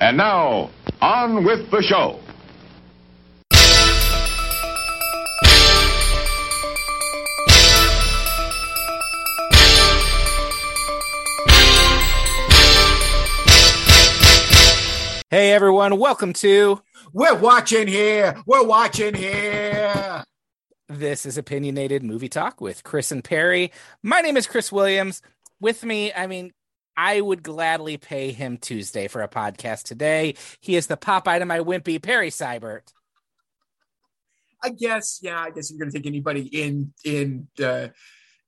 And 0.00 0.16
now, 0.16 0.70
on 1.02 1.42
with 1.42 1.72
the 1.72 1.82
show. 1.82 2.20
Hey 15.30 15.52
everyone, 15.52 15.98
welcome 15.98 16.32
to 16.34 16.80
We're 17.12 17.34
watching 17.34 17.88
here. 17.88 18.36
We're 18.46 18.64
watching 18.64 19.14
here. 19.14 20.22
This 20.88 21.26
is 21.26 21.36
Opinionated 21.36 22.04
Movie 22.04 22.28
Talk 22.28 22.60
with 22.60 22.84
Chris 22.84 23.10
and 23.10 23.24
Perry. 23.24 23.72
My 24.04 24.20
name 24.20 24.36
is 24.36 24.46
Chris 24.46 24.70
Williams. 24.70 25.22
With 25.60 25.84
me, 25.84 26.12
I 26.12 26.28
mean, 26.28 26.52
I 26.98 27.20
would 27.20 27.44
gladly 27.44 27.96
pay 27.96 28.32
him 28.32 28.58
Tuesday 28.58 29.06
for 29.06 29.22
a 29.22 29.28
podcast 29.28 29.84
today. 29.84 30.34
He 30.60 30.74
is 30.74 30.88
the 30.88 30.96
pop 30.96 31.26
to 31.26 31.44
my 31.44 31.60
wimpy 31.60 32.02
Perry 32.02 32.30
Seibert. 32.30 32.92
I 34.64 34.70
guess, 34.70 35.20
yeah, 35.22 35.40
I 35.40 35.50
guess 35.50 35.70
you're 35.70 35.78
gonna 35.78 35.92
take 35.92 36.06
anybody 36.06 36.42
in 36.42 36.92
in 37.04 37.46
uh 37.62 37.88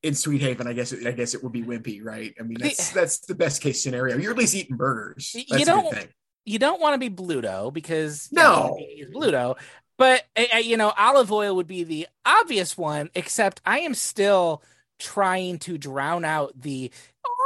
in 0.03 0.15
Sweethaven, 0.15 0.67
I 0.67 0.73
guess 0.73 0.93
I 0.93 1.13
guess 1.13 1.35
it 1.35 1.45
would 1.45 1.53
be 1.53 1.63
Wimpy, 1.63 2.03
right? 2.03 2.35
I 2.41 2.43
mean, 2.43 2.59
that's 2.59 2.91
that's 2.91 3.21
the 3.21 3.37
best 3.37 3.63
case 3.63 3.83
scenario. 3.83 4.17
You're 4.17 4.33
at 4.33 4.39
least 4.39 4.57
eating 4.57 4.77
burgers. 4.77 5.33
You 5.35 5.45
That's 5.49 5.63
a 5.63 5.67
don't-. 5.67 6.09
You 6.45 6.59
don't 6.59 6.81
want 6.81 7.01
to 7.01 7.11
be 7.11 7.15
Bluto 7.15 7.73
because 7.73 8.29
you 8.33 8.39
No. 8.39 8.43
know, 8.43 8.77
he's 8.79 9.07
Bluto, 9.07 9.57
but 9.97 10.25
uh, 10.37 10.57
you 10.57 10.77
know, 10.77 10.93
Olive 10.99 11.31
Oyl 11.31 11.55
would 11.55 11.69
be 11.69 11.85
the 11.85 12.09
obvious 12.27 12.77
one. 12.77 13.11
Except 13.15 13.61
I 13.65 13.81
am 13.81 13.95
still 13.95 14.63
trying 14.99 15.59
to 15.61 15.79
drown 15.79 16.25
out 16.25 16.61
the 16.61 16.91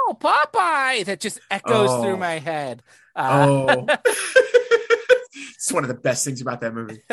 oh 0.09 0.17
Popeye 0.19 1.05
that 1.07 1.21
just 1.21 1.41
echoes 1.51 1.91
Oh. 1.91 2.03
through 2.03 2.17
my 2.17 2.39
head. 2.39 2.83
Uh, 3.17 3.87
Oh, 3.87 3.87
it's 5.55 5.73
one 5.73 5.85
of 5.85 5.89
the 5.89 5.95
best 5.95 6.25
things 6.25 6.41
about 6.41 6.61
that 6.61 6.75
movie. 6.75 7.03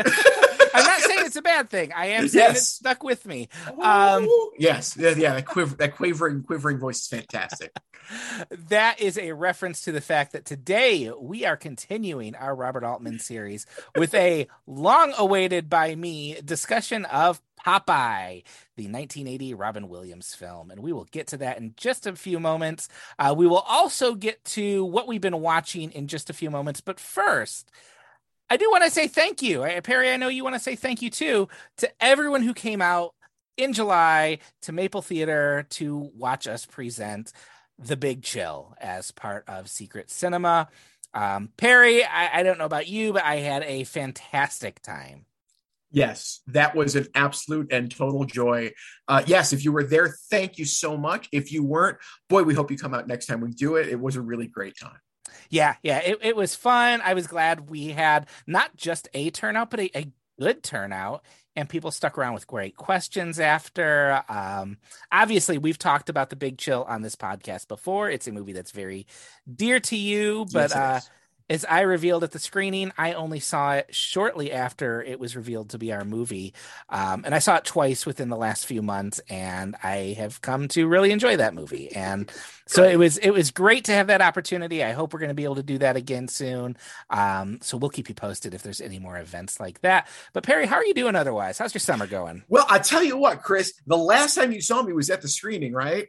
I'm 0.74 0.86
not 0.86 1.02
saying 1.02 1.26
it's 1.26 1.36
a 1.36 1.42
bad 1.42 1.70
thing. 1.70 1.92
I 1.94 2.08
am 2.08 2.28
saying 2.30 2.52
it 2.52 2.58
stuck 2.58 3.04
with 3.04 3.26
me. 3.26 3.50
Um, 3.82 4.28
yes, 4.58 4.96
yeah, 4.98 5.10
yeah. 5.18 5.34
That 5.36 5.46
quiver, 5.46 5.76
that 5.76 5.96
quavering, 5.96 6.44
quivering 6.44 6.80
voice 6.80 7.02
is 7.02 7.08
fantastic. 7.08 7.76
that 8.70 9.02
is 9.02 9.18
a 9.18 9.34
reference 9.34 9.82
to 9.82 9.92
the 9.92 10.00
fact 10.02 10.32
that 10.32 10.46
today 10.46 11.12
we 11.20 11.46
are 11.46 11.58
continuing 11.58 12.36
our 12.36 12.56
Robert 12.56 12.84
Altman 12.86 13.20
series 13.20 13.66
with 13.98 14.14
a 14.14 14.48
long 14.66 15.14
awaited 15.18 15.70
by 15.70 15.94
me 15.94 16.40
discussion 16.44 17.04
of 17.06 17.42
Popeye, 17.66 18.44
the 18.76 18.84
1980 18.84 19.54
Robin 19.54 19.90
Williams 19.90 20.34
film. 20.34 20.72
And 20.72 20.82
we 20.82 20.94
will 20.94 21.06
get 21.06 21.28
to 21.28 21.38
that 21.38 21.58
in 21.58 21.74
just 21.78 22.08
a 22.08 22.16
few 22.16 22.40
moments. 22.40 22.88
Uh, 23.20 23.34
we 23.38 23.48
will 23.48 23.60
also 23.60 24.16
get 24.16 24.44
to 24.46 24.86
what 24.86 25.08
we've 25.08 25.22
been 25.22 25.42
watching 25.42 25.92
in 25.92 26.08
just 26.08 26.30
a 26.30 26.34
few 26.34 26.50
moments. 26.50 26.82
But 26.82 27.00
first, 27.00 27.72
I 28.50 28.58
do 28.58 28.70
want 28.70 28.84
to 28.84 28.92
say 28.92 29.08
thank 29.08 29.42
you. 29.42 29.66
Perry, 29.84 30.12
I 30.12 30.18
know 30.18 30.28
you 30.28 30.44
want 30.44 30.56
to 30.56 30.60
say 30.60 30.76
thank 30.76 31.02
you 31.02 31.10
too 31.10 31.48
to 31.78 31.90
everyone 32.02 32.42
who 32.42 32.54
came 32.54 32.82
out 32.82 33.14
in 33.58 33.74
July 33.74 34.40
to 34.64 34.72
Maple 34.72 35.02
Theater 35.02 35.66
to 35.72 36.12
watch 36.16 36.48
us 36.48 36.66
present 36.66 37.32
The 37.80 37.96
Big 37.96 38.24
Chill 38.24 38.76
as 38.80 39.12
part 39.12 39.46
of 39.48 39.70
Secret 39.70 40.10
Cinema. 40.10 40.68
Um, 41.14 41.50
Perry, 41.58 42.04
I, 42.04 42.40
I 42.40 42.44
don't 42.44 42.58
know 42.58 42.66
about 42.66 42.88
you, 42.88 43.14
but 43.14 43.24
I 43.24 43.38
had 43.38 43.64
a 43.64 43.84
fantastic 43.84 44.82
time. 44.82 45.26
Yes, 45.92 46.40
that 46.48 46.76
was 46.76 46.96
an 46.96 47.08
absolute 47.16 47.72
and 47.72 47.92
total 47.92 48.24
joy. 48.24 48.72
Uh, 49.08 49.24
yes, 49.26 49.52
if 49.52 49.66
you 49.66 49.74
were 49.74 49.84
there, 49.84 50.16
thank 50.30 50.58
you 50.58 50.66
so 50.66 50.96
much. 50.96 51.28
If 51.32 51.52
you 51.52 51.64
weren't, 51.64 51.98
boy, 52.30 52.44
we 52.44 52.54
hope 52.54 52.72
you 52.72 52.78
come 52.78 52.94
out 52.94 53.08
next 53.08 53.26
time 53.26 53.42
we 53.42 53.52
do 53.52 53.76
it. 53.76 53.90
It 53.90 54.00
was 54.00 54.16
a 54.16 54.22
really 54.22 54.48
great 54.48 54.78
time. 54.80 55.00
Yeah, 55.50 55.76
yeah, 55.84 56.00
it, 56.00 56.20
it 56.22 56.36
was 56.36 56.56
fun. 56.56 57.02
I 57.04 57.14
was 57.14 57.28
glad 57.28 57.70
we 57.70 57.90
had 57.90 58.28
not 58.48 58.76
just 58.78 59.10
a 59.14 59.30
turnout, 59.32 59.70
but 59.70 59.82
a, 59.82 59.98
a 59.98 60.12
good 60.40 60.64
turnout. 60.64 61.26
And 61.58 61.68
people 61.68 61.92
stuck 61.92 62.18
around 62.18 62.36
with 62.36 62.48
great 62.48 62.78
questions 62.78 63.38
after. 63.38 64.24
Um, 64.30 64.78
obviously, 65.12 65.58
we've 65.58 65.78
talked 65.78 66.08
about 66.08 66.30
The 66.30 66.38
Big 66.38 66.58
Chill 66.58 66.86
on 66.88 67.02
this 67.02 67.18
podcast 67.18 67.68
before. 67.68 68.10
It's 68.10 68.28
a 68.28 68.32
movie 68.32 68.54
that's 68.54 68.72
very 68.72 69.06
dear 69.54 69.82
to 69.82 69.98
you, 69.98 70.46
but 70.54 70.72
Yes, 70.72 70.74
uh. 70.74 71.00
As 71.52 71.66
I 71.66 71.82
revealed 71.82 72.24
at 72.24 72.32
the 72.32 72.40
screening, 72.40 72.94
I 72.98 73.12
only 73.12 73.42
saw 73.42 73.74
it 73.74 73.94
shortly 73.94 74.54
after 74.54 75.04
it 75.04 75.20
was 75.20 75.36
revealed 75.36 75.72
to 75.72 75.78
be 75.78 75.92
our 75.92 76.06
movie. 76.06 76.54
Um, 76.88 77.24
and 77.26 77.36
I 77.36 77.40
saw 77.40 77.58
it 77.58 77.66
twice 77.66 78.06
within 78.06 78.30
the 78.30 78.38
last 78.38 78.66
few 78.66 78.82
months, 78.82 79.20
and 79.30 79.76
I 79.84 80.16
have 80.18 80.42
come 80.42 80.70
to 80.70 80.88
really 80.88 81.12
enjoy 81.12 81.36
that 81.36 81.54
movie. 81.54 81.94
And 81.94 82.32
so 82.68 82.86
it 82.86 82.96
was 82.96 83.18
it 83.18 83.32
was 83.32 83.52
great 83.52 83.84
to 83.86 83.92
have 83.92 84.08
that 84.08 84.22
opportunity. 84.22 84.82
I 84.82 84.94
hope 84.94 85.12
we're 85.12 85.20
going 85.20 85.28
to 85.28 85.36
be 85.36 85.44
able 85.44 85.56
to 85.56 85.64
do 85.64 85.78
that 85.80 85.98
again 85.98 86.30
soon. 86.30 86.78
Um, 87.10 87.60
so 87.62 87.76
we'll 87.76 87.90
keep 87.90 88.08
you 88.08 88.16
posted 88.16 88.54
if 88.54 88.64
there's 88.64 88.80
any 88.80 89.00
more 89.00 89.18
events 89.18 89.60
like 89.60 89.82
that. 89.82 90.08
But 90.32 90.44
Perry, 90.44 90.66
how 90.66 90.78
are 90.78 90.86
you 90.86 90.94
doing 90.94 91.16
otherwise? 91.16 91.58
How's 91.58 91.74
your 91.74 91.80
summer 91.80 92.08
going? 92.08 92.44
well, 92.48 92.66
I 92.70 92.80
tell 92.80 93.04
you 93.04 93.18
what, 93.18 93.44
Chris, 93.44 93.74
the 93.86 93.98
last 93.98 94.36
time 94.36 94.54
you 94.54 94.62
saw 94.62 94.82
me 94.82 94.94
was 94.94 95.10
at 95.10 95.22
the 95.22 95.28
screening, 95.28 95.74
right? 95.74 96.08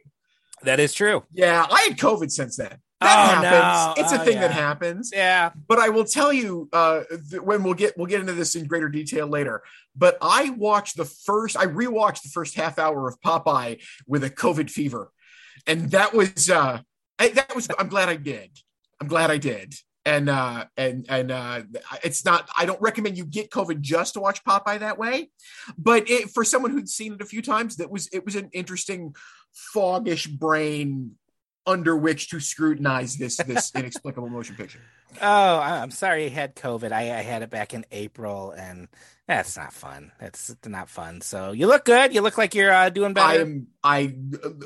That 0.61 0.79
is 0.79 0.93
true. 0.93 1.25
Yeah, 1.33 1.67
I 1.69 1.81
had 1.81 1.97
COVID 1.97 2.31
since 2.31 2.55
then. 2.55 2.77
Oh, 3.03 3.41
That 3.41 3.41
no. 3.41 3.49
happens. 3.49 3.99
It's 4.05 4.13
a 4.13 4.21
Oh, 4.21 4.25
thing 4.25 4.35
yeah. 4.35 4.41
that 4.47 4.51
happens. 4.51 5.11
Yeah. 5.13 5.51
But 5.67 5.79
I 5.79 5.89
will 5.89 6.05
tell 6.05 6.31
you 6.33 6.69
uh, 6.73 7.03
th- 7.29 7.41
when 7.41 7.63
we'll 7.63 7.73
get 7.73 7.97
we'll 7.97 8.07
get 8.07 8.19
into 8.21 8.33
this 8.33 8.55
in 8.55 8.65
greater 8.67 8.89
detail 8.89 9.27
later. 9.27 9.63
But 9.95 10.17
I 10.21 10.49
watched 10.51 10.97
the 10.97 11.05
first, 11.05 11.55
I 11.57 11.65
rewatched 11.65 12.23
the 12.23 12.29
first 12.29 12.55
half 12.55 12.79
hour 12.79 13.07
of 13.07 13.19
Popeye 13.21 13.81
with 14.07 14.23
a 14.23 14.29
COVID 14.29 14.69
fever, 14.69 15.11
and 15.67 15.91
that 15.91 16.13
was 16.13 16.49
uh, 16.49 16.79
I, 17.19 17.27
that 17.29 17.55
was. 17.55 17.67
I'm 17.77 17.89
glad 17.89 18.09
I 18.09 18.15
did. 18.15 18.49
I'm 18.99 19.07
glad 19.07 19.29
I 19.31 19.37
did. 19.37 19.75
And 20.05 20.29
uh, 20.29 20.65
and 20.75 21.05
and 21.07 21.31
uh, 21.31 21.61
it's 22.03 22.25
not. 22.25 22.49
I 22.57 22.65
don't 22.65 22.81
recommend 22.81 23.17
you 23.17 23.23
get 23.25 23.49
COVID 23.51 23.79
just 23.79 24.15
to 24.15 24.19
watch 24.19 24.43
Popeye 24.43 24.79
that 24.79 24.97
way. 24.97 25.29
But 25.77 26.09
it, 26.09 26.29
for 26.31 26.43
someone 26.43 26.71
who'd 26.71 26.89
seen 26.89 27.13
it 27.13 27.21
a 27.21 27.25
few 27.25 27.41
times, 27.41 27.77
that 27.77 27.89
was 27.89 28.07
it 28.11 28.25
was 28.25 28.35
an 28.35 28.49
interesting 28.51 29.15
foggish 29.73 30.27
brain 30.27 31.11
under 31.65 31.95
which 31.95 32.29
to 32.29 32.39
scrutinize 32.39 33.15
this 33.17 33.37
this 33.37 33.71
inexplicable 33.75 34.29
motion 34.29 34.55
picture. 34.55 34.81
Oh, 35.21 35.57
I- 35.57 35.81
I'm 35.81 35.91
sorry 35.91 36.25
you 36.25 36.29
had 36.29 36.55
COVID. 36.55 36.91
I, 36.91 37.01
I 37.01 37.21
had 37.21 37.41
it 37.43 37.49
back 37.49 37.73
in 37.73 37.85
April, 37.91 38.51
and 38.51 38.87
that's 39.27 39.55
not 39.55 39.71
fun. 39.71 40.11
That's 40.19 40.55
not 40.65 40.89
fun. 40.89 41.21
So 41.21 41.51
you 41.51 41.67
look 41.67 41.85
good. 41.85 42.13
You 42.13 42.21
look 42.21 42.37
like 42.37 42.53
you're 42.55 42.71
uh, 42.73 42.89
doing 42.89 43.13
better. 43.13 43.27
I 43.39 43.41
am. 43.41 43.67
I 43.83 44.13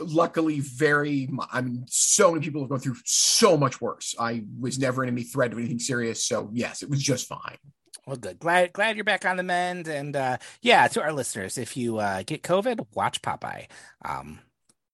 luckily 0.02 0.60
very 0.62 1.30
I 1.52 1.62
mean 1.62 1.86
so 1.88 2.32
many 2.32 2.44
people 2.44 2.62
have 2.62 2.70
gone 2.70 2.80
through 2.80 2.96
so 3.06 3.58
much 3.58 3.80
worse. 3.82 4.16
I 4.20 4.44
was 4.60 4.80
never 4.80 5.04
in 5.04 5.10
any 5.10 5.24
threat 5.24 5.52
of 5.52 5.58
anything 5.60 5.80
serious, 5.80 6.24
so 6.24 6.50
yes, 6.54 6.82
it 6.82 6.90
was 6.90 7.02
just 7.04 7.28
fine. 7.28 7.58
Well, 8.08 8.16
good. 8.16 8.40
Glad 8.40 8.72
glad 8.72 8.96
you're 8.96 9.04
back 9.04 9.26
on 9.26 9.36
the 9.36 9.44
mend. 9.44 9.90
And 9.90 10.16
uh, 10.16 10.38
yeah, 10.62 10.88
to 10.88 11.02
our 11.02 11.12
listeners, 11.12 11.58
if 11.58 11.76
you 11.76 11.98
uh, 11.98 12.24
get 12.26 12.42
COVID, 12.42 12.88
watch 12.96 13.22
Popeye. 13.22 13.68
Um, 14.06 14.40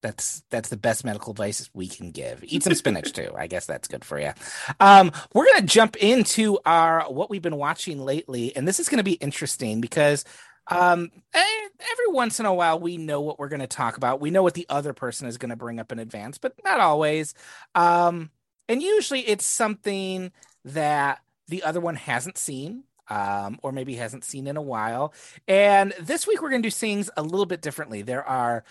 that's 0.04 0.44
that's 0.50 0.68
the 0.68 0.76
best 0.76 1.02
medical 1.02 1.30
advice 1.30 1.70
we 1.72 1.88
can 1.88 2.10
give. 2.10 2.44
Eat 2.44 2.62
some 2.62 2.74
spinach 2.74 3.14
too. 3.14 3.32
I 3.34 3.46
guess 3.46 3.64
that's 3.64 3.88
good 3.88 4.04
for 4.04 4.20
you. 4.20 4.32
Um, 4.78 5.10
we're 5.32 5.46
gonna 5.46 5.66
jump 5.66 5.96
into 5.96 6.58
our 6.66 7.10
what 7.10 7.30
we've 7.30 7.40
been 7.40 7.56
watching 7.56 8.04
lately, 8.04 8.54
and 8.54 8.68
this 8.68 8.78
is 8.78 8.90
gonna 8.90 9.02
be 9.02 9.14
interesting 9.14 9.80
because 9.80 10.26
um, 10.66 11.10
eh, 11.32 11.68
every 11.90 12.08
once 12.08 12.38
in 12.38 12.44
a 12.44 12.52
while 12.52 12.78
we 12.78 12.98
know 12.98 13.22
what 13.22 13.38
we're 13.38 13.48
gonna 13.48 13.66
talk 13.66 13.96
about. 13.96 14.20
We 14.20 14.30
know 14.30 14.42
what 14.42 14.52
the 14.52 14.66
other 14.68 14.92
person 14.92 15.26
is 15.26 15.38
gonna 15.38 15.56
bring 15.56 15.80
up 15.80 15.90
in 15.90 15.98
advance, 15.98 16.36
but 16.36 16.52
not 16.62 16.80
always. 16.80 17.32
Um, 17.74 18.30
and 18.68 18.82
usually 18.82 19.20
it's 19.20 19.46
something 19.46 20.32
that 20.66 21.20
the 21.48 21.62
other 21.62 21.80
one 21.80 21.96
hasn't 21.96 22.36
seen 22.36 22.84
um, 23.08 23.58
or 23.62 23.72
maybe 23.72 23.94
hasn't 23.94 24.24
seen 24.24 24.46
in 24.46 24.56
a 24.56 24.62
while. 24.62 25.14
And 25.48 25.94
this 25.98 26.26
week 26.26 26.42
we're 26.42 26.50
going 26.50 26.62
to 26.62 26.66
do 26.66 26.70
things 26.70 27.10
a 27.16 27.22
little 27.22 27.46
bit 27.46 27.62
differently. 27.62 28.02
There 28.02 28.24
are 28.24 28.64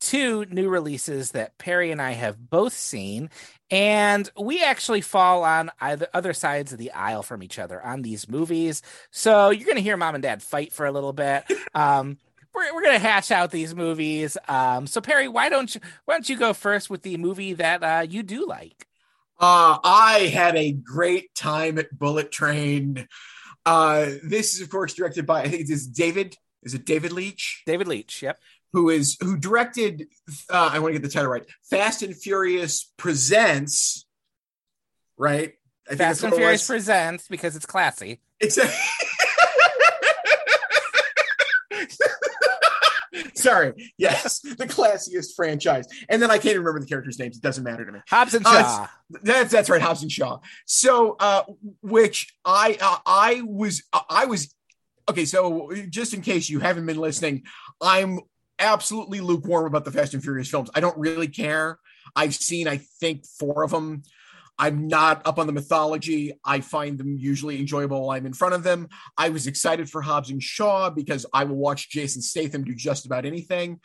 two 0.00 0.44
new 0.46 0.68
releases 0.68 1.32
that 1.32 1.58
Perry 1.58 1.90
and 1.90 2.00
I 2.00 2.12
have 2.12 2.50
both 2.50 2.72
seen, 2.72 3.30
and 3.70 4.30
we 4.40 4.62
actually 4.62 5.00
fall 5.00 5.44
on 5.44 5.70
either 5.80 6.08
other 6.14 6.32
sides 6.32 6.72
of 6.72 6.78
the 6.78 6.92
aisle 6.92 7.22
from 7.22 7.42
each 7.42 7.58
other 7.58 7.82
on 7.82 8.02
these 8.02 8.28
movies. 8.28 8.82
So 9.10 9.50
you're 9.50 9.66
going 9.66 9.76
to 9.76 9.82
hear 9.82 9.96
mom 9.96 10.14
and 10.14 10.22
dad 10.22 10.42
fight 10.42 10.72
for 10.72 10.86
a 10.86 10.92
little 10.92 11.12
bit. 11.12 11.44
Um, 11.74 12.18
we're, 12.58 12.74
we're 12.74 12.82
gonna 12.82 12.98
hash 12.98 13.30
out 13.30 13.50
these 13.50 13.74
movies. 13.74 14.36
Um, 14.48 14.86
so 14.86 15.00
Perry, 15.00 15.28
why 15.28 15.48
don't 15.48 15.72
you 15.74 15.80
why 16.04 16.14
don't 16.14 16.28
you 16.28 16.36
go 16.36 16.52
first 16.52 16.90
with 16.90 17.02
the 17.02 17.16
movie 17.16 17.54
that 17.54 17.82
uh, 17.82 18.06
you 18.08 18.22
do 18.22 18.46
like? 18.46 18.86
Uh, 19.38 19.78
I 19.84 20.30
had 20.32 20.56
a 20.56 20.72
great 20.72 21.34
time 21.34 21.78
at 21.78 21.96
Bullet 21.96 22.32
Train. 22.32 23.06
Uh, 23.64 24.06
this 24.24 24.54
is 24.54 24.60
of 24.60 24.70
course 24.70 24.94
directed 24.94 25.26
by 25.26 25.42
I 25.42 25.48
think 25.48 25.62
it 25.62 25.70
is 25.70 25.86
David. 25.86 26.36
Is 26.64 26.74
it 26.74 26.84
David 26.84 27.12
Leitch? 27.12 27.62
David 27.66 27.86
Leitch. 27.86 28.22
Yep. 28.22 28.38
Who 28.72 28.90
is 28.90 29.16
who 29.20 29.36
directed 29.36 30.06
uh, 30.50 30.70
I 30.72 30.78
want 30.78 30.94
to 30.94 31.00
get 31.00 31.06
the 31.06 31.12
title 31.12 31.30
right. 31.30 31.44
Fast 31.70 32.02
and 32.02 32.16
Furious 32.16 32.92
presents 32.96 34.06
right? 35.16 35.54
I 35.86 35.90
think 35.90 35.98
Fast 35.98 36.22
and 36.24 36.34
Furious 36.34 36.66
presents 36.66 37.28
because 37.28 37.56
it's 37.56 37.66
classy. 37.66 38.20
Exactly. 38.40 38.74
Sorry. 43.34 43.92
Yes, 43.96 44.40
the 44.40 44.66
classiest 44.66 45.34
franchise. 45.34 45.86
And 46.08 46.20
then 46.20 46.30
I 46.30 46.34
can't 46.34 46.46
even 46.46 46.58
remember 46.62 46.80
the 46.80 46.86
characters' 46.86 47.18
names. 47.18 47.36
It 47.36 47.42
doesn't 47.42 47.64
matter 47.64 47.84
to 47.84 47.92
me. 47.92 48.00
Hobbs 48.08 48.34
and 48.34 48.44
Uh, 48.46 48.50
Shaw. 48.62 48.86
That's 49.22 49.50
that's 49.50 49.70
right, 49.70 49.80
Hobbs 49.80 50.02
and 50.02 50.12
Shaw. 50.12 50.38
So, 50.66 51.16
uh, 51.18 51.44
which 51.82 52.34
I 52.44 52.76
uh, 52.80 52.98
I 53.06 53.42
was 53.46 53.82
I 54.10 54.26
was 54.26 54.54
okay. 55.08 55.24
So, 55.24 55.72
just 55.88 56.14
in 56.14 56.20
case 56.20 56.48
you 56.50 56.60
haven't 56.60 56.86
been 56.86 56.98
listening, 56.98 57.44
I'm 57.80 58.20
absolutely 58.58 59.20
lukewarm 59.20 59.66
about 59.66 59.84
the 59.84 59.90
Fast 59.90 60.14
and 60.14 60.22
Furious 60.22 60.48
films. 60.48 60.70
I 60.74 60.80
don't 60.80 60.98
really 60.98 61.28
care. 61.28 61.78
I've 62.14 62.34
seen, 62.34 62.68
I 62.68 62.78
think, 62.78 63.26
four 63.26 63.62
of 63.62 63.70
them. 63.70 64.02
I'm 64.58 64.88
not 64.88 65.24
up 65.24 65.38
on 65.38 65.46
the 65.46 65.52
mythology. 65.52 66.32
I 66.44 66.60
find 66.60 66.98
them 66.98 67.16
usually 67.16 67.60
enjoyable 67.60 68.06
while 68.06 68.16
I'm 68.16 68.26
in 68.26 68.32
front 68.32 68.54
of 68.54 68.64
them. 68.64 68.88
I 69.16 69.28
was 69.28 69.46
excited 69.46 69.88
for 69.88 70.02
Hobbs 70.02 70.30
and 70.30 70.42
Shaw 70.42 70.90
because 70.90 71.24
I 71.32 71.44
will 71.44 71.56
watch 71.56 71.90
Jason 71.90 72.22
Statham 72.22 72.64
do 72.64 72.74
just 72.74 73.06
about 73.06 73.24
anything. 73.24 73.80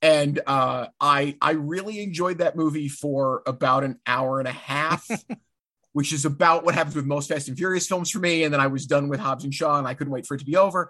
And 0.00 0.40
uh, 0.46 0.86
I 0.98 1.36
I 1.40 1.52
really 1.52 2.02
enjoyed 2.02 2.38
that 2.38 2.56
movie 2.56 2.88
for 2.88 3.42
about 3.46 3.84
an 3.84 4.00
hour 4.06 4.38
and 4.38 4.48
a 4.48 4.52
half, 4.52 5.06
which 5.92 6.12
is 6.12 6.24
about 6.24 6.64
what 6.64 6.74
happens 6.74 6.96
with 6.96 7.04
most 7.04 7.28
Fast 7.28 7.48
and 7.48 7.56
Furious 7.56 7.86
films 7.86 8.10
for 8.10 8.18
me. 8.18 8.44
And 8.44 8.52
then 8.52 8.60
I 8.60 8.66
was 8.68 8.86
done 8.86 9.08
with 9.08 9.20
Hobbs 9.20 9.44
and 9.44 9.54
Shaw, 9.54 9.78
and 9.78 9.86
I 9.86 9.94
couldn't 9.94 10.12
wait 10.12 10.26
for 10.26 10.34
it 10.34 10.38
to 10.38 10.46
be 10.46 10.56
over. 10.56 10.88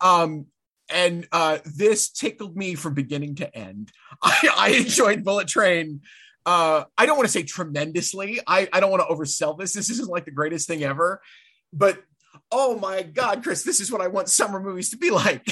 Um, 0.00 0.46
and 0.92 1.26
uh, 1.32 1.58
this 1.64 2.10
tickled 2.10 2.56
me 2.56 2.74
from 2.74 2.94
beginning 2.94 3.36
to 3.36 3.56
end. 3.56 3.92
I, 4.22 4.48
I 4.56 4.68
enjoyed 4.70 5.24
Bullet 5.24 5.48
Train. 5.48 6.00
Uh, 6.46 6.84
I 6.96 7.06
don't 7.06 7.16
want 7.16 7.28
to 7.28 7.32
say 7.32 7.42
tremendously. 7.42 8.40
I, 8.46 8.68
I 8.72 8.80
don't 8.80 8.90
want 8.90 9.06
to 9.06 9.14
oversell 9.14 9.58
this. 9.58 9.72
This 9.72 9.90
isn't 9.90 10.08
like 10.08 10.24
the 10.24 10.30
greatest 10.30 10.66
thing 10.66 10.82
ever, 10.82 11.20
but 11.72 12.02
oh 12.50 12.78
my 12.78 13.02
God, 13.02 13.42
Chris, 13.42 13.62
this 13.62 13.80
is 13.80 13.92
what 13.92 14.00
I 14.00 14.08
want 14.08 14.28
summer 14.28 14.60
movies 14.60 14.90
to 14.90 14.96
be 14.96 15.10
like. 15.10 15.46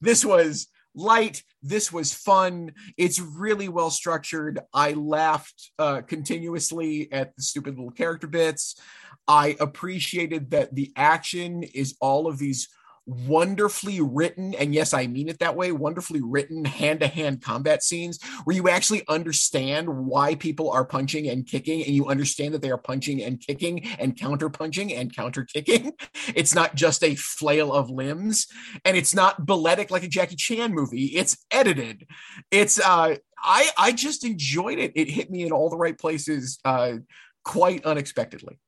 this 0.00 0.24
was 0.24 0.68
light. 0.94 1.42
This 1.62 1.92
was 1.92 2.12
fun. 2.12 2.72
It's 2.96 3.20
really 3.20 3.68
well 3.68 3.90
structured. 3.90 4.60
I 4.72 4.92
laughed 4.92 5.70
uh, 5.78 6.02
continuously 6.02 7.10
at 7.12 7.36
the 7.36 7.42
stupid 7.42 7.76
little 7.76 7.92
character 7.92 8.26
bits. 8.26 8.80
I 9.26 9.56
appreciated 9.60 10.50
that 10.50 10.74
the 10.74 10.92
action 10.96 11.62
is 11.62 11.96
all 12.00 12.26
of 12.26 12.38
these 12.38 12.68
wonderfully 13.08 14.00
written, 14.00 14.54
and 14.54 14.74
yes, 14.74 14.92
I 14.92 15.06
mean 15.06 15.28
it 15.28 15.38
that 15.38 15.56
way, 15.56 15.72
wonderfully 15.72 16.20
written 16.22 16.64
hand 16.64 17.00
to 17.00 17.06
hand 17.06 17.42
combat 17.42 17.82
scenes 17.82 18.18
where 18.44 18.54
you 18.54 18.68
actually 18.68 19.02
understand 19.08 19.88
why 19.88 20.34
people 20.34 20.70
are 20.70 20.84
punching 20.84 21.28
and 21.28 21.46
kicking, 21.46 21.82
and 21.82 21.94
you 21.94 22.06
understand 22.06 22.52
that 22.54 22.60
they 22.62 22.70
are 22.70 22.78
punching 22.78 23.22
and 23.22 23.40
kicking 23.40 23.86
and 23.98 24.18
counter 24.18 24.50
punching 24.50 24.92
and 24.92 25.14
counter 25.14 25.44
kicking. 25.44 25.92
It's 26.34 26.54
not 26.54 26.74
just 26.74 27.02
a 27.02 27.14
flail 27.14 27.72
of 27.72 27.90
limbs, 27.90 28.46
and 28.84 28.96
it's 28.96 29.14
not 29.14 29.46
balletic 29.46 29.90
like 29.90 30.02
a 30.02 30.08
Jackie 30.08 30.36
Chan 30.36 30.74
movie. 30.74 31.06
It's 31.06 31.38
edited. 31.50 32.06
It's 32.50 32.78
uh 32.78 33.16
I 33.42 33.70
I 33.78 33.92
just 33.92 34.24
enjoyed 34.24 34.78
it. 34.78 34.92
It 34.94 35.08
hit 35.08 35.30
me 35.30 35.44
in 35.44 35.52
all 35.52 35.70
the 35.70 35.76
right 35.76 35.98
places 35.98 36.58
uh 36.64 36.98
quite 37.44 37.84
unexpectedly. 37.84 38.58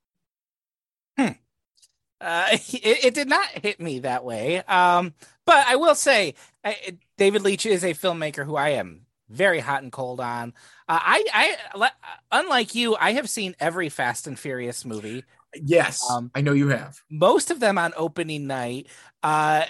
Uh, 2.21 2.49
it, 2.53 3.05
it 3.07 3.15
did 3.15 3.29
not 3.29 3.47
hit 3.49 3.81
me 3.81 4.01
that 4.01 4.25
way. 4.25 4.59
Um, 4.65 5.15
but 5.47 5.67
I 5.67 5.77
will 5.77 5.95
say, 5.95 6.35
I, 6.65 6.99
David 7.17 7.43
Leitch 7.43 7.67
is 7.67 7.85
a 7.85 7.95
filmmaker 7.95 8.45
who 8.45 8.57
I 8.57 8.71
am 8.71 9.07
very 9.29 9.61
hot 9.61 9.83
and 9.83 9.93
cold 9.93 10.21
on. 10.21 10.53
Uh, 10.89 10.99
I, 11.01 11.57
I, 11.75 11.91
unlike 12.33 12.75
you, 12.75 12.97
I 12.97 13.13
have 13.13 13.29
seen 13.31 13.55
every 13.61 13.89
Fast 13.89 14.27
and 14.27 14.39
Furious 14.39 14.85
movie. 14.85 15.25
Yes, 15.55 16.09
Um, 16.11 16.31
I 16.35 16.41
know 16.43 16.53
you 16.53 16.69
have. 16.69 17.01
Most 17.11 17.51
of 17.51 17.61
them 17.61 17.79
on 17.79 17.93
opening 17.97 18.47
night. 18.47 18.87
Uh, 19.23 19.65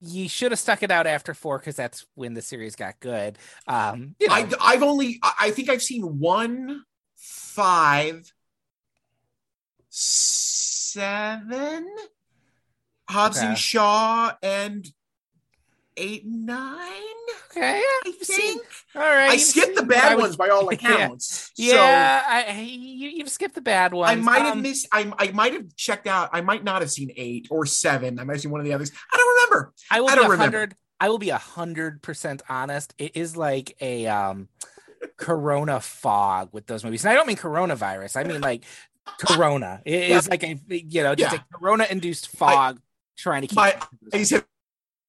you 0.00 0.28
should 0.28 0.52
have 0.52 0.58
stuck 0.58 0.82
it 0.82 0.90
out 0.90 1.06
after 1.06 1.32
four 1.32 1.58
because 1.58 1.76
that's 1.76 2.04
when 2.14 2.34
the 2.34 2.42
series 2.42 2.76
got 2.76 3.00
good. 3.00 3.38
Um, 3.66 4.14
you 4.20 4.28
know, 4.28 4.34
I, 4.34 4.48
I've 4.60 4.82
only, 4.82 5.18
I 5.22 5.32
I 5.40 5.50
think 5.50 5.70
I've 5.70 5.82
seen 5.82 6.18
one, 6.18 6.84
five, 7.16 8.30
seven, 10.98 11.88
Hobbs 13.08 13.38
Okay. 13.38 13.46
and 13.48 13.58
Shaw, 13.58 14.32
and 14.42 14.86
eight, 15.96 16.24
and 16.24 16.46
nine. 16.46 16.80
okay, 17.50 17.78
yeah, 17.80 18.10
I 18.10 18.12
think 18.22 18.62
All 18.94 19.02
right, 19.02 19.30
I 19.30 19.36
skipped 19.36 19.76
the 19.76 19.82
bad 19.84 20.14
was- 20.16 20.22
ones 20.22 20.36
by 20.36 20.48
all 20.48 20.64
Yeah. 20.72 20.74
accounts. 20.94 21.50
Yeah, 21.56 22.22
I, 22.26 22.60
you, 22.60 23.08
you've 23.10 23.28
skipped 23.28 23.54
the 23.54 23.60
bad 23.60 23.90
So 23.92 23.98
ones. 23.98 24.12
I 24.12 24.14
might 24.22 24.38
have 24.42 24.52
Um, 24.52 24.62
missed. 24.62 24.86
I, 24.92 25.12
I 25.18 25.30
might 25.32 25.52
have 25.52 25.74
checked 25.76 26.06
out. 26.06 26.30
I 26.32 26.40
might 26.40 26.64
not 26.64 26.80
have 26.82 26.90
seen 26.90 27.10
eight 27.16 27.48
or 27.50 27.66
seven. 27.66 28.18
I 28.18 28.24
might 28.24 28.34
have 28.34 28.40
seen 28.42 28.50
one 28.50 28.60
of 28.60 28.64
the 28.66 28.72
others. 28.72 28.90
I 29.12 29.16
don't 29.16 29.34
remember. 29.36 29.72
I 29.90 30.00
will 30.00 30.08
I 30.08 30.12
be 30.12 30.16
don't 30.20 30.30
remember. 30.30 30.58
hundred. 30.58 30.76
I 31.00 31.08
will 31.08 31.18
be 31.18 31.30
a 31.30 31.38
hundred 31.38 32.02
percent 32.02 32.42
honest. 32.48 32.94
It 32.98 33.16
is 33.16 33.36
like 33.36 33.76
a 33.80 34.06
um, 34.06 34.48
Corona 35.16 35.80
fog 35.80 36.48
with 36.52 36.66
those 36.66 36.82
movies, 36.84 37.04
and 37.04 37.12
I 37.12 37.14
don't 37.14 37.26
mean 37.26 37.36
coronavirus. 37.36 38.16
I 38.16 38.24
mean 38.24 38.40
like 38.40 38.64
Corona. 39.18 39.80
It 39.84 40.10
is 40.10 40.28
like 40.28 40.42
a 40.42 40.58
you 40.68 41.02
know 41.02 41.14
just 41.14 41.34
Yeah. 41.34 41.40
a 41.40 41.58
Corona-induced 41.58 42.28
fog 42.28 42.80
trying 43.16 43.42
to 43.42 43.48
keep. 43.48 43.56
My 43.56 43.78
eyes 44.12 44.30
have 44.30 44.46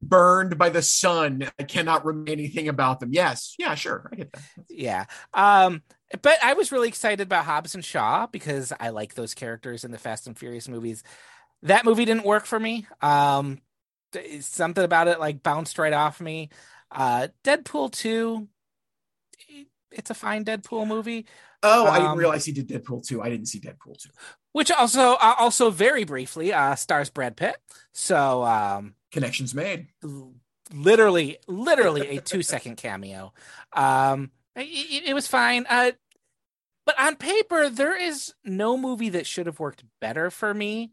burned 0.02 0.58
by 0.58 0.70
the 0.70 0.82
sun. 0.82 1.50
I 1.60 1.64
cannot 1.64 2.06
remember 2.06 2.32
anything 2.32 2.68
about 2.68 3.00
them. 3.00 3.12
Yes. 3.14 3.56
Yeah. 3.58 3.76
Sure. 3.76 4.10
I 4.12 4.16
get 4.16 4.32
that. 4.34 4.44
yeah. 4.70 5.06
Um, 5.34 5.82
but 6.22 6.38
I 6.44 6.54
was 6.54 6.72
really 6.72 6.88
excited 6.88 7.22
about 7.26 7.46
Hobbs 7.46 7.74
and 7.74 7.84
Shaw 7.84 8.28
because 8.28 8.72
I 8.80 8.90
like 8.90 9.16
those 9.16 9.34
characters 9.34 9.84
in 9.84 9.92
the 9.92 9.98
Fast 9.98 10.28
and 10.28 10.38
Furious 10.38 10.68
movies. 10.68 11.02
That 11.64 11.86
movie 11.86 12.06
didn't 12.06 12.26
work 12.26 12.46
for 12.46 12.60
me. 12.60 12.86
Um, 13.02 13.60
something 14.42 14.84
about 14.84 15.08
it 15.08 15.20
like 15.20 15.42
bounced 15.42 15.80
right 15.80 15.94
off 15.94 16.22
me. 16.22 16.50
Uh, 16.92 17.30
Deadpool 17.44 17.92
two. 17.92 18.48
It- 19.96 20.00
It's 20.00 20.10
a 20.10 20.14
fine 20.14 20.46
Deadpool 20.46 20.88
movie, 20.88 21.26
Oh, 21.64 21.88
I 21.88 21.96
didn't 21.98 22.12
Um, 22.12 22.18
realize 22.20 22.46
he 22.46 22.52
did 22.52 22.68
Deadpool 22.70 23.06
too. 23.08 23.22
I 23.24 23.30
didn't 23.30 23.48
see 23.48 23.60
Deadpool 23.60 23.98
too. 23.98 24.10
which 24.52 24.70
also 24.72 25.14
uh, 25.14 25.36
also 25.40 25.70
very 25.72 26.04
briefly 26.04 26.54
uh, 26.54 26.76
stars 26.76 27.10
Brad 27.10 27.36
Pitt. 27.36 27.58
So 27.94 28.44
um, 28.44 28.96
Connections 29.12 29.54
made. 29.56 29.88
literally 30.74 31.38
literally 31.48 32.18
a 32.18 32.22
two 32.22 32.42
second 32.42 32.76
cameo 32.78 33.32
um 33.74 34.32
it, 34.56 35.04
it 35.10 35.14
was 35.14 35.28
fine 35.28 35.66
uh 35.70 35.92
but 36.88 37.00
on 37.00 37.16
paper 37.16 37.70
there 37.70 37.96
is 37.96 38.34
no 38.44 38.76
movie 38.78 39.10
that 39.10 39.28
should 39.28 39.46
have 39.46 39.60
worked 39.60 39.84
better 40.02 40.32
for 40.32 40.54
me 40.56 40.92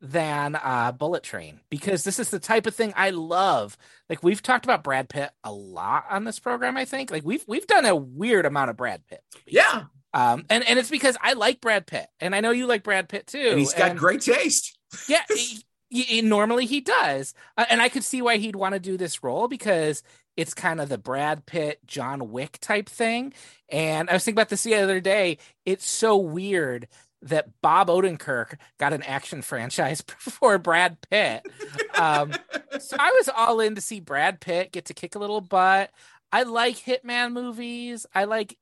than 0.00 0.54
uh 0.56 0.92
bullet 0.92 1.22
train 1.22 1.60
because 1.68 2.04
this 2.04 2.18
is 2.18 2.30
the 2.30 2.38
type 2.38 2.66
of 2.66 2.74
thing 2.74 2.92
i 2.96 3.10
love 3.10 3.76
like 4.08 4.22
we've 4.22 4.42
talked 4.42 4.64
about 4.64 4.82
brad 4.82 5.08
pitt 5.10 5.30
a 5.44 5.52
lot 5.52 6.04
on 6.08 6.24
this 6.24 6.38
program 6.38 6.76
i 6.76 6.84
think 6.86 7.10
like 7.10 7.24
we've 7.24 7.44
we've 7.46 7.66
done 7.66 7.84
a 7.84 7.94
weird 7.94 8.46
amount 8.46 8.70
of 8.70 8.76
brad 8.76 9.06
pitt 9.06 9.22
Yeah. 9.46 9.84
um 10.14 10.46
and 10.48 10.66
and 10.66 10.78
it's 10.78 10.88
because 10.90 11.18
i 11.20 11.34
like 11.34 11.60
brad 11.60 11.86
pitt 11.86 12.06
and 12.18 12.34
i 12.34 12.40
know 12.40 12.50
you 12.50 12.66
like 12.66 12.82
brad 12.82 13.08
pitt 13.10 13.26
too 13.26 13.48
And 13.50 13.58
he's 13.58 13.74
got 13.74 13.90
and- 13.90 13.98
great 13.98 14.22
taste. 14.22 14.78
yeah, 15.08 15.22
he- 15.28 15.62
he- 15.90 16.22
normally 16.22 16.66
he 16.66 16.80
does, 16.80 17.34
uh, 17.58 17.64
and 17.68 17.82
I 17.82 17.88
could 17.88 18.04
see 18.04 18.22
why 18.22 18.36
he'd 18.38 18.56
want 18.56 18.74
to 18.74 18.80
do 18.80 18.96
this 18.96 19.22
role 19.24 19.48
because 19.48 20.02
it's 20.36 20.54
kind 20.54 20.80
of 20.80 20.88
the 20.88 20.98
Brad 20.98 21.46
Pitt, 21.46 21.78
John 21.86 22.30
Wick 22.30 22.58
type 22.60 22.88
thing. 22.88 23.32
And 23.68 24.08
I 24.08 24.12
was 24.14 24.24
thinking 24.24 24.36
about 24.38 24.48
this 24.50 24.62
the 24.62 24.76
other 24.76 25.00
day. 25.00 25.38
It's 25.66 25.84
so 25.88 26.16
weird 26.16 26.86
that 27.22 27.48
Bob 27.60 27.88
Odenkirk 27.88 28.56
got 28.78 28.92
an 28.92 29.02
action 29.02 29.42
franchise 29.42 30.00
before 30.24 30.58
Brad 30.58 30.98
Pitt. 31.02 31.46
Um, 31.94 32.32
so 32.78 32.96
I 32.98 33.10
was 33.12 33.28
all 33.34 33.60
in 33.60 33.74
to 33.74 33.80
see 33.80 34.00
Brad 34.00 34.40
Pitt 34.40 34.72
get 34.72 34.86
to 34.86 34.94
kick 34.94 35.14
a 35.14 35.18
little 35.18 35.40
butt. 35.40 35.90
I 36.32 36.44
like 36.44 36.76
Hitman 36.76 37.32
movies. 37.32 38.06
I 38.14 38.24
like 38.24 38.56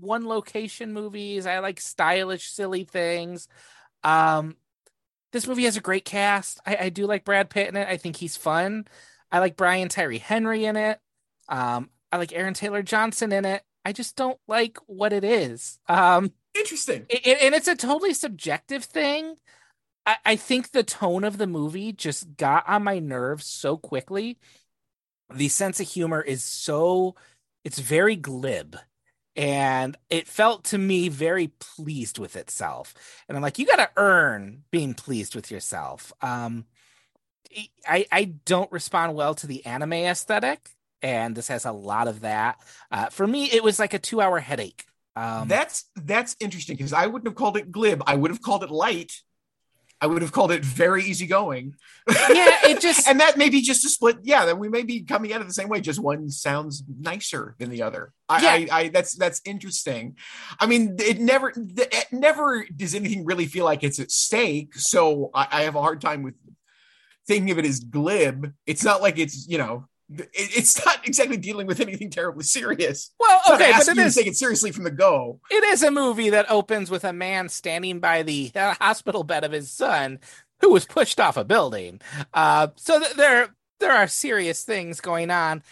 one 0.00 0.26
location 0.26 0.92
movies. 0.92 1.46
I 1.46 1.58
like 1.60 1.80
stylish, 1.80 2.50
silly 2.50 2.84
things. 2.84 3.48
Um, 4.02 4.56
this 5.32 5.46
movie 5.46 5.64
has 5.64 5.76
a 5.76 5.80
great 5.80 6.04
cast. 6.04 6.60
I, 6.66 6.76
I 6.76 6.88
do 6.88 7.06
like 7.06 7.24
Brad 7.24 7.50
Pitt 7.50 7.68
in 7.68 7.76
it. 7.76 7.88
I 7.88 7.96
think 7.96 8.16
he's 8.16 8.36
fun. 8.36 8.86
I 9.30 9.38
like 9.38 9.56
Brian 9.56 9.88
Tyree 9.88 10.18
Henry 10.18 10.64
in 10.64 10.76
it. 10.76 10.98
Um, 11.48 11.90
I 12.10 12.18
like 12.18 12.32
Aaron 12.32 12.54
Taylor 12.54 12.82
Johnson 12.82 13.32
in 13.32 13.44
it. 13.44 13.62
I 13.84 13.92
just 13.92 14.16
don't 14.16 14.38
like 14.46 14.78
what 14.86 15.12
it 15.12 15.24
is. 15.24 15.78
Um, 15.88 16.32
Interesting. 16.54 17.06
it- 17.08 17.38
and 17.42 17.54
it's 17.54 17.68
a 17.68 17.76
totally 17.76 18.14
subjective 18.14 18.84
thing. 18.84 19.36
I, 20.04 20.16
I 20.24 20.36
think 20.36 20.70
the 20.70 20.82
tone 20.82 21.24
of 21.24 21.38
the 21.38 21.46
movie 21.46 21.92
just 21.92 22.36
got 22.36 22.68
on 22.68 22.84
my 22.84 22.98
nerves 22.98 23.46
so 23.46 23.76
quickly. 23.76 24.38
The 25.32 25.48
sense 25.48 25.80
of 25.80 25.88
humor 25.88 26.20
is 26.20 26.44
so, 26.44 27.14
it's 27.64 27.78
very 27.78 28.16
glib. 28.16 28.76
And 29.34 29.96
it 30.10 30.28
felt 30.28 30.64
to 30.64 30.78
me 30.78 31.08
very 31.08 31.48
pleased 31.58 32.18
with 32.18 32.36
itself. 32.36 32.92
And 33.28 33.36
I'm 33.36 33.42
like, 33.42 33.58
you 33.58 33.64
got 33.64 33.76
to 33.76 33.90
earn 33.96 34.64
being 34.70 34.92
pleased 34.92 35.34
with 35.34 35.50
yourself. 35.50 36.12
Um, 36.20 36.66
I, 37.88 38.06
I 38.12 38.24
don't 38.44 38.70
respond 38.72 39.14
well 39.14 39.34
to 39.36 39.46
the 39.46 39.64
anime 39.64 39.92
aesthetic. 39.94 40.68
And 41.00 41.34
this 41.34 41.48
has 41.48 41.64
a 41.64 41.72
lot 41.72 42.08
of 42.08 42.20
that. 42.20 42.60
Uh, 42.90 43.06
for 43.06 43.26
me, 43.26 43.46
it 43.50 43.64
was 43.64 43.78
like 43.78 43.94
a 43.94 43.98
two 43.98 44.20
hour 44.20 44.38
headache. 44.38 44.84
Um, 45.14 45.48
that's 45.48 45.84
that's 45.96 46.36
interesting 46.40 46.76
because 46.76 46.92
I 46.92 47.06
wouldn't 47.06 47.28
have 47.28 47.34
called 47.34 47.56
it 47.56 47.70
glib. 47.70 48.02
I 48.06 48.14
would 48.14 48.30
have 48.30 48.42
called 48.42 48.64
it 48.64 48.70
light. 48.70 49.12
I 50.02 50.06
would 50.06 50.22
have 50.22 50.32
called 50.32 50.50
it 50.50 50.64
very 50.64 51.04
easygoing. 51.04 51.76
Yeah, 52.08 52.58
it 52.64 52.80
just 52.80 53.06
and 53.06 53.20
that 53.20 53.38
may 53.38 53.48
be 53.48 53.62
just 53.62 53.84
a 53.84 53.88
split. 53.88 54.18
Yeah, 54.22 54.46
that 54.46 54.58
we 54.58 54.68
may 54.68 54.82
be 54.82 55.02
coming 55.02 55.32
at 55.32 55.40
it 55.40 55.46
the 55.46 55.54
same 55.54 55.68
way. 55.68 55.80
Just 55.80 56.00
one 56.00 56.28
sounds 56.28 56.82
nicer 56.98 57.54
than 57.60 57.70
the 57.70 57.82
other. 57.82 58.12
I, 58.28 58.42
Yeah. 58.42 58.74
I, 58.74 58.80
I 58.80 58.88
that's 58.88 59.14
that's 59.14 59.40
interesting. 59.44 60.16
I 60.58 60.66
mean, 60.66 60.96
it 60.98 61.20
never, 61.20 61.52
it 61.54 62.06
never 62.10 62.66
does 62.74 62.96
anything 62.96 63.24
really 63.24 63.46
feel 63.46 63.64
like 63.64 63.84
it's 63.84 64.00
at 64.00 64.10
stake. 64.10 64.74
So 64.74 65.30
I, 65.34 65.46
I 65.52 65.62
have 65.62 65.76
a 65.76 65.82
hard 65.82 66.00
time 66.00 66.24
with 66.24 66.34
thinking 67.28 67.52
of 67.52 67.60
it 67.60 67.64
as 67.64 67.78
glib. 67.78 68.52
It's 68.66 68.82
not 68.82 69.02
like 69.02 69.20
it's 69.20 69.46
you 69.46 69.58
know, 69.58 69.86
it's 70.32 70.84
not 70.84 71.06
exactly 71.06 71.36
dealing 71.36 71.66
with 71.66 71.80
anything 71.80 72.10
terribly 72.10 72.44
serious. 72.44 73.10
well, 73.18 73.40
okay, 73.50 73.72
but 73.72 73.88
it 73.88 73.94
to 73.94 74.10
take 74.14 74.26
it 74.26 74.36
seriously 74.36 74.72
from 74.72 74.84
the 74.84 74.90
go. 74.90 75.40
it 75.50 75.64
is 75.64 75.82
a 75.82 75.90
movie 75.90 76.30
that 76.30 76.50
opens 76.50 76.90
with 76.90 77.04
a 77.04 77.12
man 77.12 77.48
standing 77.48 78.00
by 78.00 78.22
the 78.22 78.50
hospital 78.54 79.24
bed 79.24 79.44
of 79.44 79.52
his 79.52 79.70
son 79.70 80.18
who 80.60 80.70
was 80.70 80.84
pushed 80.84 81.20
off 81.20 81.36
a 81.36 81.44
building. 81.44 82.00
Uh, 82.32 82.68
so 82.76 83.00
th- 83.00 83.14
there 83.14 83.54
there 83.80 83.92
are 83.92 84.06
serious 84.06 84.62
things 84.62 85.00
going 85.00 85.30
on. 85.30 85.62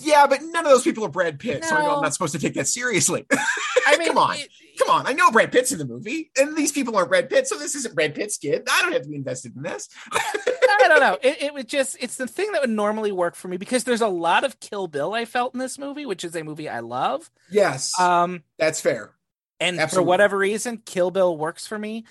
Yeah, 0.00 0.26
but 0.26 0.40
none 0.42 0.64
of 0.66 0.70
those 0.72 0.82
people 0.82 1.04
are 1.04 1.08
Brad 1.08 1.38
Pitt, 1.38 1.64
so 1.64 1.76
I 1.76 1.82
know 1.82 1.96
I'm 1.96 2.02
not 2.02 2.12
supposed 2.12 2.32
to 2.32 2.38
take 2.40 2.54
that 2.54 2.66
seriously. 2.66 3.24
I 3.86 3.96
mean, 3.98 4.08
Come 4.08 4.18
on. 4.18 4.36
it- 4.36 4.48
Come 4.78 4.90
on, 4.90 5.06
I 5.06 5.14
know 5.14 5.30
Brad 5.30 5.52
Pitt's 5.52 5.72
in 5.72 5.78
the 5.78 5.86
movie, 5.86 6.30
and 6.38 6.54
these 6.54 6.70
people 6.70 6.94
aren't 6.96 7.08
Brad 7.08 7.30
Pitt, 7.30 7.48
so 7.48 7.56
this 7.58 7.74
isn't 7.76 7.94
Brad 7.94 8.14
Pitt's 8.14 8.36
kid. 8.36 8.68
I 8.70 8.82
don't 8.82 8.92
have 8.92 9.02
to 9.04 9.08
be 9.08 9.16
invested 9.16 9.56
in 9.56 9.62
this. 9.62 9.88
I 10.12 10.84
don't 10.88 11.00
know. 11.00 11.16
It, 11.22 11.40
it 11.44 11.54
would 11.54 11.66
just, 11.66 11.96
it's 11.98 12.16
the 12.16 12.26
thing 12.26 12.52
that 12.52 12.60
would 12.60 12.68
normally 12.68 13.10
work 13.10 13.36
for 13.36 13.48
me 13.48 13.56
because 13.56 13.84
there's 13.84 14.02
a 14.02 14.08
lot 14.08 14.44
of 14.44 14.60
Kill 14.60 14.86
Bill 14.86 15.14
I 15.14 15.24
felt 15.24 15.54
in 15.54 15.60
this 15.60 15.78
movie, 15.78 16.04
which 16.04 16.24
is 16.24 16.36
a 16.36 16.42
movie 16.44 16.68
I 16.68 16.80
love. 16.80 17.30
Yes, 17.50 17.98
Um, 17.98 18.42
that's 18.58 18.82
fair. 18.82 19.12
and 19.60 19.80
for 19.90 20.02
whatever 20.02 20.36
reason, 20.36 20.82
Kill 20.84 21.10
Bill 21.10 21.34
works 21.34 21.66
for 21.66 21.78
me. 21.78 22.04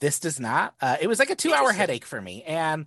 This 0.00 0.18
does 0.18 0.38
not. 0.38 0.74
Uh, 0.82 0.98
it 1.00 1.06
was 1.06 1.18
like 1.18 1.30
a 1.30 1.34
two 1.36 1.54
hour 1.54 1.72
headache 1.72 2.04
for 2.04 2.20
me. 2.20 2.42
And 2.42 2.86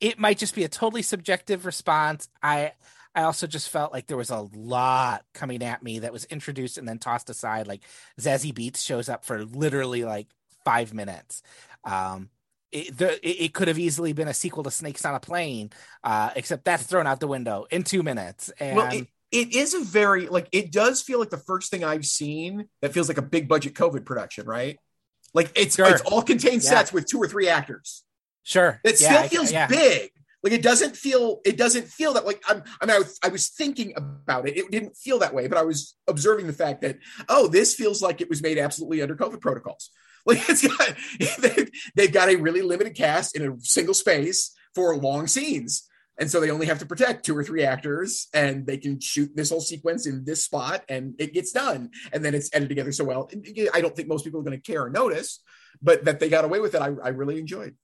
it 0.00 0.18
might 0.18 0.38
just 0.38 0.54
be 0.54 0.64
a 0.64 0.68
totally 0.68 1.02
subjective 1.02 1.66
response. 1.66 2.28
I, 2.42 2.72
I 3.14 3.22
also 3.22 3.46
just 3.46 3.68
felt 3.68 3.92
like 3.92 4.06
there 4.06 4.16
was 4.16 4.30
a 4.30 4.48
lot 4.54 5.24
coming 5.34 5.62
at 5.62 5.82
me 5.82 6.00
that 6.00 6.12
was 6.12 6.24
introduced 6.26 6.78
and 6.78 6.88
then 6.88 6.98
tossed 6.98 7.30
aside. 7.30 7.66
Like 7.68 7.82
Zazie 8.20 8.52
Beetz 8.52 8.78
shows 8.84 9.08
up 9.08 9.24
for 9.24 9.44
literally 9.44 10.04
like 10.04 10.26
five 10.64 10.92
minutes. 10.92 11.42
Um, 11.84 12.30
it, 12.72 12.96
the, 12.98 13.44
it, 13.44 13.54
could 13.54 13.68
have 13.68 13.78
easily 13.78 14.12
been 14.12 14.26
a 14.26 14.34
sequel 14.34 14.64
to 14.64 14.70
Snakes 14.70 15.04
on 15.04 15.14
a 15.14 15.20
Plane, 15.20 15.70
uh, 16.02 16.30
except 16.34 16.64
that's 16.64 16.82
thrown 16.82 17.06
out 17.06 17.20
the 17.20 17.28
window 17.28 17.66
in 17.70 17.84
two 17.84 18.02
minutes. 18.02 18.50
And 18.58 18.76
Well, 18.76 18.92
it, 18.92 19.06
it 19.30 19.54
is 19.54 19.74
a 19.74 19.80
very 19.80 20.26
like 20.26 20.48
it 20.50 20.72
does 20.72 21.00
feel 21.00 21.20
like 21.20 21.30
the 21.30 21.36
first 21.38 21.70
thing 21.70 21.84
I've 21.84 22.04
seen 22.06 22.68
that 22.82 22.92
feels 22.92 23.06
like 23.06 23.18
a 23.18 23.22
big 23.22 23.46
budget 23.48 23.74
COVID 23.74 24.04
production, 24.04 24.46
right? 24.46 24.78
Like 25.34 25.52
it's 25.54 25.76
Sure. 25.76 25.86
it's 25.86 26.02
all 26.02 26.22
contained 26.22 26.64
Yeah. 26.64 26.70
sets 26.70 26.92
with 26.92 27.06
two 27.06 27.18
or 27.18 27.28
three 27.28 27.48
actors. 27.48 28.02
sure, 28.42 28.80
It 28.84 29.00
Yeah, 29.00 29.08
still 29.08 29.22
I- 29.22 29.28
feels 29.28 29.52
yeah. 29.52 29.66
big. 29.68 30.10
Like 30.44 30.52
it 30.52 30.62
doesn't 30.62 30.94
feel 30.94 31.40
it 31.46 31.56
doesn't 31.56 31.88
feel 31.88 32.12
that 32.12 32.26
like 32.26 32.42
I'm 32.46 32.62
I 32.80 32.86
mean 32.86 32.94
I 32.94 32.98
was, 32.98 33.18
I 33.24 33.28
was 33.28 33.48
thinking 33.48 33.94
about 33.96 34.46
it. 34.46 34.58
It 34.58 34.70
didn't 34.70 34.94
feel 34.94 35.18
that 35.20 35.34
way, 35.34 35.48
but 35.48 35.56
I 35.56 35.62
was 35.62 35.96
observing 36.06 36.46
the 36.46 36.52
fact 36.52 36.82
that 36.82 36.98
oh, 37.30 37.48
this 37.48 37.74
feels 37.74 38.02
like 38.02 38.20
it 38.20 38.28
was 38.28 38.42
made 38.42 38.58
absolutely 38.58 39.00
under 39.00 39.16
COVID 39.16 39.40
protocols. 39.40 39.90
Like 40.26 40.48
it's 40.48 40.66
got 40.66 40.96
they've, 41.38 41.70
they've 41.94 42.12
got 42.12 42.30
a 42.30 42.36
really 42.36 42.62
limited 42.62 42.94
cast 42.94 43.36
in 43.36 43.46
a 43.46 43.60
single 43.60 43.92
space 43.92 44.54
for 44.74 44.96
long 44.96 45.26
scenes. 45.26 45.86
And 46.16 46.30
so 46.30 46.40
they 46.40 46.50
only 46.50 46.64
have 46.64 46.78
to 46.78 46.86
protect 46.86 47.26
two 47.26 47.36
or 47.36 47.44
three 47.44 47.62
actors 47.62 48.28
and 48.32 48.66
they 48.66 48.78
can 48.78 49.00
shoot 49.00 49.36
this 49.36 49.50
whole 49.50 49.60
sequence 49.60 50.06
in 50.06 50.24
this 50.24 50.42
spot 50.42 50.82
and 50.88 51.14
it 51.18 51.34
gets 51.34 51.52
done. 51.52 51.90
And 52.10 52.24
then 52.24 52.34
it's 52.34 52.48
edited 52.54 52.70
together 52.70 52.92
so 52.92 53.04
well. 53.04 53.28
I 53.74 53.82
don't 53.82 53.94
think 53.94 54.08
most 54.08 54.24
people 54.24 54.40
are 54.40 54.44
going 54.44 54.58
to 54.58 54.72
care 54.72 54.84
or 54.84 54.88
notice, 54.88 55.40
but 55.82 56.06
that 56.06 56.20
they 56.20 56.30
got 56.30 56.46
away 56.46 56.60
with 56.60 56.74
it, 56.74 56.80
I, 56.80 56.86
I 56.86 57.08
really 57.08 57.38
enjoyed. 57.38 57.74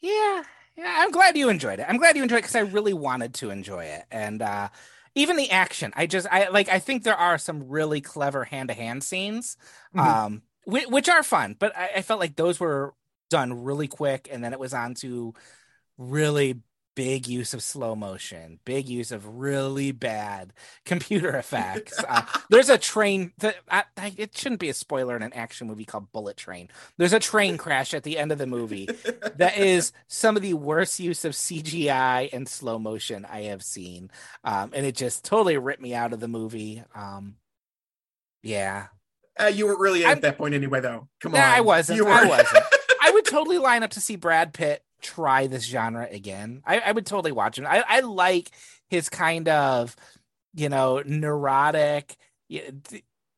Yeah, 0.00 0.42
yeah. 0.76 0.94
I'm 0.98 1.10
glad 1.10 1.36
you 1.36 1.48
enjoyed 1.48 1.80
it. 1.80 1.86
I'm 1.88 1.96
glad 1.98 2.16
you 2.16 2.22
enjoyed 2.22 2.38
it 2.38 2.42
because 2.42 2.56
I 2.56 2.60
really 2.60 2.94
wanted 2.94 3.34
to 3.34 3.50
enjoy 3.50 3.84
it, 3.84 4.04
and 4.10 4.42
uh, 4.42 4.68
even 5.14 5.36
the 5.36 5.50
action. 5.50 5.92
I 5.96 6.06
just, 6.06 6.26
I 6.30 6.48
like. 6.48 6.68
I 6.68 6.78
think 6.78 7.02
there 7.04 7.16
are 7.16 7.38
some 7.38 7.68
really 7.68 8.00
clever 8.00 8.44
hand 8.44 8.68
to 8.68 8.74
hand 8.74 9.02
scenes, 9.04 9.56
Mhm. 9.94 10.00
um, 10.00 10.42
which, 10.64 10.86
which 10.88 11.08
are 11.08 11.22
fun. 11.22 11.56
But 11.58 11.76
I, 11.76 11.90
I 11.96 12.02
felt 12.02 12.20
like 12.20 12.36
those 12.36 12.58
were 12.60 12.94
done 13.30 13.64
really 13.64 13.88
quick, 13.88 14.28
and 14.30 14.42
then 14.42 14.52
it 14.52 14.58
was 14.58 14.74
on 14.74 14.94
to 14.94 15.34
really 15.98 16.60
big 16.94 17.26
use 17.26 17.54
of 17.54 17.62
slow 17.62 17.96
motion, 17.96 18.60
big 18.64 18.88
use 18.88 19.10
of 19.10 19.26
really 19.38 19.90
bad 19.92 20.52
computer 20.86 21.36
effects. 21.36 21.98
Uh, 22.08 22.22
there's 22.50 22.68
a 22.68 22.78
train 22.78 23.32
that 23.38 23.56
I, 23.70 23.84
I, 23.96 24.14
it 24.16 24.36
shouldn't 24.36 24.60
be 24.60 24.68
a 24.68 24.74
spoiler 24.74 25.16
in 25.16 25.22
an 25.22 25.32
action 25.32 25.66
movie 25.66 25.84
called 25.84 26.12
Bullet 26.12 26.36
Train. 26.36 26.68
There's 26.96 27.12
a 27.12 27.18
train 27.18 27.56
crash 27.56 27.94
at 27.94 28.02
the 28.04 28.16
end 28.18 28.30
of 28.32 28.38
the 28.38 28.46
movie 28.46 28.88
that 29.36 29.58
is 29.58 29.92
some 30.06 30.36
of 30.36 30.42
the 30.42 30.54
worst 30.54 31.00
use 31.00 31.24
of 31.24 31.32
CGI 31.32 32.30
and 32.32 32.48
slow 32.48 32.78
motion 32.78 33.24
I 33.28 33.42
have 33.42 33.62
seen. 33.62 34.10
Um, 34.44 34.70
and 34.74 34.86
it 34.86 34.94
just 34.94 35.24
totally 35.24 35.58
ripped 35.58 35.82
me 35.82 35.94
out 35.94 36.12
of 36.12 36.20
the 36.20 36.28
movie. 36.28 36.82
Um, 36.94 37.36
yeah, 38.42 38.86
Uh, 39.40 39.46
you 39.46 39.66
weren't 39.66 39.80
really 39.80 40.04
at 40.04 40.08
I'm- 40.10 40.20
that 40.20 40.38
point 40.38 40.54
anyway, 40.54 40.80
though. 40.80 41.08
Come 41.20 41.32
Nah, 41.32 41.38
on, 41.38 41.44
I 41.44 41.60
wasn't. 41.60 41.96
You 41.96 42.06
I 42.06 42.22
were. 42.24 42.28
wasn't. 42.28 42.64
I 43.02 43.10
would 43.10 43.24
totally 43.26 43.58
line 43.58 43.82
up 43.82 43.90
to 43.92 44.00
see 44.00 44.16
Brad 44.16 44.52
Pitt 44.54 44.82
try 45.04 45.46
this 45.46 45.64
genre 45.64 46.08
again. 46.10 46.62
I, 46.66 46.80
I 46.80 46.90
would 46.92 47.06
totally 47.06 47.30
watch 47.32 47.58
him. 47.58 47.66
I, 47.66 47.84
I 47.86 48.00
like 48.00 48.50
his 48.88 49.08
kind 49.08 49.48
of, 49.48 49.94
you 50.54 50.68
know, 50.68 51.02
neurotic, 51.06 52.16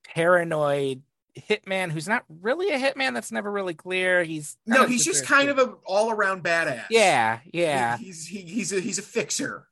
paranoid 0.04 1.02
hitman 1.36 1.90
who's 1.90 2.08
not 2.08 2.24
really 2.40 2.70
a 2.70 2.78
hitman. 2.78 3.12
That's 3.14 3.30
never 3.32 3.50
really 3.50 3.74
clear. 3.74 4.24
He's 4.24 4.56
no, 4.66 4.86
he's 4.86 5.04
just 5.04 5.26
kind 5.26 5.48
of 5.50 5.58
an 5.58 5.74
all-around 5.84 6.42
badass. 6.42 6.84
yeah, 6.90 7.40
yeah, 7.52 7.98
He- 7.98 8.04
he's 8.06 8.26
he, 8.26 8.38
he's 8.42 8.72
a 8.72 8.80
he's 8.80 8.98
a 8.98 9.02
fixer. 9.02 9.66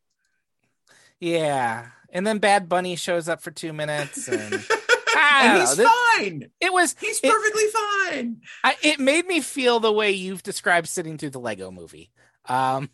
yeah. 1.21 1.87
And 2.11 2.25
then 2.25 2.39
Bad 2.39 2.69
Bunny 2.69 2.95
shows 2.95 3.29
up 3.29 3.41
for 3.43 3.51
two 3.51 3.73
minutes, 3.73 4.29
and 4.29 4.53
and 5.17 5.59
he's 5.61 5.79
know. 5.79 5.91
fine. 6.17 6.51
it 6.61 6.73
was 6.73 6.95
He's 7.01 7.21
it- 7.23 7.31
perfectly 7.31 7.65
fine. 7.67 8.41
I, 8.63 8.77
it 8.83 9.01
made 9.01 9.27
me 9.27 9.41
feel 9.41 9.81
the 9.81 9.93
way 9.93 10.11
you've 10.13 10.43
described 10.43 10.89
sitting 10.89 11.19
through 11.19 11.31
the 11.31 11.41
Lego 11.41 11.71
movie, 11.71 12.11
um, 12.49 12.91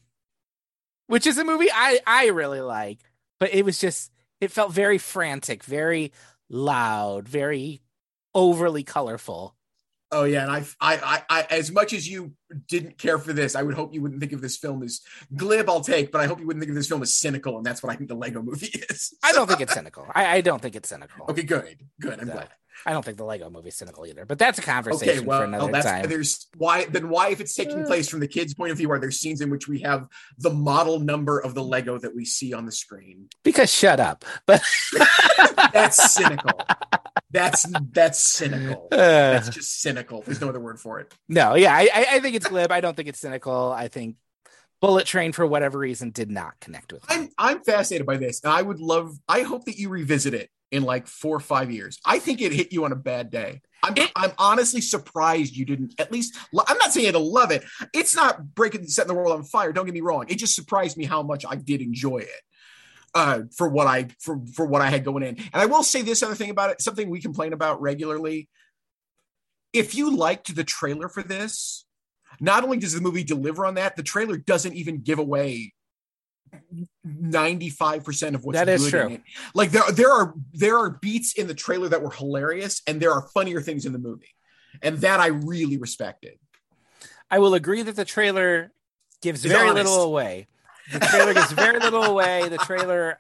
which 1.07 1.27
is 1.27 1.39
a 1.39 1.45
movie 1.45 1.69
I 1.73 2.01
I 2.07 2.27
really 2.29 2.61
like, 2.61 2.99
but 3.39 3.53
it 3.55 3.65
was 3.65 3.79
just 3.79 4.11
it 4.41 4.51
felt 4.53 4.73
very 4.73 4.99
frantic, 4.99 5.65
very 5.65 6.13
loud, 6.49 7.29
very 7.29 7.81
overly 8.35 8.83
colorful. 8.85 9.55
Oh 10.13 10.25
yeah, 10.25 10.43
and 10.43 10.51
I, 10.51 10.65
I, 10.81 11.23
I, 11.31 11.43
as 11.51 11.71
much 11.71 11.93
as 11.93 12.09
you 12.09 12.33
didn't 12.69 12.99
care 12.99 13.17
for 13.19 13.33
this, 13.33 13.55
I 13.55 13.63
would 13.63 13.75
hope 13.75 13.95
you 13.95 14.03
wouldn't 14.03 14.21
think 14.21 14.33
of 14.33 14.41
this 14.41 14.57
film 14.57 14.83
as 14.83 15.01
glib. 15.37 15.71
I'll 15.71 15.83
take, 15.83 16.11
but 16.11 16.21
I 16.21 16.27
hope 16.27 16.41
you 16.41 16.47
wouldn't 16.47 16.61
think 16.63 16.71
of 16.71 16.77
this 16.77 16.89
film 16.89 17.03
as 17.03 17.15
cynical, 17.15 17.57
and 17.57 17.65
that's 17.65 17.81
what 17.83 17.93
I 17.93 17.97
think 17.97 18.09
the 18.09 18.17
Lego 18.17 18.43
Movie 18.43 18.73
is. 18.91 19.15
I 19.23 19.31
don't 19.33 19.47
think 19.49 19.61
it's 19.65 19.73
cynical. 19.75 20.07
I, 20.13 20.27
I 20.37 20.41
don't 20.41 20.61
think 20.61 20.75
it's 20.75 20.89
cynical. 20.89 21.27
Okay, 21.29 21.43
good, 21.45 21.79
good. 22.01 22.19
I'm 22.21 22.27
So, 22.27 22.33
glad. 22.33 22.49
I 22.87 22.93
don't 22.93 23.05
think 23.05 23.19
the 23.19 23.25
Lego 23.25 23.51
movie's 23.51 23.77
cynical 23.77 24.07
either. 24.07 24.25
But 24.25 24.39
that's 24.39 24.59
a 24.59 24.63
conversation 24.63 25.19
Okay, 25.19 25.27
well, 25.27 25.41
for 25.41 25.45
another 25.45 25.73
that's 25.73 25.87
time. 25.87 26.09
there's 26.09 26.49
why 26.57 26.87
then 26.87 27.09
why 27.09 27.29
if 27.31 27.41
it's 27.41 27.55
taking 27.55 27.85
place 27.85 28.09
from 28.09 28.21
the 28.21 28.29
kids' 28.29 28.55
point 28.55 28.73
of 28.73 28.79
view, 28.79 28.91
are 28.91 28.99
there 28.99 29.11
scenes 29.11 29.41
in 29.41 29.51
which 29.51 29.69
we 29.69 29.81
have 29.81 30.07
the 30.39 30.51
model 30.51 30.99
number 31.01 31.39
of 31.39 31.55
the 31.55 31.63
Lego 31.63 31.99
that 31.99 32.15
we 32.15 32.25
see 32.25 32.53
on 32.53 32.65
the 32.67 32.73
screen? 32.73 33.29
Because 33.43 33.73
shut 33.73 34.01
up. 34.01 34.25
But 34.47 34.63
That's 35.73 36.13
cynical. 36.15 36.61
That's 37.33 37.65
that's 37.93 38.19
cynical. 38.19 38.89
Uh, 38.91 38.97
That's 38.97 39.51
just 39.51 39.81
cynical. 39.81 40.23
There's 40.23 40.41
no 40.41 40.49
other 40.49 40.59
word 40.59 40.81
for 40.81 40.99
it. 40.99 41.15
no, 41.29 41.55
yeah, 41.55 41.73
I, 41.73 41.89
I 41.95 42.07
I 42.15 42.21
think 42.21 42.35
it's 42.35 42.49
glib. 42.49 42.73
I 42.73 42.81
don't 42.81 42.97
think 42.97 43.09
it's 43.09 43.21
cynical. 43.21 43.71
I 43.71 43.87
think 43.87 44.17
Bullet 44.81 45.07
Train, 45.07 45.31
for 45.31 45.47
whatever 45.47 45.79
reason, 45.79 46.11
did 46.11 46.29
not 46.29 46.59
connect 46.61 46.93
with 46.93 47.09
me. 47.09 47.15
I'm 47.17 47.29
I'm 47.39 47.63
fascinated 47.63 48.05
by 48.05 48.17
this, 48.17 48.43
and 48.43 48.53
I 48.53 48.63
would 48.63 48.81
love. 48.81 49.17
I 49.29 49.43
hope 49.43 49.67
that 49.67 49.77
you 49.79 49.91
revisit 49.91 50.35
it 50.35 50.51
in 50.71 50.83
like 50.83 51.07
four 51.07 51.37
or 51.37 51.41
five 51.41 51.71
years. 51.71 51.99
I 52.05 52.19
think 52.19 52.41
it 52.41 52.53
hit 52.53 52.73
you 52.73 52.85
on 52.85 52.93
a 52.93 52.97
bad 52.97 53.31
day. 53.31 53.61
I'm 53.83 53.97
It- 53.97 54.13
I'm 54.15 54.33
honestly 54.39 54.81
surprised 54.81 55.57
you 55.57 55.65
didn't 55.65 55.95
at 55.99 56.13
least. 56.13 56.37
I'm 56.67 56.79
not 56.79 56.93
saying 56.93 57.07
you 57.07 57.13
to 57.13 57.19
love 57.19 57.51
it. 57.51 57.65
It's 57.93 58.15
not 58.15 58.55
breaking 58.55 58.87
setting 58.87 59.09
the 59.09 59.15
world 59.15 59.33
on 59.33 59.43
fire. 59.45 59.73
Don't 59.73 59.87
get 59.87 59.95
me 59.95 60.01
wrong. 60.01 60.27
It 60.29 60.37
just 60.37 60.55
surprised 60.55 60.97
me 60.97 61.05
how 61.05 61.23
much 61.23 61.45
I 61.49 61.57
did 61.57 61.81
enjoy 61.81 62.19
it. 62.19 62.43
Uh, 63.13 63.43
for 63.57 63.69
what 63.69 63.89
I 63.89 64.07
for 64.21 64.41
for 64.55 64.65
what 64.67 64.83
I 64.83 64.89
had 64.89 65.05
going 65.05 65.25
in, 65.25 65.37
and 65.37 65.49
I 65.55 65.67
will 65.67 65.83
say 65.83 66.03
this 66.03 66.23
other 66.23 66.37
thing 66.37 66.51
about 66.51 66.71
it. 66.71 66.81
Something 66.81 67.11
we 67.11 67.21
complain 67.21 67.53
about 67.53 67.81
regularly. 67.81 68.49
If 69.73 69.97
you 69.97 70.15
liked 70.17 70.55
the 70.55 70.63
trailer 70.63 71.09
for 71.09 71.23
this, 71.25 71.85
not 72.41 72.63
only 72.63 72.79
does 72.79 72.93
the 72.93 73.01
movie 73.01 73.25
deliver 73.25 73.67
on 73.67 73.75
that, 73.75 73.97
the 73.97 74.05
trailer 74.05 74.37
doesn't 74.37 74.75
even 74.75 75.01
give 75.01 75.19
away 75.19 75.75
95% 77.07 78.35
of 78.35 78.45
what's 78.45 78.59
That 78.59 78.69
is 78.69 78.89
true. 78.89 79.19
Like 79.55 79.71
there 79.71 79.83
there 79.93 80.11
are 80.13 80.35
there 80.53 80.79
are 80.79 80.91
beats 80.91 81.35
in 81.35 81.47
the 81.47 81.55
trailer 81.55 81.89
that 81.89 82.03
were 82.03 82.11
hilarious 82.11 82.83
and 82.87 83.01
there 83.01 83.13
are 83.13 83.23
funnier 83.35 83.61
things 83.61 83.87
in 83.87 83.93
the 83.93 83.99
movie. 83.99 84.35
And 84.83 84.99
that 84.99 85.21
I 85.21 85.29
really 85.29 85.79
respected. 85.79 86.39
I 87.31 87.39
will 87.39 87.55
agree 87.55 87.83
that 87.83 87.97
the 87.97 88.05
trailer 88.05 88.73
gives 89.23 89.45
very 89.45 89.69
honest. 89.69 89.89
little 89.89 90.03
away. 90.05 90.47
The 90.93 91.01
trailer 91.01 91.35
gives 91.35 91.53
very 91.53 91.79
little 91.79 92.05
away. 92.05 92.49
The 92.49 92.59
trailer 92.59 93.19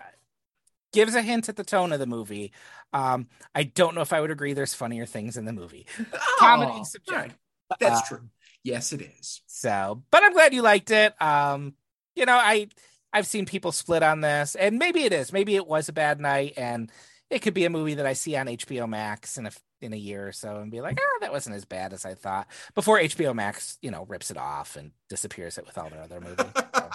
gives 0.93 1.15
a 1.15 1.23
hint 1.23 1.49
at 1.49 1.57
the 1.57 1.65
tone 1.65 1.93
of 1.93 1.99
the 2.01 2.07
movie. 2.07 2.53
Um, 2.93 3.29
I 3.55 3.63
don't 3.65 3.95
know 3.95 4.01
if 4.01 4.13
I 4.13 4.21
would 4.21 4.31
agree 4.33 4.53
there's 4.53 4.75
funnier 4.75 5.07
things 5.07 5.37
in 5.37 5.45
the 5.45 5.53
movie. 5.53 5.87
Comedy 6.39 6.73
Oh, 6.75 6.83
subjective. 6.85 7.15
all 7.15 7.21
right. 7.23 7.79
That's 7.79 8.01
Uh, 8.01 8.17
true. 8.17 8.29
Yes, 8.65 8.93
it 8.93 9.01
is. 9.03 9.43
So, 9.47 10.03
but 10.11 10.25
I'm 10.25 10.33
glad 10.33 10.53
you 10.53 10.63
liked 10.63 10.91
it. 10.91 11.21
Um, 11.23 11.75
you 12.17 12.27
know, 12.27 12.37
I 12.37 12.67
I've 13.13 13.27
seen 13.27 13.47
people 13.47 13.73
split 13.73 14.03
on 14.03 14.21
this, 14.21 14.55
and 14.55 14.79
maybe 14.79 15.05
it 15.05 15.13
is. 15.13 15.33
Maybe 15.33 15.57
it 15.57 15.67
was 15.67 15.89
a 15.89 15.93
bad 15.93 16.21
night, 16.21 16.55
and 16.57 16.91
it 17.29 17.41
could 17.41 17.55
be 17.55 17.65
a 17.65 17.71
movie 17.71 17.95
that 17.95 18.07
I 18.07 18.13
see 18.13 18.37
on 18.37 18.47
HBO 18.47 18.89
Max 18.89 19.39
in 19.39 19.47
a 19.47 19.51
in 19.81 19.93
a 19.93 19.97
year 19.97 20.29
or 20.29 20.33
so, 20.33 20.57
and 20.59 20.71
be 20.71 20.81
like, 20.81 20.99
oh, 21.01 21.19
that 21.23 21.33
wasn't 21.33 21.57
as 21.57 21.65
bad 21.65 21.93
as 21.93 22.05
I 22.05 22.15
thought. 22.15 22.47
Before 22.75 22.99
HBO 22.99 23.35
Max, 23.35 23.79
you 23.81 23.91
know, 23.91 24.05
rips 24.07 24.31
it 24.31 24.37
off 24.37 24.77
and 24.77 24.93
disappears 25.09 25.59
it 25.59 25.67
with 25.67 25.79
all 25.79 25.89
their 25.89 26.03
other 26.03 26.21
movies. 26.21 26.47
So. 26.55 26.89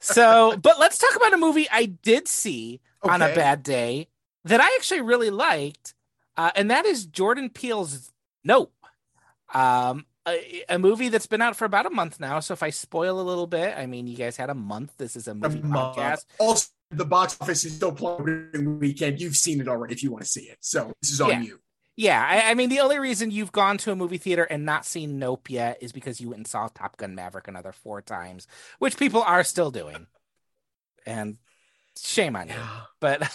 so, 0.00 0.56
but 0.58 0.78
let's 0.78 0.98
talk 0.98 1.16
about 1.16 1.32
a 1.32 1.38
movie 1.38 1.66
I 1.70 1.86
did 1.86 2.28
see 2.28 2.80
okay. 3.02 3.12
on 3.12 3.22
a 3.22 3.34
bad 3.34 3.62
day 3.62 4.08
that 4.44 4.60
I 4.60 4.66
actually 4.76 5.00
really 5.00 5.30
liked, 5.30 5.94
uh, 6.36 6.50
and 6.54 6.70
that 6.70 6.84
is 6.84 7.06
Jordan 7.06 7.50
Peele's 7.50 8.12
Nope. 8.44 8.72
Um, 9.52 10.06
a, 10.26 10.64
a, 10.68 10.78
movie 10.78 11.08
that's 11.08 11.26
been 11.26 11.42
out 11.42 11.56
for 11.56 11.64
about 11.64 11.86
a 11.86 11.90
month 11.90 12.20
now. 12.20 12.40
So 12.40 12.52
if 12.52 12.62
I 12.62 12.70
spoil 12.70 13.20
a 13.20 13.22
little 13.22 13.46
bit, 13.46 13.76
I 13.76 13.86
mean, 13.86 14.06
you 14.06 14.16
guys 14.16 14.36
had 14.36 14.50
a 14.50 14.54
month. 14.54 14.96
This 14.96 15.16
is 15.16 15.28
a 15.28 15.34
movie 15.34 15.60
a 15.60 15.62
podcast. 15.62 16.24
Also, 16.38 16.68
the 16.90 17.04
box 17.04 17.36
office 17.40 17.64
is 17.64 17.76
still 17.76 17.92
playing 17.92 18.78
weekend. 18.78 19.20
You've 19.20 19.36
seen 19.36 19.60
it 19.60 19.68
already 19.68 19.94
if 19.94 20.02
you 20.02 20.10
want 20.10 20.24
to 20.24 20.30
see 20.30 20.42
it. 20.42 20.58
So 20.60 20.92
this 21.02 21.12
is 21.12 21.20
on 21.20 21.30
yeah. 21.30 21.40
you. 21.42 21.60
Yeah, 21.96 22.24
I, 22.24 22.50
I, 22.50 22.54
mean, 22.54 22.68
the 22.68 22.78
only 22.78 23.00
reason 23.00 23.32
you've 23.32 23.50
gone 23.50 23.76
to 23.78 23.90
a 23.90 23.96
movie 23.96 24.18
theater 24.18 24.44
and 24.44 24.64
not 24.64 24.86
seen 24.86 25.18
Nope 25.18 25.50
yet 25.50 25.78
is 25.80 25.90
because 25.90 26.20
you 26.20 26.28
went 26.28 26.38
and 26.38 26.46
saw 26.46 26.68
Top 26.68 26.96
Gun 26.96 27.16
Maverick 27.16 27.48
another 27.48 27.72
four 27.72 28.02
times, 28.02 28.46
which 28.78 28.96
people 28.96 29.20
are 29.22 29.42
still 29.42 29.72
doing. 29.72 30.06
And 31.04 31.38
shame 32.00 32.36
on 32.36 32.50
you. 32.50 32.54
But 33.00 33.22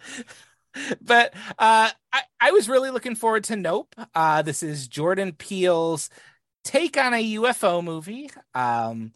but 1.00 1.34
uh, 1.58 1.90
I, 2.12 2.22
I 2.40 2.50
was 2.50 2.68
really 2.68 2.90
looking 2.90 3.14
forward 3.14 3.44
to 3.44 3.56
Nope. 3.56 3.94
Uh, 4.14 4.42
this 4.42 4.62
is 4.62 4.88
Jordan 4.88 5.32
Peele's 5.32 6.10
take 6.64 6.96
on 6.96 7.14
a 7.14 7.34
UFO 7.34 7.82
movie. 7.82 8.30
Um, 8.54 9.12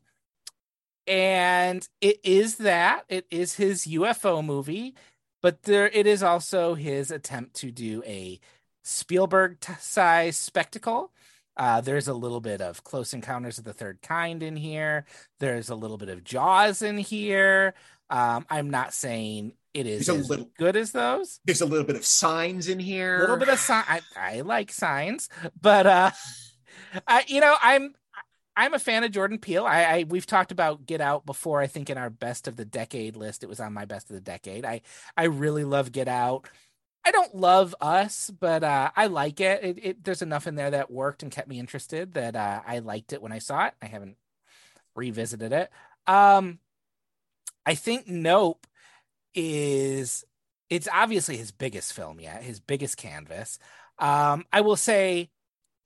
and 1.06 1.86
it 2.00 2.18
is 2.24 2.56
that 2.56 3.04
it 3.08 3.26
is 3.30 3.54
his 3.54 3.86
UFO 3.86 4.44
movie, 4.44 4.94
but 5.40 5.62
there 5.62 5.88
it 5.88 6.06
is 6.06 6.22
also 6.22 6.74
his 6.74 7.10
attempt 7.10 7.54
to 7.56 7.70
do 7.70 8.02
a 8.04 8.40
Spielberg 8.82 9.58
size 9.78 10.36
spectacle. 10.36 11.12
Uh, 11.56 11.80
there's 11.80 12.08
a 12.08 12.14
little 12.14 12.40
bit 12.40 12.60
of 12.60 12.84
Close 12.84 13.14
Encounters 13.14 13.58
of 13.58 13.64
the 13.64 13.72
Third 13.72 14.02
Kind 14.02 14.42
in 14.42 14.56
here. 14.56 15.06
There's 15.40 15.70
a 15.70 15.74
little 15.74 15.96
bit 15.96 16.10
of 16.10 16.22
Jaws 16.22 16.82
in 16.82 16.98
here. 16.98 17.74
Um, 18.10 18.44
I'm 18.50 18.70
not 18.70 18.92
saying 18.92 19.52
it 19.76 19.86
is 19.86 20.08
as 20.08 20.28
little, 20.30 20.50
good 20.56 20.74
as 20.74 20.92
those. 20.92 21.38
There's 21.44 21.60
a 21.60 21.66
little 21.66 21.84
bit 21.84 21.96
of 21.96 22.06
signs 22.06 22.68
in 22.68 22.78
here. 22.78 23.18
A 23.18 23.20
little 23.20 23.36
bit 23.36 23.50
of 23.50 23.58
sign. 23.58 23.84
I, 23.86 24.00
I 24.16 24.40
like 24.40 24.72
signs, 24.72 25.28
but 25.60 25.86
uh, 25.86 26.10
I 27.06 27.24
you 27.28 27.40
know 27.40 27.54
I'm 27.60 27.94
I'm 28.56 28.72
a 28.72 28.78
fan 28.78 29.04
of 29.04 29.10
Jordan 29.10 29.38
Peele. 29.38 29.66
I, 29.66 29.82
I, 29.82 30.04
we've 30.08 30.24
talked 30.24 30.50
about 30.50 30.86
Get 30.86 31.02
Out 31.02 31.26
before. 31.26 31.60
I 31.60 31.66
think 31.66 31.90
in 31.90 31.98
our 31.98 32.08
best 32.08 32.48
of 32.48 32.56
the 32.56 32.64
decade 32.64 33.16
list, 33.16 33.42
it 33.42 33.50
was 33.50 33.60
on 33.60 33.74
my 33.74 33.84
best 33.84 34.08
of 34.08 34.14
the 34.14 34.20
decade. 34.22 34.64
I 34.64 34.80
I 35.14 35.24
really 35.24 35.64
love 35.64 35.92
Get 35.92 36.08
Out. 36.08 36.48
I 37.04 37.10
don't 37.10 37.36
love 37.36 37.74
Us, 37.80 38.30
but 38.30 38.64
uh, 38.64 38.90
I 38.96 39.08
like 39.08 39.40
it. 39.40 39.62
It, 39.62 39.78
it. 39.84 40.04
There's 40.04 40.22
enough 40.22 40.46
in 40.46 40.54
there 40.54 40.70
that 40.70 40.90
worked 40.90 41.22
and 41.22 41.30
kept 41.30 41.48
me 41.48 41.58
interested 41.58 42.14
that 42.14 42.34
uh, 42.34 42.62
I 42.66 42.78
liked 42.78 43.12
it 43.12 43.20
when 43.20 43.32
I 43.32 43.40
saw 43.40 43.66
it. 43.66 43.74
I 43.82 43.86
haven't 43.86 44.16
revisited 44.94 45.52
it. 45.52 45.70
Um, 46.06 46.60
I 47.66 47.74
think 47.74 48.08
Nope 48.08 48.66
is 49.36 50.24
it's 50.68 50.88
obviously 50.92 51.36
his 51.36 51.52
biggest 51.52 51.92
film 51.92 52.18
yet, 52.18 52.42
his 52.42 52.58
biggest 52.58 52.96
canvas. 52.96 53.58
Um, 53.98 54.44
I 54.52 54.62
will 54.62 54.76
say 54.76 55.30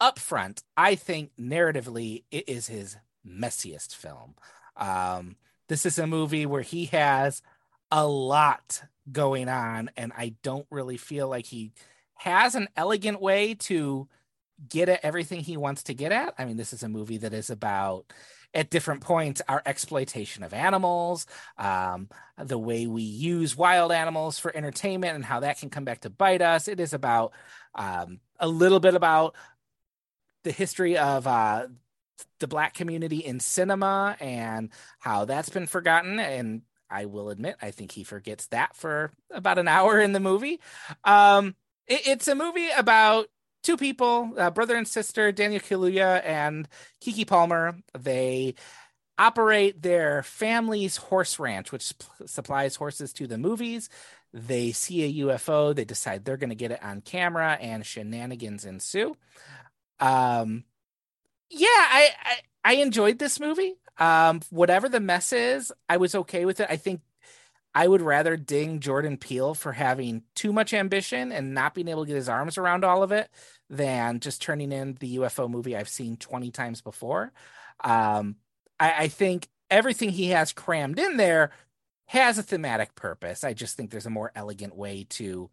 up 0.00 0.18
front, 0.18 0.62
I 0.76 0.94
think 0.94 1.32
narratively 1.38 2.24
it 2.30 2.48
is 2.48 2.66
his 2.66 2.96
messiest 3.26 3.94
film. 3.94 4.34
Um, 4.76 5.36
this 5.68 5.84
is 5.84 5.98
a 5.98 6.06
movie 6.06 6.46
where 6.46 6.62
he 6.62 6.86
has 6.86 7.42
a 7.90 8.06
lot 8.06 8.82
going 9.12 9.48
on, 9.48 9.90
and 9.96 10.12
I 10.16 10.34
don't 10.42 10.66
really 10.70 10.96
feel 10.96 11.28
like 11.28 11.46
he 11.46 11.72
has 12.14 12.54
an 12.54 12.68
elegant 12.76 13.20
way 13.20 13.54
to 13.54 14.08
get 14.68 14.88
at 14.88 15.00
everything 15.02 15.40
he 15.40 15.56
wants 15.56 15.84
to 15.84 15.94
get 15.94 16.12
at. 16.12 16.34
I 16.38 16.44
mean, 16.44 16.56
this 16.56 16.72
is 16.72 16.82
a 16.82 16.88
movie 16.88 17.18
that 17.18 17.32
is 17.32 17.50
about 17.50 18.12
at 18.52 18.70
different 18.70 19.00
points 19.00 19.40
our 19.48 19.62
exploitation 19.64 20.42
of 20.42 20.52
animals, 20.52 21.26
um, 21.58 22.08
the 22.36 22.58
way 22.58 22.86
we 22.86 23.02
use 23.02 23.56
wild 23.56 23.92
animals 23.92 24.38
for 24.38 24.54
entertainment, 24.56 25.14
and 25.14 25.24
how 25.24 25.40
that 25.40 25.58
can 25.58 25.70
come 25.70 25.84
back 25.84 26.00
to 26.00 26.10
bite 26.10 26.42
us. 26.42 26.68
It 26.68 26.80
is 26.80 26.92
about 26.92 27.32
um, 27.74 28.20
a 28.38 28.48
little 28.48 28.80
bit 28.80 28.94
about 28.94 29.34
the 30.42 30.52
history 30.52 30.96
of 30.96 31.26
uh, 31.26 31.66
the 32.38 32.48
black 32.48 32.74
community 32.74 33.18
in 33.18 33.40
cinema 33.40 34.16
and 34.20 34.70
how 34.98 35.24
that's 35.26 35.50
been 35.50 35.66
forgotten 35.66 36.18
and 36.18 36.62
I 36.90 37.04
will 37.04 37.30
admit, 37.30 37.56
I 37.62 37.70
think 37.70 37.92
he 37.92 38.02
forgets 38.02 38.48
that 38.48 38.74
for 38.74 39.12
about 39.30 39.58
an 39.58 39.68
hour 39.68 40.00
in 40.00 40.12
the 40.12 40.20
movie. 40.20 40.60
Um, 41.04 41.54
it, 41.86 42.02
it's 42.06 42.28
a 42.28 42.34
movie 42.34 42.68
about 42.76 43.28
two 43.62 43.76
people, 43.76 44.32
uh, 44.36 44.50
brother 44.50 44.76
and 44.76 44.88
sister, 44.88 45.32
Daniel 45.32 45.60
Kaluuya 45.60 46.24
and 46.24 46.68
Keke 47.00 47.26
Palmer. 47.26 47.76
They 47.98 48.54
operate 49.18 49.82
their 49.82 50.22
family's 50.22 50.96
horse 50.96 51.38
ranch, 51.38 51.72
which 51.72 51.92
supplies 52.26 52.76
horses 52.76 53.12
to 53.14 53.26
the 53.26 53.38
movies. 53.38 53.88
They 54.32 54.72
see 54.72 55.04
a 55.04 55.24
UFO. 55.26 55.74
They 55.74 55.84
decide 55.84 56.24
they're 56.24 56.36
going 56.36 56.50
to 56.50 56.56
get 56.56 56.70
it 56.70 56.82
on 56.82 57.00
camera, 57.00 57.58
and 57.60 57.84
shenanigans 57.84 58.64
ensue. 58.64 59.16
Um, 59.98 60.64
yeah, 61.50 61.66
I, 61.68 62.10
I, 62.22 62.36
I 62.64 62.74
enjoyed 62.76 63.18
this 63.18 63.40
movie. 63.40 63.74
Um, 63.98 64.40
whatever 64.50 64.88
the 64.88 65.00
mess 65.00 65.32
is, 65.32 65.72
I 65.88 65.98
was 65.98 66.14
okay 66.14 66.44
with 66.44 66.60
it. 66.60 66.68
I 66.70 66.76
think 66.76 67.00
I 67.74 67.86
would 67.86 68.02
rather 68.02 68.36
ding 68.36 68.80
Jordan 68.80 69.16
Peele 69.16 69.54
for 69.54 69.72
having 69.72 70.22
too 70.34 70.52
much 70.52 70.74
ambition 70.74 71.30
and 71.30 71.54
not 71.54 71.74
being 71.74 71.88
able 71.88 72.04
to 72.04 72.08
get 72.08 72.16
his 72.16 72.28
arms 72.28 72.58
around 72.58 72.84
all 72.84 73.02
of 73.02 73.12
it 73.12 73.30
than 73.68 74.18
just 74.20 74.42
turning 74.42 74.72
in 74.72 74.96
the 74.98 75.18
UFO 75.18 75.48
movie 75.48 75.76
I've 75.76 75.88
seen 75.88 76.16
20 76.16 76.50
times 76.50 76.80
before. 76.80 77.32
Um, 77.82 78.36
I, 78.78 79.04
I 79.04 79.08
think 79.08 79.48
everything 79.70 80.10
he 80.10 80.28
has 80.28 80.52
crammed 80.52 80.98
in 80.98 81.16
there 81.16 81.52
has 82.06 82.38
a 82.38 82.42
thematic 82.42 82.96
purpose. 82.96 83.44
I 83.44 83.52
just 83.52 83.76
think 83.76 83.90
there's 83.90 84.06
a 84.06 84.10
more 84.10 84.32
elegant 84.34 84.74
way 84.74 85.06
to 85.10 85.48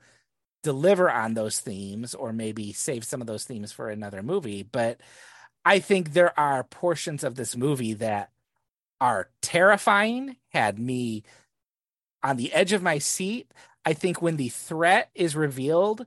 deliver 0.64 1.10
on 1.10 1.36
those 1.36 1.60
themes 1.60 2.16
or 2.16 2.34
maybe 2.34 2.74
save 2.74 3.04
some 3.04 3.22
of 3.22 3.28
those 3.28 3.44
themes 3.44 3.72
for 3.72 3.90
another 3.90 4.24
movie. 4.24 4.64
But 4.64 5.00
I 5.64 5.78
think 5.80 6.14
there 6.14 6.38
are 6.40 6.64
portions 6.64 7.24
of 7.24 7.36
this 7.36 7.56
movie 7.56 7.94
that 7.94 8.32
are 9.00 9.30
terrifying, 9.42 10.38
had 10.50 10.80
me 10.80 11.24
on 12.28 12.38
the 12.38 12.52
edge 12.54 12.74
of 12.74 12.84
my 12.84 12.98
seat. 12.98 13.54
I 13.86 13.94
think 13.94 14.22
when 14.22 14.36
the 14.36 14.50
threat 14.50 15.10
is 15.16 15.36
revealed, 15.36 16.06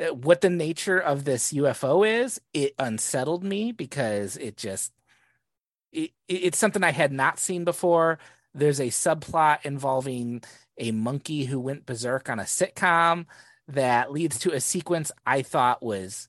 uh, 0.00 0.14
what 0.14 0.42
the 0.42 0.50
nature 0.50 0.98
of 0.98 1.24
this 1.24 1.52
UFO 1.52 2.06
is, 2.06 2.40
it 2.52 2.74
unsettled 2.78 3.42
me 3.42 3.72
because 3.72 4.36
it 4.36 4.56
just 4.56 4.92
it, 5.92 6.10
it's 6.28 6.58
something 6.58 6.84
I 6.84 6.92
had 6.92 7.12
not 7.12 7.38
seen 7.38 7.64
before. 7.64 8.18
There's 8.54 8.80
a 8.80 8.88
subplot 8.88 9.64
involving 9.64 10.42
a 10.78 10.92
monkey 10.92 11.44
who 11.44 11.58
went 11.58 11.86
berserk 11.86 12.28
on 12.28 12.38
a 12.38 12.44
sitcom 12.44 13.26
that 13.68 14.12
leads 14.12 14.38
to 14.40 14.52
a 14.52 14.60
sequence 14.60 15.10
I 15.24 15.42
thought 15.42 15.82
was 15.82 16.28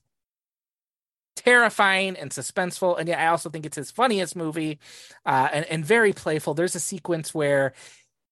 terrifying 1.36 2.16
and 2.16 2.30
suspenseful. 2.30 2.98
And 2.98 3.08
yet 3.08 3.18
I 3.18 3.26
also 3.26 3.50
think 3.50 3.66
it's 3.66 3.76
his 3.76 3.90
funniest 3.90 4.36
movie 4.36 4.78
uh, 5.26 5.48
and, 5.52 5.64
and 5.66 5.84
very 5.84 6.12
playful. 6.12 6.54
There's 6.54 6.76
a 6.76 6.80
sequence 6.80 7.34
where 7.34 7.74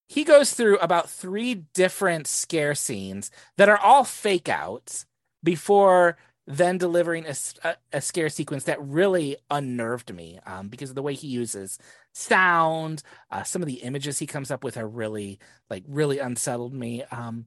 he 0.08 0.24
goes 0.24 0.52
through 0.52 0.78
about 0.78 1.10
three 1.10 1.54
different 1.74 2.26
scare 2.26 2.74
scenes 2.74 3.30
that 3.56 3.68
are 3.68 3.78
all 3.78 4.04
fake 4.04 4.48
outs 4.48 5.06
before 5.42 6.16
then 6.46 6.76
delivering 6.76 7.24
a, 7.26 7.34
a, 7.64 7.76
a 7.92 8.00
scare 8.00 8.28
sequence 8.28 8.64
that 8.64 8.82
really 8.82 9.36
unnerved 9.50 10.12
me 10.12 10.40
um, 10.44 10.68
because 10.68 10.90
of 10.90 10.96
the 10.96 11.02
way 11.02 11.14
he 11.14 11.28
uses 11.28 11.78
sound. 12.12 13.02
Uh, 13.30 13.44
some 13.44 13.62
of 13.62 13.68
the 13.68 13.82
images 13.82 14.18
he 14.18 14.26
comes 14.26 14.50
up 14.50 14.64
with 14.64 14.76
are 14.76 14.88
really, 14.88 15.38
like, 15.70 15.84
really 15.86 16.18
unsettled 16.18 16.74
me. 16.74 17.04
Um, 17.12 17.46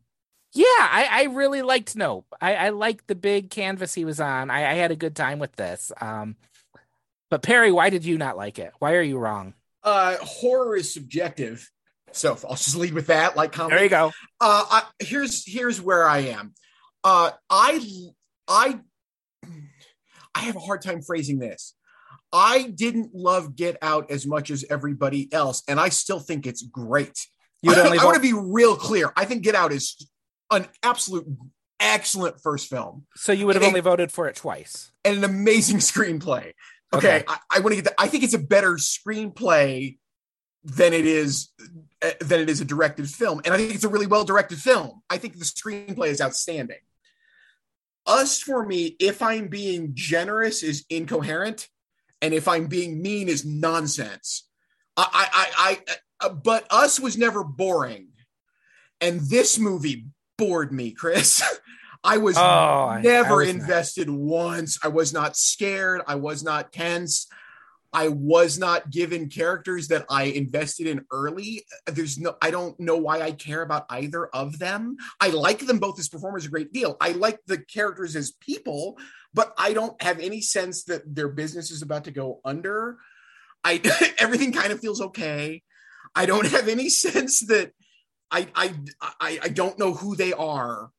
yeah, 0.54 0.64
I, 0.66 1.08
I 1.12 1.24
really 1.26 1.62
liked 1.62 1.98
Nope. 1.98 2.26
I, 2.40 2.56
I 2.56 2.70
liked 2.70 3.08
the 3.08 3.16
big 3.16 3.50
canvas 3.50 3.94
he 3.94 4.06
was 4.06 4.22
on. 4.22 4.50
I, 4.50 4.72
I 4.72 4.74
had 4.76 4.92
a 4.92 4.96
good 4.96 5.16
time 5.16 5.40
with 5.40 5.54
this. 5.58 5.92
Um, 6.00 6.38
but 7.30 7.44
Perry, 7.44 7.74
why 7.74 7.90
did 7.90 8.06
you 8.06 8.18
not 8.18 8.38
like 8.38 8.60
it? 8.60 8.72
Why 8.80 8.94
are 8.94 9.02
you 9.02 9.18
wrong? 9.18 9.56
Uh, 9.84 10.16
horror 10.22 10.78
is 10.78 10.94
subjective, 10.94 11.70
so 12.16 12.38
I'll 12.50 12.56
just 12.56 12.76
lead 12.76 12.94
with 12.94 13.08
that. 13.08 13.36
Like, 13.36 13.52
comment. 13.52 13.72
there 13.74 13.84
you 13.84 13.90
go. 13.90 14.08
Uh, 14.42 14.66
I, 14.70 14.84
here's 15.00 15.44
here's 15.46 15.82
where 15.82 16.08
I 16.08 16.20
am. 16.20 16.54
Uh, 17.04 17.32
I 17.50 17.82
I 18.48 18.80
I 20.34 20.40
have 20.42 20.56
a 20.56 20.60
hard 20.60 20.82
time 20.82 21.02
phrasing 21.02 21.40
this. 21.40 21.76
I 22.34 22.64
didn't 22.64 23.12
love 23.14 23.56
Get 23.56 23.78
Out 23.82 24.12
as 24.12 24.26
much 24.28 24.52
as 24.52 24.66
everybody 24.70 25.32
else, 25.32 25.64
and 25.68 25.80
I 25.80 25.90
still 25.90 26.20
think 26.20 26.46
it's 26.46 26.64
great. 26.64 27.28
You 27.62 27.72
I, 27.76 27.98
I 28.00 28.04
want 28.06 28.16
to 28.16 28.22
be 28.22 28.34
real 28.34 28.76
clear. 28.76 29.12
I 29.16 29.26
think 29.26 29.44
Get 29.44 29.56
Out 29.56 29.72
is 29.72 30.08
an 30.52 30.68
absolute 30.84 31.26
excellent 31.80 32.42
first 32.42 32.68
film. 32.70 33.06
So 33.16 33.32
you 33.32 33.46
would 33.46 33.56
have 33.56 33.64
And- 33.64 33.70
only 33.70 33.82
voted 33.82 34.12
for 34.12 34.28
it 34.28 34.36
twice. 34.36 34.92
and 35.04 35.18
an 35.18 35.24
amazing 35.24 35.78
screenplay. 35.92 36.52
Okay, 36.94 37.18
Okay. 37.18 37.24
I, 37.28 37.38
I 37.52 37.60
want 37.62 37.76
to 37.76 37.82
get. 37.82 37.94
I 37.98 38.08
think 38.08 38.24
it's 38.24 38.34
a 38.34 38.40
better 38.40 38.74
screenplay 38.74 39.98
than 40.64 40.94
it 40.94 41.06
is 41.06 41.50
than 42.22 42.40
it 42.42 42.50
is 42.50 42.62
a 42.62 42.66
directed 42.66 43.10
film, 43.10 43.42
and 43.46 43.54
I 43.54 43.58
think 43.58 43.74
it's 43.76 43.84
a 43.84 43.90
really 43.90 44.08
well 44.08 44.24
directed 44.26 44.58
film. 44.60 45.02
I 45.10 45.18
think 45.18 45.38
the 45.38 45.46
screenplay 45.46 46.08
is 46.10 46.22
outstanding. 46.22 46.80
Us 48.08 48.40
for 48.40 48.66
me, 48.66 48.96
if 49.00 49.22
I'm 49.22 49.48
being 49.48 49.92
generous, 49.96 50.62
is 50.62 50.86
incoherent, 50.90 51.70
and 52.22 52.34
if 52.34 52.48
I'm 52.48 52.68
being 52.68 53.02
mean, 53.02 53.28
is 53.30 53.46
nonsense. 53.46 54.48
I, 54.96 55.08
I, 55.12 55.28
I, 55.34 55.80
I 56.22 56.28
uh, 56.28 56.30
but 56.30 56.66
us 56.70 57.00
was 57.00 57.18
never 57.18 57.44
boring, 57.44 58.10
and 59.02 59.20
this 59.22 59.58
movie 59.58 60.06
bored 60.38 60.72
me, 60.72 60.92
Chris. 60.92 61.42
I 62.04 62.18
was 62.18 62.38
Oh, 62.38 62.42
I- 62.42 62.98
I 62.98 63.02
never 63.02 63.38
was 63.38 63.48
not. 63.48 63.56
invested 63.62 64.10
once. 64.12 64.78
I 64.84 64.90
was 64.90 65.12
not 65.12 65.36
scared. 65.36 66.02
I 66.06 66.14
was 66.16 66.44
not 66.44 66.72
tense. 66.72 67.26
I 67.96 68.10
was 68.10 68.60
not 68.60 68.90
given 68.90 69.30
characters 69.30 69.88
that 69.88 70.06
I 70.10 70.24
invested 70.24 70.86
in 70.86 71.06
early. 71.14 71.64
There's 71.88 72.20
no, 72.20 72.36
I 72.42 72.52
don't 72.52 72.78
know 72.78 72.98
why 72.98 73.22
I 73.22 73.32
care 73.32 73.62
about 73.62 73.86
either 73.90 74.26
of 74.28 74.60
them. 74.60 74.98
I 75.22 75.30
like 75.30 75.60
them 75.60 75.80
both 75.80 75.98
as 75.98 76.10
performers 76.10 76.46
a 76.46 76.50
great 76.50 76.74
deal. 76.74 76.98
I 77.00 77.14
like 77.14 77.40
the 77.48 77.58
characters 77.58 78.18
as 78.18 78.34
people, 78.34 78.98
but 79.34 79.54
I 79.58 79.72
don't 79.72 80.00
have 80.02 80.20
any 80.20 80.42
sense 80.42 80.84
that 80.84 81.04
their 81.16 81.30
business 81.30 81.72
is 81.72 81.82
about 81.82 82.04
to 82.04 82.12
go 82.12 82.42
under. 82.44 82.98
I 83.64 83.82
everything 84.20 84.52
kind 84.52 84.74
of 84.74 84.82
feels 84.82 85.00
okay. 85.00 85.64
I 86.14 86.26
don't 86.26 86.48
have 86.52 86.68
any 86.68 86.90
sense 86.90 87.48
that 87.48 87.72
I 88.30 88.50
I 88.54 88.74
I, 89.02 89.40
I 89.44 89.48
don't 89.48 89.80
know 89.80 89.94
who 89.94 90.18
they 90.18 90.34
are. 90.34 90.92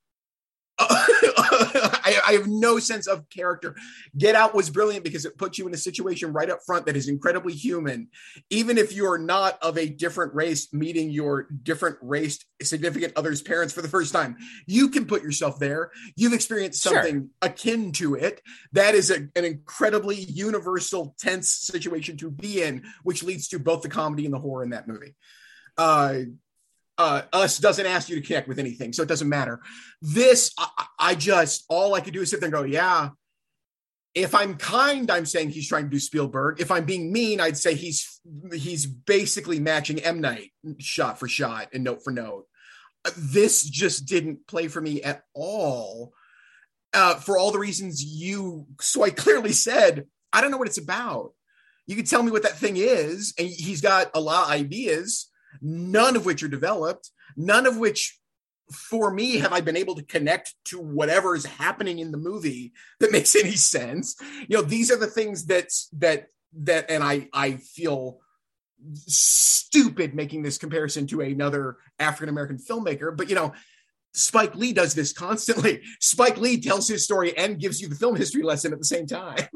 I, 0.79 2.21
I 2.29 2.33
have 2.33 2.47
no 2.49 2.79
sense 2.79 3.07
of 3.07 3.29
character. 3.31 3.75
Get 4.17 4.35
Out 4.35 4.55
was 4.55 4.69
brilliant 4.69 5.05
because 5.05 5.25
it 5.25 5.39
puts 5.39 5.59
you 5.59 5.67
in 5.67 5.73
a 5.75 5.79
situation 5.79 6.33
right 6.33 6.51
up 6.51 6.59
front 6.67 6.87
that 6.87 6.97
is 6.97 7.09
incredibly 7.09 7.55
human. 7.55 8.09
Even 8.51 8.77
if 8.77 8.95
you 8.95 9.07
are 9.11 9.19
not 9.19 9.59
of 9.63 9.79
a 9.79 9.89
different 9.89 10.35
race, 10.35 10.73
meeting 10.73 11.11
your 11.11 11.49
different 11.63 11.97
race 12.03 12.45
significant 12.63 13.15
other's 13.17 13.41
parents 13.43 13.73
for 13.73 13.81
the 13.83 13.89
first 13.89 14.13
time, 14.13 14.37
you 14.67 14.89
can 14.91 15.07
put 15.07 15.23
yourself 15.23 15.59
there. 15.59 15.91
You've 16.15 16.33
experienced 16.35 16.83
Sure. 16.83 16.93
something 16.95 17.31
akin 17.41 17.93
to 17.93 18.15
it. 18.15 18.43
That 18.73 18.95
is 18.95 19.11
a- 19.11 19.29
an 19.35 19.45
incredibly 19.45 20.17
universal, 20.17 21.15
tense 21.19 21.51
situation 21.53 22.17
to 22.19 22.31
be 22.31 22.63
in, 22.63 22.85
which 23.03 23.23
leads 23.23 23.49
to 23.49 23.59
both 23.59 23.83
the 23.83 23.89
comedy 23.89 24.25
and 24.27 24.35
the 24.35 24.39
horror 24.39 24.63
in 24.65 24.71
that 24.71 24.89
movie. 24.89 25.15
Uh, 25.79 26.21
uh, 26.99 27.23
us 27.33 27.59
doesn't 27.59 27.87
ask 27.87 28.09
you 28.09 28.17
to 28.17 28.27
connect 28.27 28.49
with 28.49 28.59
anything, 28.59 28.93
so 28.93 29.03
it 29.03 29.09
doesn't 29.09 29.29
matter. 29.29 29.61
This, 30.01 30.53
I, 30.59 30.87
I 30.99 31.15
just 31.15 31.65
all 31.69 31.95
I 31.95 32.01
could 32.01 32.15
do 32.15 32.23
is 32.23 32.31
sit 32.31 32.41
there 32.41 32.49
and 32.49 32.55
go, 32.55 32.65
yeah. 32.65 33.11
If 34.15 34.35
I'm 34.35 34.57
kind, 34.57 35.11
I'm 35.11 35.27
saying 35.27 35.51
he's 35.51 35.69
trying 35.69 35.85
to 35.85 35.91
do 35.91 36.01
Spielberg. 36.01 36.59
If 36.59 36.71
I'm 36.71 36.87
being 36.87 37.13
mean, 37.13 37.39
I'd 37.39 37.59
say 37.59 37.75
he's 37.75 38.19
he's 38.55 38.87
basically 38.87 39.61
matching 39.61 40.01
M 40.01 40.23
Night 40.23 40.53
shot 40.79 41.19
for 41.19 41.29
shot 41.29 41.69
and 41.75 41.85
note 41.85 42.03
for 42.03 42.13
note. 42.13 42.47
Uh, 43.05 43.11
This 43.15 43.63
just 43.63 44.07
didn't 44.07 44.47
play 44.47 44.69
for 44.69 44.81
me 44.81 45.03
at 45.03 45.25
all. 45.35 46.15
Uh, 46.95 47.17
for 47.17 47.37
all 47.37 47.51
the 47.51 47.59
reasons 47.59 48.03
you 48.03 48.67
so 48.81 49.05
I 49.05 49.11
clearly 49.11 49.53
said, 49.53 50.07
I 50.33 50.41
don't 50.41 50.51
know 50.51 50.57
what 50.57 50.69
it's 50.69 50.79
about. 50.79 51.35
You 51.87 51.95
can 51.95 52.07
tell 52.07 52.23
me 52.23 52.31
what 52.31 52.45
that 52.45 52.57
thing 52.57 52.79
is, 52.79 53.35
and 53.39 53.47
he's 53.47 53.83
got 53.83 54.11
a 54.15 54.21
lot 54.21 54.47
of 54.47 54.53
ideas, 54.53 55.31
none 55.61 56.17
of 56.17 56.27
which 56.27 56.43
are 56.43 56.49
developed, 56.49 57.11
none 57.37 57.67
of 57.67 57.77
which 57.79 58.19
for 58.73 59.13
me 59.13 59.39
have 59.39 59.53
I 59.53 59.61
been 59.61 59.77
able 59.77 59.95
to 59.95 60.03
connect 60.03 60.55
to 60.67 60.81
whatever 60.81 61.35
is 61.35 61.47
happening 61.47 61.99
in 61.99 62.11
the 62.11 62.19
movie 62.19 62.73
that 63.01 63.13
makes 63.13 63.37
any 63.37 63.57
sense. 63.57 64.17
You 64.49 64.57
know, 64.57 64.63
these 64.63 64.91
are 64.91 64.97
the 64.97 65.07
things 65.07 65.47
that 65.47 65.69
that 65.95 66.29
that 66.61 66.91
and 66.91 67.03
I 67.03 67.29
I 67.33 67.53
feel 67.53 68.21
stupid 68.95 70.15
making 70.15 70.43
this 70.43 70.59
comparison 70.59 71.07
to 71.09 71.21
another 71.21 71.77
African 71.99 72.29
American 72.29 72.59
filmmaker, 72.59 73.17
but 73.17 73.29
you 73.29 73.35
know, 73.35 73.53
Spike 74.17 74.55
Lee 74.55 74.73
does 74.73 74.95
this 74.95 75.13
constantly. 75.13 75.83
Spike 76.01 76.39
Lee 76.39 76.61
tells 76.61 76.89
his 76.89 77.05
story 77.05 77.37
and 77.37 77.61
gives 77.61 77.81
you 77.81 77.89
the 77.89 77.95
film 77.95 78.17
history 78.17 78.43
lesson 78.43 78.73
at 78.73 78.79
the 78.79 78.85
same 78.85 79.07
time. 79.07 79.47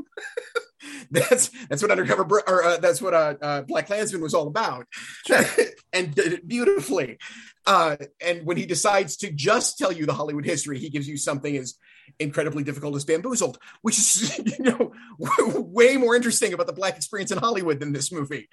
that's 1.11 1.51
that's 1.69 1.83
what 1.83 1.91
Undercover 1.91 2.43
or 2.47 2.63
uh, 2.63 2.77
that's 2.77 3.01
what 3.01 3.15
uh, 3.15 3.35
uh, 3.41 3.63
Black 3.63 3.87
Klansman 3.87 4.21
was 4.23 4.35
all 4.35 4.47
about, 4.47 4.87
and 5.93 6.15
did 6.15 6.33
it 6.33 6.49
beautifully. 6.49 7.19
Uh, 7.67 7.97
and 8.25 8.45
when 8.47 8.57
he 8.57 8.67
decides 8.67 9.17
to 9.19 9.31
just 9.31 9.79
tell 9.79 9.93
you 9.93 10.07
the 10.07 10.15
Hollywood 10.15 10.45
history, 10.45 10.79
he 10.79 10.89
gives 10.89 11.09
you 11.09 11.17
something 11.17 11.57
as 11.57 11.77
incredibly 12.19 12.65
difficult 12.65 12.97
as 12.97 13.05
Bamboozled, 13.05 13.59
which 13.83 13.99
is 13.99 14.39
you 14.59 14.65
know 14.65 14.93
way 15.19 15.97
more 15.97 16.15
interesting 16.15 16.53
about 16.53 16.67
the 16.67 16.73
black 16.73 16.97
experience 16.97 17.31
in 17.31 17.39
Hollywood 17.39 17.81
than 17.81 17.93
this 17.93 18.13
movie, 18.13 18.49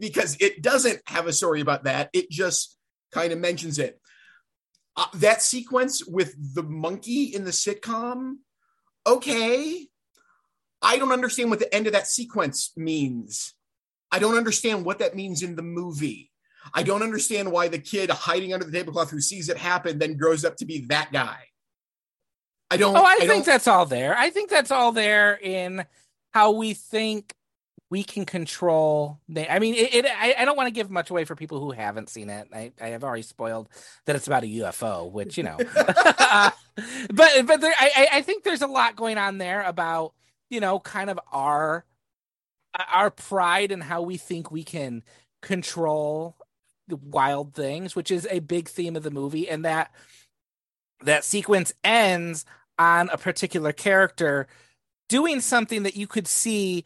because 0.00 0.36
it 0.40 0.62
doesn't 0.62 1.00
have 1.06 1.26
a 1.26 1.32
story 1.32 1.60
about 1.60 1.84
that. 1.84 2.10
It 2.12 2.30
just 2.30 2.78
kind 3.12 3.32
of 3.32 3.38
mentions 3.38 3.78
it. 3.78 4.00
Uh, 4.96 5.06
that 5.14 5.42
sequence 5.42 6.04
with 6.06 6.34
the 6.54 6.62
monkey 6.62 7.24
in 7.24 7.44
the 7.44 7.50
sitcom, 7.50 8.36
okay. 9.06 9.88
I 10.80 10.98
don't 10.98 11.12
understand 11.12 11.50
what 11.50 11.58
the 11.58 11.74
end 11.74 11.86
of 11.86 11.92
that 11.92 12.06
sequence 12.06 12.72
means. 12.76 13.54
I 14.10 14.18
don't 14.18 14.36
understand 14.36 14.84
what 14.84 15.00
that 15.00 15.16
means 15.16 15.42
in 15.42 15.56
the 15.56 15.62
movie. 15.62 16.30
I 16.74 16.82
don't 16.82 17.02
understand 17.02 17.52
why 17.52 17.68
the 17.68 17.78
kid 17.78 18.10
hiding 18.10 18.52
under 18.52 18.64
the 18.64 18.72
tablecloth 18.72 19.10
who 19.10 19.20
sees 19.20 19.48
it 19.48 19.56
happen 19.56 19.98
then 19.98 20.16
grows 20.16 20.44
up 20.44 20.56
to 20.56 20.64
be 20.64 20.86
that 20.86 21.12
guy. 21.12 21.38
I 22.70 22.76
don't. 22.76 22.96
Oh, 22.96 23.02
I, 23.02 23.18
don't, 23.18 23.28
think 23.28 23.44
that's 23.44 23.68
all 23.68 23.86
there. 23.86 24.16
I 24.16 24.30
think 24.30 24.50
that's 24.50 24.70
all 24.70 24.92
there 24.92 25.38
in 25.40 25.84
how 26.32 26.52
we 26.52 26.74
think 26.74 27.32
we 27.90 28.02
can 28.02 28.24
control. 28.24 29.20
The, 29.28 29.50
I 29.52 29.58
mean, 29.58 29.74
it, 29.74 29.94
it, 29.94 30.06
I, 30.06 30.34
I 30.38 30.44
don't 30.44 30.56
want 30.56 30.66
to 30.66 30.72
give 30.72 30.90
much 30.90 31.10
away 31.10 31.24
for 31.24 31.36
people 31.36 31.60
who 31.60 31.70
haven't 31.70 32.08
seen 32.08 32.30
it. 32.30 32.48
I, 32.52 32.72
I 32.80 32.88
have 32.88 33.04
already 33.04 33.22
spoiled 33.22 33.68
that 34.06 34.16
it's 34.16 34.26
about 34.26 34.42
a 34.42 34.46
UFO, 34.46 35.10
which 35.10 35.36
you 35.38 35.44
know. 35.44 35.56
but 35.76 36.52
but 37.46 37.60
there, 37.60 37.74
I 37.78 37.90
I- 37.96 38.08
I 38.18 38.22
think 38.22 38.42
there's 38.44 38.62
a 38.62 38.66
lot 38.66 38.96
going 38.96 39.18
on 39.18 39.38
there 39.38 39.62
about 39.62 40.14
you 40.50 40.60
know 40.60 40.80
kind 40.80 41.10
of 41.10 41.20
our 41.32 41.84
our 42.92 43.10
pride 43.10 43.72
and 43.72 43.82
how 43.82 44.02
we 44.02 44.16
think 44.16 44.50
we 44.50 44.64
can 44.64 45.02
control 45.42 46.36
the 46.88 46.96
wild 46.96 47.54
things, 47.54 47.96
which 47.96 48.10
is 48.10 48.26
a 48.30 48.40
big 48.40 48.68
theme 48.68 48.96
of 48.96 49.02
the 49.02 49.10
movie, 49.10 49.48
and 49.48 49.64
that 49.64 49.92
that 51.02 51.24
sequence 51.24 51.72
ends 51.84 52.44
on 52.78 53.08
a 53.10 53.18
particular 53.18 53.72
character 53.72 54.46
doing 55.08 55.40
something 55.40 55.84
that 55.84 55.96
you 55.96 56.06
could 56.06 56.26
see 56.26 56.84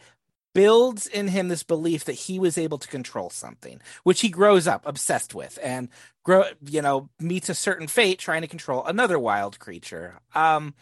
builds 0.54 1.06
in 1.06 1.28
him 1.28 1.48
this 1.48 1.62
belief 1.62 2.04
that 2.04 2.12
he 2.12 2.38
was 2.38 2.58
able 2.58 2.78
to 2.78 2.88
control 2.88 3.30
something 3.30 3.80
which 4.02 4.20
he 4.20 4.28
grows 4.28 4.66
up 4.66 4.84
obsessed 4.86 5.34
with 5.34 5.58
and 5.62 5.88
grow 6.24 6.44
you 6.66 6.82
know 6.82 7.08
meets 7.18 7.48
a 7.48 7.54
certain 7.54 7.86
fate 7.86 8.18
trying 8.18 8.42
to 8.42 8.48
control 8.48 8.84
another 8.84 9.18
wild 9.18 9.58
creature 9.58 10.18
um 10.34 10.74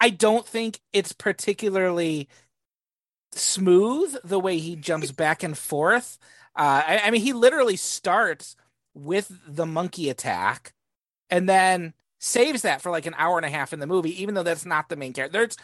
i 0.00 0.10
don't 0.10 0.46
think 0.46 0.80
it's 0.92 1.12
particularly 1.12 2.28
smooth 3.32 4.16
the 4.24 4.40
way 4.40 4.58
he 4.58 4.76
jumps 4.76 5.10
back 5.10 5.42
and 5.42 5.58
forth 5.58 6.18
uh 6.56 6.82
I, 6.86 7.00
I 7.04 7.10
mean 7.10 7.22
he 7.22 7.32
literally 7.32 7.76
starts 7.76 8.56
with 8.94 9.30
the 9.46 9.66
monkey 9.66 10.08
attack 10.08 10.72
and 11.30 11.48
then 11.48 11.92
saves 12.18 12.62
that 12.62 12.80
for 12.80 12.90
like 12.90 13.06
an 13.06 13.14
hour 13.16 13.36
and 13.36 13.46
a 13.46 13.50
half 13.50 13.72
in 13.72 13.78
the 13.80 13.86
movie, 13.86 14.22
even 14.22 14.34
though 14.34 14.42
that's 14.42 14.66
not 14.66 14.88
the 14.88 14.96
main 14.96 15.12
character. 15.12 15.38
There's 15.38 15.56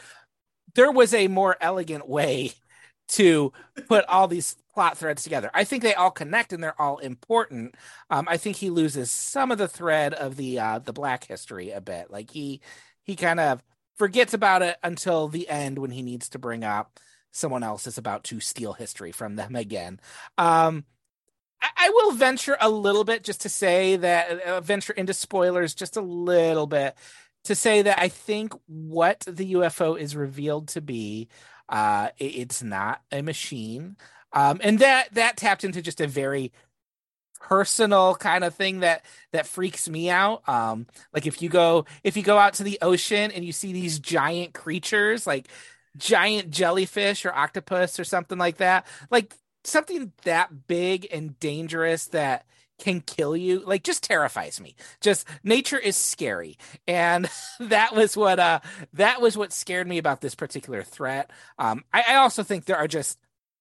there 0.74 0.92
was 0.92 1.12
a 1.12 1.28
more 1.28 1.56
elegant 1.60 2.08
way 2.08 2.52
to 3.12 3.52
put 3.88 4.04
all 4.06 4.28
these 4.28 4.56
plot 4.74 4.96
threads 4.96 5.22
together. 5.22 5.50
I 5.52 5.64
think 5.64 5.82
they 5.82 5.94
all 5.94 6.10
connect 6.10 6.52
and 6.52 6.62
they're 6.62 6.80
all 6.80 6.98
important. 6.98 7.74
Um, 8.10 8.26
I 8.28 8.36
think 8.36 8.56
he 8.56 8.70
loses 8.70 9.10
some 9.10 9.50
of 9.50 9.58
the 9.58 9.68
thread 9.68 10.14
of 10.14 10.36
the 10.36 10.58
uh, 10.58 10.78
the 10.78 10.92
black 10.92 11.24
history 11.24 11.70
a 11.70 11.80
bit. 11.80 12.10
Like 12.10 12.30
he 12.30 12.60
he 13.02 13.16
kind 13.16 13.40
of 13.40 13.62
forgets 13.96 14.34
about 14.34 14.62
it 14.62 14.76
until 14.82 15.28
the 15.28 15.48
end 15.48 15.78
when 15.78 15.90
he 15.90 16.02
needs 16.02 16.30
to 16.30 16.38
bring 16.38 16.64
up 16.64 16.98
someone 17.32 17.62
else 17.62 17.86
is 17.86 17.98
about 17.98 18.24
to 18.24 18.40
steal 18.40 18.72
history 18.72 19.12
from 19.12 19.36
them 19.36 19.56
again. 19.56 20.00
Um, 20.38 20.84
I, 21.60 21.68
I 21.76 21.90
will 21.90 22.12
venture 22.12 22.56
a 22.60 22.68
little 22.68 23.04
bit 23.04 23.24
just 23.24 23.42
to 23.42 23.48
say 23.48 23.96
that 23.96 24.40
uh, 24.42 24.60
venture 24.60 24.92
into 24.92 25.14
spoilers 25.14 25.74
just 25.74 25.96
a 25.96 26.02
little 26.02 26.66
bit 26.66 26.96
to 27.44 27.54
say 27.54 27.82
that 27.82 27.98
I 27.98 28.08
think 28.08 28.54
what 28.66 29.20
the 29.26 29.54
UFO 29.54 29.98
is 29.98 30.14
revealed 30.14 30.68
to 30.68 30.80
be, 30.80 31.28
uh, 31.72 32.10
it- 32.18 32.36
it's 32.36 32.62
not 32.62 33.02
a 33.12 33.22
machine, 33.22 33.96
um, 34.34 34.60
and 34.64 34.80
that 34.80 35.14
that 35.14 35.38
tapped 35.38 35.64
into 35.64 35.82
just 35.82 36.00
a 36.02 36.08
very 36.08 36.52
personal 37.40 38.14
kind 38.14 38.44
of 38.44 38.54
thing 38.54 38.80
that 38.80 39.04
that 39.32 39.46
freaks 39.46 39.88
me 39.88 40.08
out. 40.08 40.48
Um 40.48 40.86
like 41.12 41.26
if 41.26 41.42
you 41.42 41.48
go 41.48 41.86
if 42.04 42.16
you 42.16 42.22
go 42.22 42.38
out 42.38 42.54
to 42.54 42.62
the 42.62 42.78
ocean 42.82 43.32
and 43.32 43.44
you 43.44 43.52
see 43.52 43.72
these 43.72 43.98
giant 43.98 44.54
creatures 44.54 45.26
like 45.26 45.48
giant 45.96 46.50
jellyfish 46.50 47.24
or 47.26 47.34
octopus 47.34 47.98
or 47.98 48.04
something 48.04 48.38
like 48.38 48.58
that 48.58 48.86
like 49.10 49.34
something 49.64 50.12
that 50.24 50.66
big 50.68 51.06
and 51.12 51.38
dangerous 51.40 52.06
that 52.08 52.46
can 52.82 53.00
kill 53.00 53.36
you 53.36 53.60
like 53.60 53.84
just 53.84 54.02
terrifies 54.02 54.60
me. 54.60 54.74
Just 55.00 55.26
nature 55.44 55.78
is 55.78 55.96
scary. 55.96 56.58
And 56.86 57.30
that 57.60 57.94
was 57.94 58.16
what 58.16 58.38
uh 58.38 58.60
that 58.94 59.20
was 59.20 59.36
what 59.36 59.52
scared 59.52 59.86
me 59.86 59.98
about 59.98 60.20
this 60.20 60.34
particular 60.34 60.82
threat. 60.82 61.30
Um 61.58 61.84
i, 61.92 62.02
I 62.08 62.14
also 62.16 62.42
think 62.42 62.64
there 62.64 62.76
are 62.76 62.88
just 62.88 63.18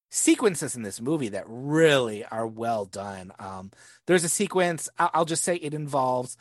sequences 0.10 0.76
in 0.76 0.82
this 0.82 1.00
movie 1.00 1.30
that 1.30 1.46
really 1.48 2.26
are 2.26 2.48
well 2.48 2.86
done. 2.86 3.32
Um 3.40 3.72
there's 4.08 4.24
a 4.24 4.30
sequence 4.30 4.90
i'll, 4.98 5.12
I'll 5.14 5.26
just 5.26 5.44
say 5.44 5.56
it 5.56 5.74
involves 5.74 6.36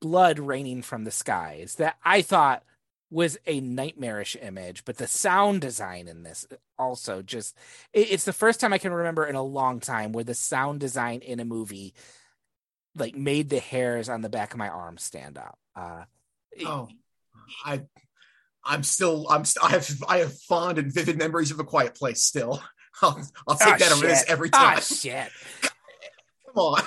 blood 0.00 0.38
raining 0.38 0.82
from 0.82 1.04
the 1.04 1.10
skies 1.10 1.76
that 1.76 1.96
i 2.04 2.20
thought 2.20 2.62
was 3.10 3.38
a 3.46 3.60
nightmarish 3.60 4.36
image, 4.40 4.84
but 4.84 4.96
the 4.96 5.06
sound 5.06 5.60
design 5.60 6.08
in 6.08 6.22
this 6.22 6.46
also 6.78 7.22
just 7.22 7.56
it, 7.92 8.10
it's 8.10 8.24
the 8.24 8.32
first 8.32 8.60
time 8.60 8.72
I 8.72 8.78
can 8.78 8.92
remember 8.92 9.26
in 9.26 9.36
a 9.36 9.42
long 9.42 9.80
time 9.80 10.12
where 10.12 10.24
the 10.24 10.34
sound 10.34 10.80
design 10.80 11.20
in 11.20 11.40
a 11.40 11.44
movie 11.44 11.94
like 12.96 13.14
made 13.14 13.48
the 13.48 13.60
hairs 13.60 14.08
on 14.08 14.22
the 14.22 14.28
back 14.28 14.52
of 14.52 14.58
my 14.58 14.68
arm 14.68 14.98
stand 14.98 15.38
up. 15.38 15.58
Uh 15.74 16.04
oh, 16.64 16.88
I 17.64 17.82
I'm 18.64 18.82
still 18.82 19.26
I'm 19.30 19.44
st- 19.44 19.64
I 19.64 19.70
have 19.70 20.04
I 20.08 20.18
have 20.18 20.38
fond 20.40 20.78
and 20.78 20.92
vivid 20.92 21.18
memories 21.18 21.50
of 21.50 21.60
a 21.60 21.64
quiet 21.64 21.94
place 21.94 22.22
still. 22.22 22.62
I'll, 23.02 23.22
I'll 23.46 23.56
take 23.56 23.74
oh, 23.74 23.78
that 23.78 23.92
over 23.92 24.06
this 24.06 24.24
every 24.26 24.48
time. 24.48 24.78
Oh, 24.78 24.80
shit. 24.80 25.28
On. 26.56 26.82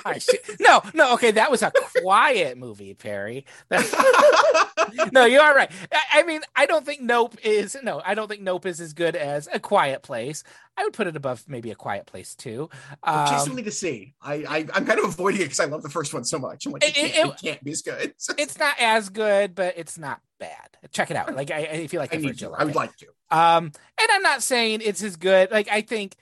No, 0.60 0.82
no, 0.94 1.14
okay, 1.14 1.30
that 1.32 1.50
was 1.50 1.62
a 1.62 1.72
quiet 2.02 2.58
movie, 2.58 2.94
Perry. 2.94 3.44
no, 5.12 5.24
you 5.24 5.40
are 5.40 5.54
right. 5.54 5.70
I, 5.92 6.20
I, 6.20 6.22
mean, 6.24 6.40
I 6.56 6.66
don't 6.66 6.84
think 6.84 7.00
Nope 7.00 7.36
is 7.42 7.76
no, 7.82 8.02
I 8.04 8.14
don't 8.14 8.28
think 8.28 8.42
Nope 8.42 8.66
is 8.66 8.80
as 8.80 8.92
good 8.92 9.16
as 9.16 9.48
A 9.52 9.60
Quiet 9.60 10.02
Place. 10.02 10.42
I 10.76 10.84
would 10.84 10.92
put 10.92 11.06
it 11.06 11.16
above 11.16 11.44
maybe 11.46 11.70
A 11.70 11.74
Quiet 11.74 12.06
Place 12.06 12.34
too. 12.34 12.70
Um, 13.02 13.38
still 13.38 13.54
need 13.54 13.66
to 13.66 13.70
see. 13.70 14.14
I, 14.22 14.44
I 14.48 14.58
am 14.78 14.86
kind 14.86 14.98
of 14.98 15.04
avoiding 15.04 15.42
it 15.42 15.44
because 15.44 15.60
I 15.60 15.66
love 15.66 15.82
the 15.82 15.90
first 15.90 16.14
one 16.14 16.24
so 16.24 16.38
much. 16.38 16.66
I'm 16.66 16.72
like, 16.72 16.84
it, 16.84 16.96
it, 16.96 17.12
can't, 17.12 17.30
it, 17.30 17.32
it 17.32 17.42
can't, 17.42 17.64
be 17.64 17.70
as 17.72 17.82
good. 17.82 18.14
it's 18.38 18.58
not 18.58 18.74
as 18.80 19.08
good, 19.08 19.54
but 19.54 19.74
it's 19.76 19.98
not 19.98 20.20
bad. 20.38 20.78
Check 20.92 21.10
it 21.10 21.16
out. 21.16 21.34
Like 21.34 21.50
I, 21.50 21.58
I 21.58 21.86
feel 21.86 22.00
like 22.00 22.14
I 22.14 22.18
need 22.18 22.38
to. 22.38 22.50
I 22.52 22.64
would 22.64 22.74
like 22.74 22.96
to. 22.98 23.06
Um, 23.30 23.64
and 23.66 24.10
I'm 24.10 24.22
not 24.22 24.42
saying 24.42 24.80
it's 24.82 25.02
as 25.02 25.16
good. 25.16 25.50
Like 25.50 25.68
I 25.70 25.82
think 25.82 26.16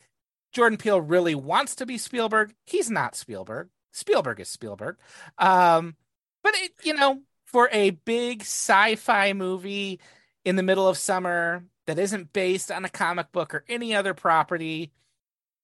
Jordan 0.52 0.78
Peele 0.78 1.00
really 1.00 1.34
wants 1.34 1.74
to 1.76 1.86
be 1.86 1.98
Spielberg. 1.98 2.54
He's 2.64 2.90
not 2.90 3.16
Spielberg. 3.16 3.68
Spielberg 3.92 4.40
is 4.40 4.48
Spielberg. 4.48 4.96
Um, 5.38 5.96
but 6.42 6.54
it, 6.56 6.72
you 6.84 6.94
know, 6.94 7.20
for 7.44 7.68
a 7.72 7.90
big 7.90 8.42
sci-fi 8.42 9.32
movie 9.32 10.00
in 10.44 10.56
the 10.56 10.62
middle 10.62 10.88
of 10.88 10.96
summer 10.96 11.64
that 11.86 11.98
isn't 11.98 12.32
based 12.32 12.70
on 12.70 12.84
a 12.84 12.90
comic 12.90 13.32
book 13.32 13.54
or 13.54 13.64
any 13.68 13.94
other 13.94 14.14
property, 14.14 14.92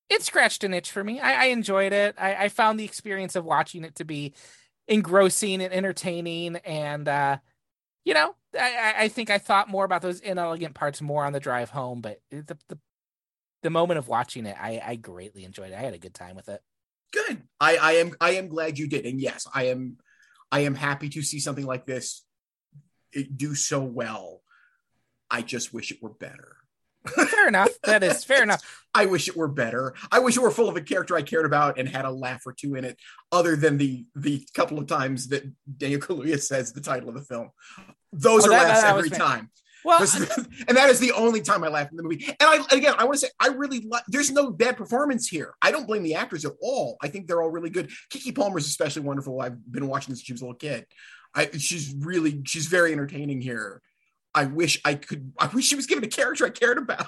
it 0.08 0.22
scratched 0.22 0.64
an 0.64 0.74
itch 0.74 0.90
for 0.90 1.02
me. 1.02 1.20
I, 1.20 1.44
I 1.44 1.44
enjoyed 1.46 1.92
it. 1.92 2.14
I, 2.18 2.34
I, 2.44 2.48
found 2.48 2.78
the 2.78 2.84
experience 2.84 3.36
of 3.36 3.44
watching 3.44 3.84
it 3.84 3.96
to 3.96 4.04
be 4.04 4.34
engrossing 4.88 5.62
and 5.62 5.72
entertaining. 5.72 6.56
And 6.56 7.08
uh, 7.08 7.38
you 8.04 8.14
know, 8.14 8.34
I, 8.58 8.94
I 8.98 9.08
think 9.08 9.30
I 9.30 9.38
thought 9.38 9.70
more 9.70 9.84
about 9.84 10.02
those 10.02 10.20
inelegant 10.20 10.74
parts 10.74 11.00
more 11.00 11.24
on 11.24 11.32
the 11.32 11.40
drive 11.40 11.70
home, 11.70 12.00
but 12.00 12.20
the 12.30 12.56
the, 12.68 12.78
the 13.64 13.70
moment 13.70 13.98
of 13.98 14.06
watching 14.06 14.46
it, 14.46 14.56
I, 14.60 14.80
I 14.84 14.96
greatly 14.96 15.42
enjoyed 15.44 15.72
it. 15.72 15.74
I 15.74 15.80
had 15.80 15.94
a 15.94 15.98
good 15.98 16.14
time 16.14 16.36
with 16.36 16.48
it. 16.48 16.60
Good. 17.12 17.42
I, 17.58 17.76
I 17.76 17.92
am 17.92 18.12
I 18.20 18.32
am 18.32 18.48
glad 18.48 18.78
you 18.78 18.86
did. 18.86 19.06
And 19.06 19.20
yes, 19.20 19.46
I 19.52 19.64
am 19.68 19.96
I 20.52 20.60
am 20.60 20.74
happy 20.74 21.08
to 21.10 21.22
see 21.22 21.40
something 21.40 21.66
like 21.66 21.86
this 21.86 22.24
do 23.36 23.54
so 23.54 23.82
well. 23.82 24.42
I 25.30 25.42
just 25.42 25.72
wish 25.72 25.90
it 25.90 26.02
were 26.02 26.10
better. 26.10 26.56
fair 27.06 27.48
enough. 27.48 27.70
That 27.84 28.02
is 28.02 28.24
fair 28.24 28.42
enough. 28.48 28.84
I 28.94 29.06
wish 29.06 29.28
it 29.28 29.36
were 29.36 29.48
better. 29.48 29.94
I 30.12 30.18
wish 30.18 30.36
it 30.36 30.42
were 30.42 30.50
full 30.50 30.68
of 30.68 30.76
a 30.76 30.80
character 30.80 31.16
I 31.16 31.22
cared 31.22 31.46
about 31.46 31.78
and 31.78 31.88
had 31.88 32.04
a 32.04 32.10
laugh 32.10 32.46
or 32.46 32.52
two 32.52 32.74
in 32.74 32.84
it, 32.84 32.98
other 33.32 33.56
than 33.56 33.78
the 33.78 34.04
the 34.14 34.46
couple 34.54 34.78
of 34.78 34.86
times 34.86 35.28
that 35.28 35.44
Daniel 35.78 36.00
Kaluuya 36.00 36.40
says 36.40 36.72
the 36.72 36.80
title 36.80 37.08
of 37.08 37.14
the 37.14 37.22
film. 37.22 37.50
Those 38.12 38.46
oh, 38.46 38.48
are 38.48 38.58
that, 38.58 38.68
laughs 38.68 38.82
that, 38.82 38.96
every 38.96 39.10
time. 39.10 39.50
Well, 39.84 40.00
and 40.68 40.76
that 40.76 40.88
is 40.88 40.98
the 40.98 41.12
only 41.12 41.42
time 41.42 41.62
I 41.62 41.68
laughed 41.68 41.90
in 41.90 41.96
the 41.96 42.02
movie. 42.02 42.24
And 42.26 42.36
I 42.40 42.64
again, 42.70 42.94
I 42.98 43.04
want 43.04 43.14
to 43.14 43.26
say 43.26 43.32
I 43.38 43.48
really 43.48 43.80
like. 43.80 44.02
There's 44.08 44.30
no 44.30 44.50
bad 44.50 44.76
performance 44.76 45.28
here. 45.28 45.54
I 45.60 45.70
don't 45.70 45.86
blame 45.86 46.02
the 46.02 46.14
actors 46.14 46.44
at 46.44 46.52
all. 46.60 46.96
I 47.02 47.08
think 47.08 47.26
they're 47.26 47.42
all 47.42 47.50
really 47.50 47.70
good. 47.70 47.90
Keke 48.10 48.34
Palmer 48.34 48.58
is 48.58 48.66
especially 48.66 49.02
wonderful. 49.02 49.40
I've 49.40 49.70
been 49.70 49.86
watching 49.86 50.12
this 50.12 50.20
since 50.20 50.26
she 50.26 50.32
was 50.32 50.42
a 50.42 50.46
little 50.46 50.58
kid. 50.58 50.86
I, 51.34 51.50
she's 51.58 51.94
really 51.98 52.42
she's 52.46 52.66
very 52.66 52.92
entertaining 52.92 53.40
here. 53.40 53.82
I 54.34 54.46
wish 54.46 54.80
I 54.84 54.94
could. 54.94 55.32
I 55.38 55.46
wish 55.48 55.66
she 55.66 55.76
was 55.76 55.86
given 55.86 56.04
a 56.04 56.08
character 56.08 56.46
I 56.46 56.50
cared 56.50 56.78
about, 56.78 57.06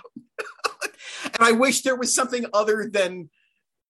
and 1.24 1.40
I 1.40 1.52
wish 1.52 1.82
there 1.82 1.96
was 1.96 2.14
something 2.14 2.44
other 2.52 2.90
than 2.92 3.30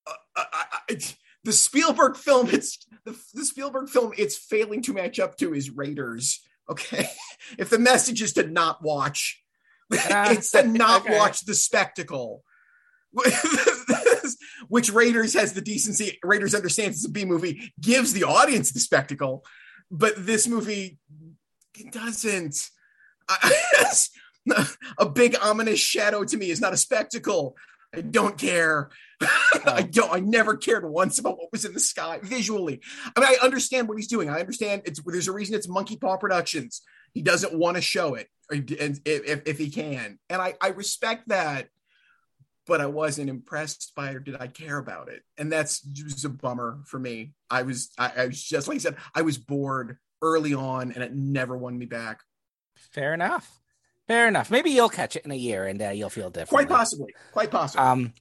uh, 0.07 0.13
uh, 0.37 0.41
uh, 0.41 0.43
uh 0.43 0.65
I, 0.89 0.93
I, 0.93 0.99
the 1.45 1.53
Spielberg 1.53 2.17
film. 2.17 2.49
It's 2.51 2.87
the, 3.05 3.19
the 3.35 3.45
Spielberg 3.45 3.89
film. 3.89 4.13
It's 4.17 4.37
failing 4.37 4.83
to 4.83 4.93
match 4.93 5.19
up 5.19 5.37
to 5.39 5.55
is 5.55 5.71
Raiders 5.71 6.41
Okay. 6.71 7.09
If 7.59 7.71
the 7.71 7.79
message 7.79 8.23
is 8.23 8.33
to 8.33 8.43
not 8.45 8.83
watch, 8.83 9.41
uh, 9.93 9.99
it's 10.31 10.51
to 10.51 10.67
not 10.67 11.03
okay. 11.03 11.17
watch 11.17 11.45
the 11.45 11.55
spectacle. 11.55 12.43
Which 14.67 14.91
Raiders 14.91 15.35
has 15.35 15.53
the 15.53 15.61
decency, 15.61 16.19
Raiders 16.25 16.57
understands 16.57 16.97
it's 16.97 17.07
a 17.07 17.11
B 17.11 17.25
movie, 17.25 17.73
gives 17.81 18.13
the 18.13 18.25
audience 18.25 18.73
the 18.73 18.81
spectacle, 18.81 19.45
but 19.93 20.15
this 20.27 20.49
movie 20.49 20.99
doesn't. 21.93 22.69
a 24.99 25.07
big 25.07 25.37
ominous 25.41 25.79
shadow 25.79 26.25
to 26.25 26.37
me 26.37 26.51
is 26.51 26.61
not 26.61 26.73
a 26.73 26.77
spectacle. 26.77 27.55
I 27.95 28.01
don't 28.01 28.37
care. 28.39 28.91
I 29.21 29.29
oh. 29.67 29.83
don't. 29.83 30.13
I 30.13 30.21
never 30.21 30.57
cared 30.57 30.89
once 30.89 31.19
about 31.19 31.39
what 31.39 31.53
was 31.53 31.65
in 31.65 31.73
the 31.73 31.81
sky 31.81 32.19
visually. 32.23 32.81
I 33.17 33.21
mean, 33.21 33.29
I 33.29 33.45
understand 33.45 33.89
what 33.89 33.97
he's 33.97 34.09
doing. 34.09 34.29
I 34.29 34.41
understand 34.41 34.83
it's 34.85 35.01
there's 35.05 35.29
a 35.29 35.33
reason 35.33 35.55
it's 35.55 35.69
Monkey 35.69 35.97
Paw 35.97 36.17
Productions. 36.17 36.83
He 37.15 37.23
doesn't 37.23 37.59
want 37.59 37.77
to 37.77 37.81
show 37.81 38.15
it, 38.15 38.29
and 38.51 38.71
if, 39.05 39.43
if 39.47 39.59
he 39.59 39.71
can, 39.71 40.19
and 40.29 40.43
I 40.43 40.55
I 40.61 40.69
respect 40.69 41.29
that. 41.29 41.69
But 42.67 42.81
I 42.81 42.87
wasn't 42.87 43.31
impressed 43.31 43.93
by 43.95 44.11
it, 44.11 44.17
or 44.17 44.19
did 44.19 44.41
I 44.41 44.49
care 44.49 44.77
about 44.77 45.09
it? 45.09 45.23
And 45.39 45.53
that's 45.53 45.81
just 45.83 46.25
a 46.25 46.29
bummer 46.29 46.81
for 46.85 46.99
me. 46.99 47.33
I 47.49 47.63
was 47.63 47.93
I, 47.97 48.11
I 48.17 48.27
was 48.27 48.43
just 48.43 48.67
like 48.67 48.75
I 48.75 48.79
said, 48.79 48.97
I 49.15 49.23
was 49.23 49.39
bored 49.39 49.99
early 50.21 50.53
on, 50.53 50.91
and 50.91 51.03
it 51.03 51.15
never 51.15 51.57
won 51.57 51.79
me 51.79 51.87
back. 51.87 52.23
Fair 52.93 53.15
enough. 53.15 53.61
Fair 54.09 54.29
enough. 54.29 54.51
Maybe 54.51 54.71
you'll 54.71 54.89
catch 54.89 55.17
it 55.17 55.25
in 55.25 55.31
a 55.31 55.37
year 55.37 55.67
and 55.67 55.83
uh, 55.83 55.89
you'll 55.89 56.11
feel 56.11 56.31
different. 56.31 56.51
Quite 56.51 56.69
possibly. 56.69 57.15
Quite 57.33 57.51
possibly. 57.51 57.85
Um, 57.85 58.13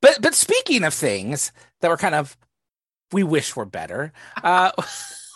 but 0.00 0.18
but 0.20 0.34
speaking 0.34 0.84
of 0.84 0.94
things 0.94 1.52
that 1.80 1.88
were 1.88 1.96
kind 1.96 2.14
of 2.14 2.36
we 3.12 3.22
wish 3.22 3.56
were 3.56 3.64
better. 3.64 4.12
Uh, 4.42 4.72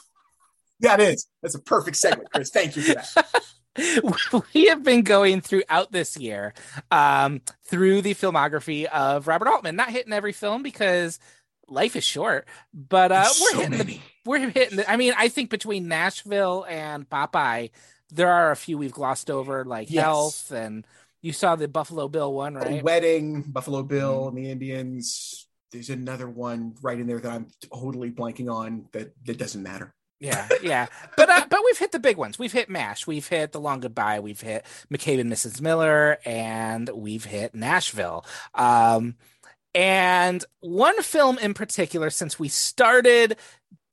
that 0.80 1.00
is 1.00 1.26
that's 1.42 1.54
a 1.54 1.60
perfect 1.60 1.96
segue, 1.96 2.24
Chris. 2.32 2.50
Thank 2.50 2.76
you 2.76 2.82
for 2.82 2.94
that. 2.94 3.44
we 4.54 4.66
have 4.66 4.82
been 4.82 5.02
going 5.02 5.40
throughout 5.40 5.92
this 5.92 6.16
year 6.16 6.52
um, 6.90 7.40
through 7.64 8.02
the 8.02 8.14
filmography 8.14 8.84
of 8.84 9.26
Robert 9.26 9.48
Altman, 9.48 9.76
not 9.76 9.90
hitting 9.90 10.12
every 10.12 10.32
film 10.32 10.62
because 10.62 11.18
life 11.68 11.96
is 11.96 12.04
short, 12.04 12.46
but 12.74 13.10
uh, 13.10 13.24
we're 13.40 13.50
so 13.50 13.56
hitting 13.58 13.78
many. 13.78 13.84
the, 13.94 14.00
we're 14.26 14.50
hitting. 14.50 14.76
The, 14.76 14.90
I 14.90 14.96
mean, 14.96 15.14
I 15.16 15.28
think 15.28 15.48
between 15.50 15.88
Nashville 15.88 16.66
and 16.68 17.08
Popeye, 17.08 17.70
there 18.12 18.30
are 18.30 18.50
a 18.50 18.56
few 18.56 18.78
we've 18.78 18.92
glossed 18.92 19.30
over, 19.30 19.64
like 19.64 19.90
yes. 19.90 20.04
Health 20.04 20.52
and 20.52 20.86
you 21.22 21.32
saw 21.32 21.56
the 21.56 21.68
Buffalo 21.68 22.08
Bill 22.08 22.32
one, 22.32 22.54
right? 22.54 22.80
A 22.80 22.84
wedding, 22.84 23.42
Buffalo 23.42 23.82
Bill 23.82 24.26
mm-hmm. 24.26 24.36
and 24.36 24.46
the 24.46 24.50
Indians. 24.50 25.46
There's 25.70 25.88
another 25.88 26.28
one 26.28 26.74
right 26.82 26.98
in 26.98 27.06
there 27.06 27.20
that 27.20 27.32
I'm 27.32 27.46
totally 27.72 28.10
blanking 28.10 28.52
on 28.52 28.86
that 28.92 29.14
that 29.24 29.38
doesn't 29.38 29.62
matter. 29.62 29.94
Yeah, 30.20 30.46
yeah, 30.62 30.86
but 31.16 31.30
uh, 31.30 31.46
but 31.48 31.60
we've 31.64 31.78
hit 31.78 31.92
the 31.92 31.98
big 31.98 32.16
ones. 32.16 32.38
We've 32.38 32.52
hit 32.52 32.68
Mash, 32.68 33.06
we've 33.06 33.26
hit 33.26 33.52
The 33.52 33.60
Long 33.60 33.80
Goodbye, 33.80 34.20
we've 34.20 34.40
hit 34.40 34.66
McCabe 34.92 35.20
and 35.20 35.32
Mrs. 35.32 35.60
Miller, 35.60 36.18
and 36.24 36.88
we've 36.90 37.24
hit 37.24 37.54
Nashville. 37.54 38.24
Um, 38.54 39.14
and 39.74 40.44
one 40.60 41.00
film 41.02 41.38
in 41.38 41.54
particular, 41.54 42.10
since 42.10 42.38
we 42.38 42.48
started 42.48 43.36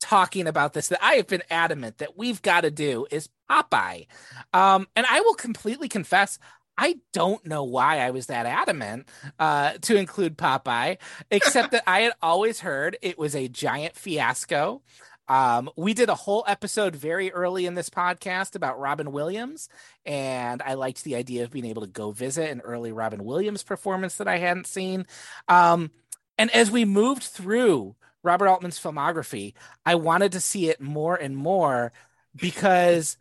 talking 0.00 0.46
about 0.46 0.72
this, 0.72 0.88
that 0.88 1.04
I 1.04 1.14
have 1.14 1.26
been 1.26 1.42
adamant 1.50 1.98
that 1.98 2.16
we've 2.16 2.42
got 2.42 2.62
to 2.62 2.70
do 2.70 3.06
is 3.10 3.28
Popeye. 3.50 4.06
Um, 4.52 4.88
and 4.96 5.06
I 5.08 5.20
will 5.20 5.34
completely 5.34 5.88
confess, 5.88 6.38
I 6.76 6.96
don't 7.12 7.44
know 7.46 7.64
why 7.64 7.98
I 7.98 8.10
was 8.10 8.26
that 8.26 8.46
adamant 8.46 9.06
uh, 9.38 9.72
to 9.82 9.96
include 9.96 10.38
Popeye, 10.38 10.96
except 11.30 11.72
that 11.72 11.84
I 11.86 12.00
had 12.00 12.14
always 12.22 12.60
heard 12.60 12.96
it 13.02 13.18
was 13.18 13.36
a 13.36 13.48
giant 13.48 13.96
fiasco. 13.96 14.82
Um, 15.28 15.70
we 15.76 15.94
did 15.94 16.08
a 16.08 16.14
whole 16.16 16.42
episode 16.48 16.96
very 16.96 17.30
early 17.30 17.66
in 17.66 17.74
this 17.74 17.88
podcast 17.88 18.56
about 18.56 18.80
Robin 18.80 19.12
Williams, 19.12 19.68
and 20.04 20.60
I 20.60 20.74
liked 20.74 21.04
the 21.04 21.14
idea 21.14 21.44
of 21.44 21.52
being 21.52 21.66
able 21.66 21.82
to 21.82 21.88
go 21.88 22.10
visit 22.10 22.50
an 22.50 22.62
early 22.62 22.90
Robin 22.90 23.22
Williams 23.24 23.62
performance 23.62 24.16
that 24.16 24.26
I 24.26 24.38
hadn't 24.38 24.66
seen. 24.66 25.06
Um, 25.46 25.92
and 26.36 26.50
as 26.50 26.70
we 26.70 26.84
moved 26.84 27.22
through 27.22 27.94
Robert 28.22 28.48
Altman's 28.48 28.78
filmography, 28.78 29.54
I 29.84 29.94
wanted 29.94 30.32
to 30.32 30.40
see 30.40 30.68
it 30.68 30.80
more 30.80 31.16
and 31.16 31.36
more 31.36 31.92
because 32.34 33.16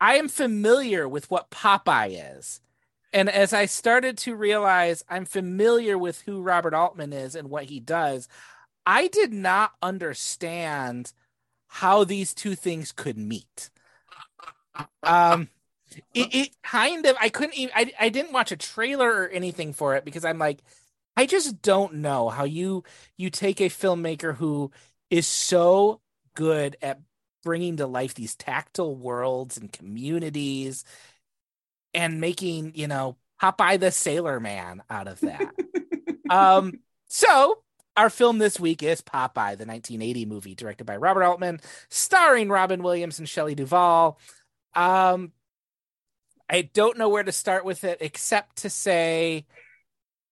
I 0.00 0.16
am 0.16 0.28
familiar 0.28 1.08
with 1.08 1.30
what 1.30 1.50
Popeye 1.50 2.36
is. 2.38 2.60
And 3.12 3.28
as 3.28 3.52
I 3.52 3.66
started 3.66 4.18
to 4.18 4.34
realize 4.34 5.04
I'm 5.08 5.24
familiar 5.24 5.96
with 5.96 6.22
who 6.22 6.42
Robert 6.42 6.74
Altman 6.74 7.12
is 7.12 7.34
and 7.34 7.48
what 7.48 7.64
he 7.64 7.80
does, 7.80 8.28
I 8.84 9.08
did 9.08 9.32
not 9.32 9.72
understand 9.82 11.12
how 11.68 12.04
these 12.04 12.34
two 12.34 12.54
things 12.54 12.92
could 12.92 13.16
meet. 13.16 13.70
Um, 15.02 15.48
it, 16.14 16.34
it 16.34 16.50
kind 16.62 17.06
of 17.06 17.16
I 17.20 17.28
couldn't 17.28 17.56
even 17.56 17.72
I 17.74 17.92
I 17.98 18.08
didn't 18.08 18.32
watch 18.32 18.52
a 18.52 18.56
trailer 18.56 19.10
or 19.10 19.28
anything 19.28 19.72
for 19.72 19.96
it 19.96 20.04
because 20.04 20.24
I'm 20.24 20.38
like 20.38 20.60
I 21.18 21.26
just 21.26 21.62
don't 21.62 21.94
know 21.94 22.28
how 22.28 22.44
you 22.44 22.84
you 23.16 23.28
take 23.28 23.60
a 23.60 23.64
filmmaker 23.64 24.36
who 24.36 24.70
is 25.10 25.26
so 25.26 26.00
good 26.34 26.76
at 26.80 27.00
bringing 27.42 27.78
to 27.78 27.88
life 27.88 28.14
these 28.14 28.36
tactile 28.36 28.94
worlds 28.94 29.56
and 29.56 29.72
communities 29.72 30.84
and 31.92 32.20
making 32.20 32.70
you 32.76 32.86
know 32.86 33.16
Popeye 33.42 33.80
the 33.80 33.90
Sailor 33.90 34.38
Man 34.38 34.80
out 34.88 35.08
of 35.08 35.18
that. 35.22 35.52
um, 36.30 36.74
so 37.08 37.64
our 37.96 38.10
film 38.10 38.38
this 38.38 38.60
week 38.60 38.84
is 38.84 39.00
Popeye, 39.02 39.58
the 39.58 39.66
1980 39.66 40.24
movie 40.24 40.54
directed 40.54 40.84
by 40.84 40.98
Robert 40.98 41.24
Altman, 41.24 41.58
starring 41.88 42.48
Robin 42.48 42.80
Williams 42.80 43.18
and 43.18 43.28
Shelley 43.28 43.56
Duvall. 43.56 44.20
Um, 44.72 45.32
I 46.48 46.62
don't 46.62 46.96
know 46.96 47.08
where 47.08 47.24
to 47.24 47.32
start 47.32 47.64
with 47.64 47.82
it 47.82 47.98
except 48.00 48.58
to 48.58 48.70
say, 48.70 49.46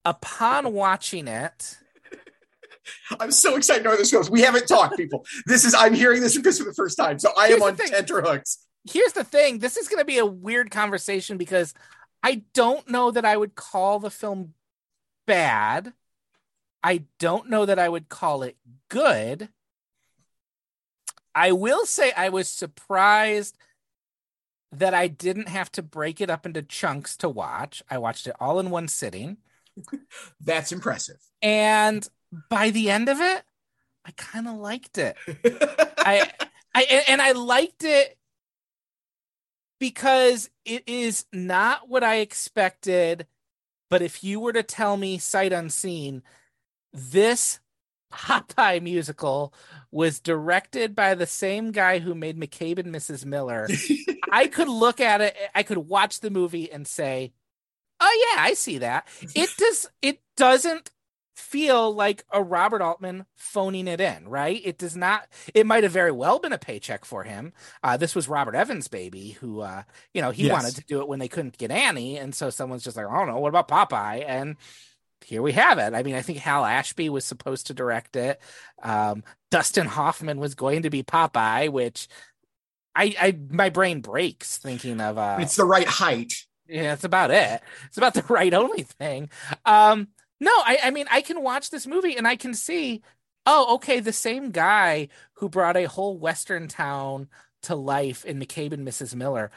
upon 0.07 0.73
watching 0.73 1.29
it, 1.29 1.79
I'm 3.21 3.31
so 3.33 3.57
excited 3.57 3.81
to 3.81 3.85
know 3.85 3.91
where 3.91 3.99
this 3.99 4.13
goes. 4.13 4.31
We 4.31 4.43
haven't 4.43 4.67
talked, 4.69 4.97
people. 4.97 5.27
This 5.47 5.65
is 5.65 5.75
I'm 5.75 5.95
hearing 5.95 6.21
this 6.21 6.35
from 6.35 6.43
Chris 6.43 6.59
for 6.59 6.65
the 6.65 6.75
first 6.75 6.97
time, 6.97 7.19
so 7.19 7.31
I 7.37 7.49
Here's 7.49 7.61
am 7.61 7.63
on 7.63 7.81
tenterhooks. 7.85 8.59
here's 8.85 9.13
the 9.13 9.25
thing 9.25 9.59
this 9.59 9.77
is 9.77 9.89
going 9.89 10.01
to 10.01 10.05
be 10.05 10.19
a 10.19 10.27
weird 10.27 10.71
conversation 10.71 11.37
because 11.37 11.75
I 12.23 12.45
don't 12.55 12.89
know 12.89 13.11
that 13.11 13.25
I 13.25 13.37
would 13.37 13.55
call 13.55 13.99
the 14.01 14.11
film 14.11 14.55
bad. 15.27 15.93
I 16.83 17.05
don't 17.19 17.51
know 17.51 17.67
that 17.67 17.79
I 17.79 17.89
would 17.89 18.09
call 18.09 18.43
it 18.43 18.57
good. 18.89 19.49
I 21.35 21.53
will 21.53 21.87
say 21.87 22.13
I 22.13 22.29
was 22.31 22.49
surprised 22.49 23.57
that 24.73 24.95
I 24.95 25.07
didn't 25.09 25.49
have 25.49 25.71
to 25.73 25.83
break 25.83 26.21
it 26.21 26.31
up 26.31 26.47
into 26.47 26.63
chunks 26.63 27.17
to 27.19 27.29
watch. 27.29 27.83
I 27.91 27.99
watched 27.99 28.27
it 28.27 28.37
all 28.41 28.59
in 28.61 28.71
one 28.71 28.89
sitting. 28.89 29.39
That's 30.41 30.73
impressive. 30.73 31.19
And 31.43 32.07
by 32.51 32.71
the 32.71 32.91
end 32.91 33.09
of 33.09 33.21
it, 33.21 33.43
I 34.05 34.11
kind 34.17 34.47
of 34.47 34.55
liked 34.55 34.99
it. 34.99 35.17
I, 35.99 36.31
I, 36.75 37.05
and 37.09 37.21
I 37.21 37.33
liked 37.33 37.85
it 37.85 38.17
because 39.81 40.49
it 40.65 40.85
is 40.87 41.25
not 41.33 41.89
what 41.89 42.05
I 42.05 42.17
expected. 42.17 43.27
But 43.91 44.03
if 44.03 44.25
you 44.25 44.41
were 44.41 44.53
to 44.53 44.63
tell 44.63 44.97
me 44.97 45.19
sight 45.19 45.53
unseen, 45.53 46.23
this 46.93 47.61
Popeye 48.13 48.81
musical 48.83 49.53
was 49.91 50.21
directed 50.21 50.95
by 50.95 51.15
the 51.15 51.27
same 51.27 51.73
guy 51.73 51.99
who 51.99 52.15
made 52.15 52.39
McCabe 52.39 52.79
and 52.79 52.95
Mrs. 52.95 53.25
Miller. 53.25 53.69
I 54.31 54.47
could 54.47 54.69
look 54.69 55.01
at 55.01 55.21
it, 55.21 55.37
I 55.55 55.63
could 55.63 55.79
watch 55.79 56.21
the 56.21 56.31
movie 56.31 56.71
and 56.71 56.87
say, 56.87 57.33
"Oh 58.01 58.33
yeah, 58.35 58.43
I 58.43 58.55
see 58.55 58.79
that." 58.79 59.07
It 59.35 59.51
does. 59.57 59.89
It 60.03 60.21
doesn't 60.37 60.91
feel 61.35 61.95
like 61.95 62.25
a 62.33 62.43
Robert 62.43 62.81
Altman 62.81 63.27
phoning 63.37 63.87
it 63.89 64.01
in, 64.01 64.27
right? 64.29 64.61
It 64.65 64.79
does 64.79 64.97
not. 64.97 65.27
It 65.55 65.67
might 65.67 65.83
have 65.85 65.93
very 65.93 66.11
well 66.11 66.39
been 66.39 66.53
a 66.53 66.59
paycheck 66.59 67.05
for 67.05 67.25
him. 67.25 67.53
Uh, 67.83 67.97
this 67.97 68.15
was 68.15 68.27
Robert 68.29 68.55
Evans' 68.55 68.89
baby, 68.89 69.31
who, 69.41 69.61
uh, 69.61 69.83
you 70.15 70.23
know, 70.23 70.31
he 70.31 70.45
Yes. 70.45 70.53
wanted 70.53 70.77
to 70.77 70.85
do 70.85 71.01
it 71.01 71.09
when 71.09 71.19
they 71.19 71.29
couldn't 71.29 71.59
get 71.59 71.71
Annie, 71.71 72.17
and 72.19 72.35
so 72.35 72.51
someone's 72.51 72.85
just 72.85 72.97
like, 72.97 73.07
"I 73.07 73.19
don't 73.19 73.29
know, 73.29 73.39
what 73.39 73.49
about 73.51 73.69
Popeye?" 73.69 74.25
And 74.27 74.57
here 75.25 75.43
we 75.43 75.53
have 75.53 75.79
it. 75.79 75.95
I 75.95 76.03
mean, 76.03 76.15
I 76.15 76.23
think 76.23 76.39
Hal 76.39 76.65
Ashby 76.65 77.09
was 77.09 77.25
supposed 77.25 77.67
to 77.69 77.75
direct 77.75 78.17
it. 78.17 78.41
Um, 78.83 79.23
Dustin 79.51 79.87
Hoffman 79.87 80.39
was 80.39 80.55
going 80.55 80.83
to 80.83 80.91
be 80.91 81.03
Popeye, 81.03 81.71
which 81.71 82.09
I, 82.95 83.15
I 83.21 83.39
my 83.51 83.69
brain 83.71 84.01
breaks 84.01 84.59
thinking 84.59 85.01
of. 85.01 85.19
Uh, 85.19 85.39
it's 85.41 85.57
the 85.57 85.65
right 85.65 85.87
height. 85.87 86.33
Yeah, 86.69 86.83
that's 86.85 87.05
about 87.05 87.31
it. 87.31 87.61
It's 87.87 87.97
about 87.97 88.15
the 88.15 88.23
right 88.29 88.53
only 88.53 88.83
thing. 88.83 89.31
Um, 89.65 90.09
no, 90.41 90.51
I, 90.51 90.79
I 90.85 90.91
mean, 90.91 91.07
I 91.11 91.21
can 91.23 91.43
watch 91.43 91.71
this 91.71 91.87
movie 91.87 92.17
and 92.17 92.27
I 92.27 92.37
can 92.37 92.55
see, 92.55 93.03
oh, 93.47 93.75
okay, 93.77 94.01
the 94.01 94.13
same 94.13 94.51
guy 94.51 95.09
who 95.35 95.49
brought 95.49 95.77
a 95.77 95.85
whole 95.85 96.19
Western 96.19 96.69
town 96.69 97.29
to 97.63 97.75
life 97.75 98.25
in 98.25 98.39
McCabe 98.39 98.73
and 98.73 98.85
Mrs. 98.85 99.15
Miller. 99.15 99.51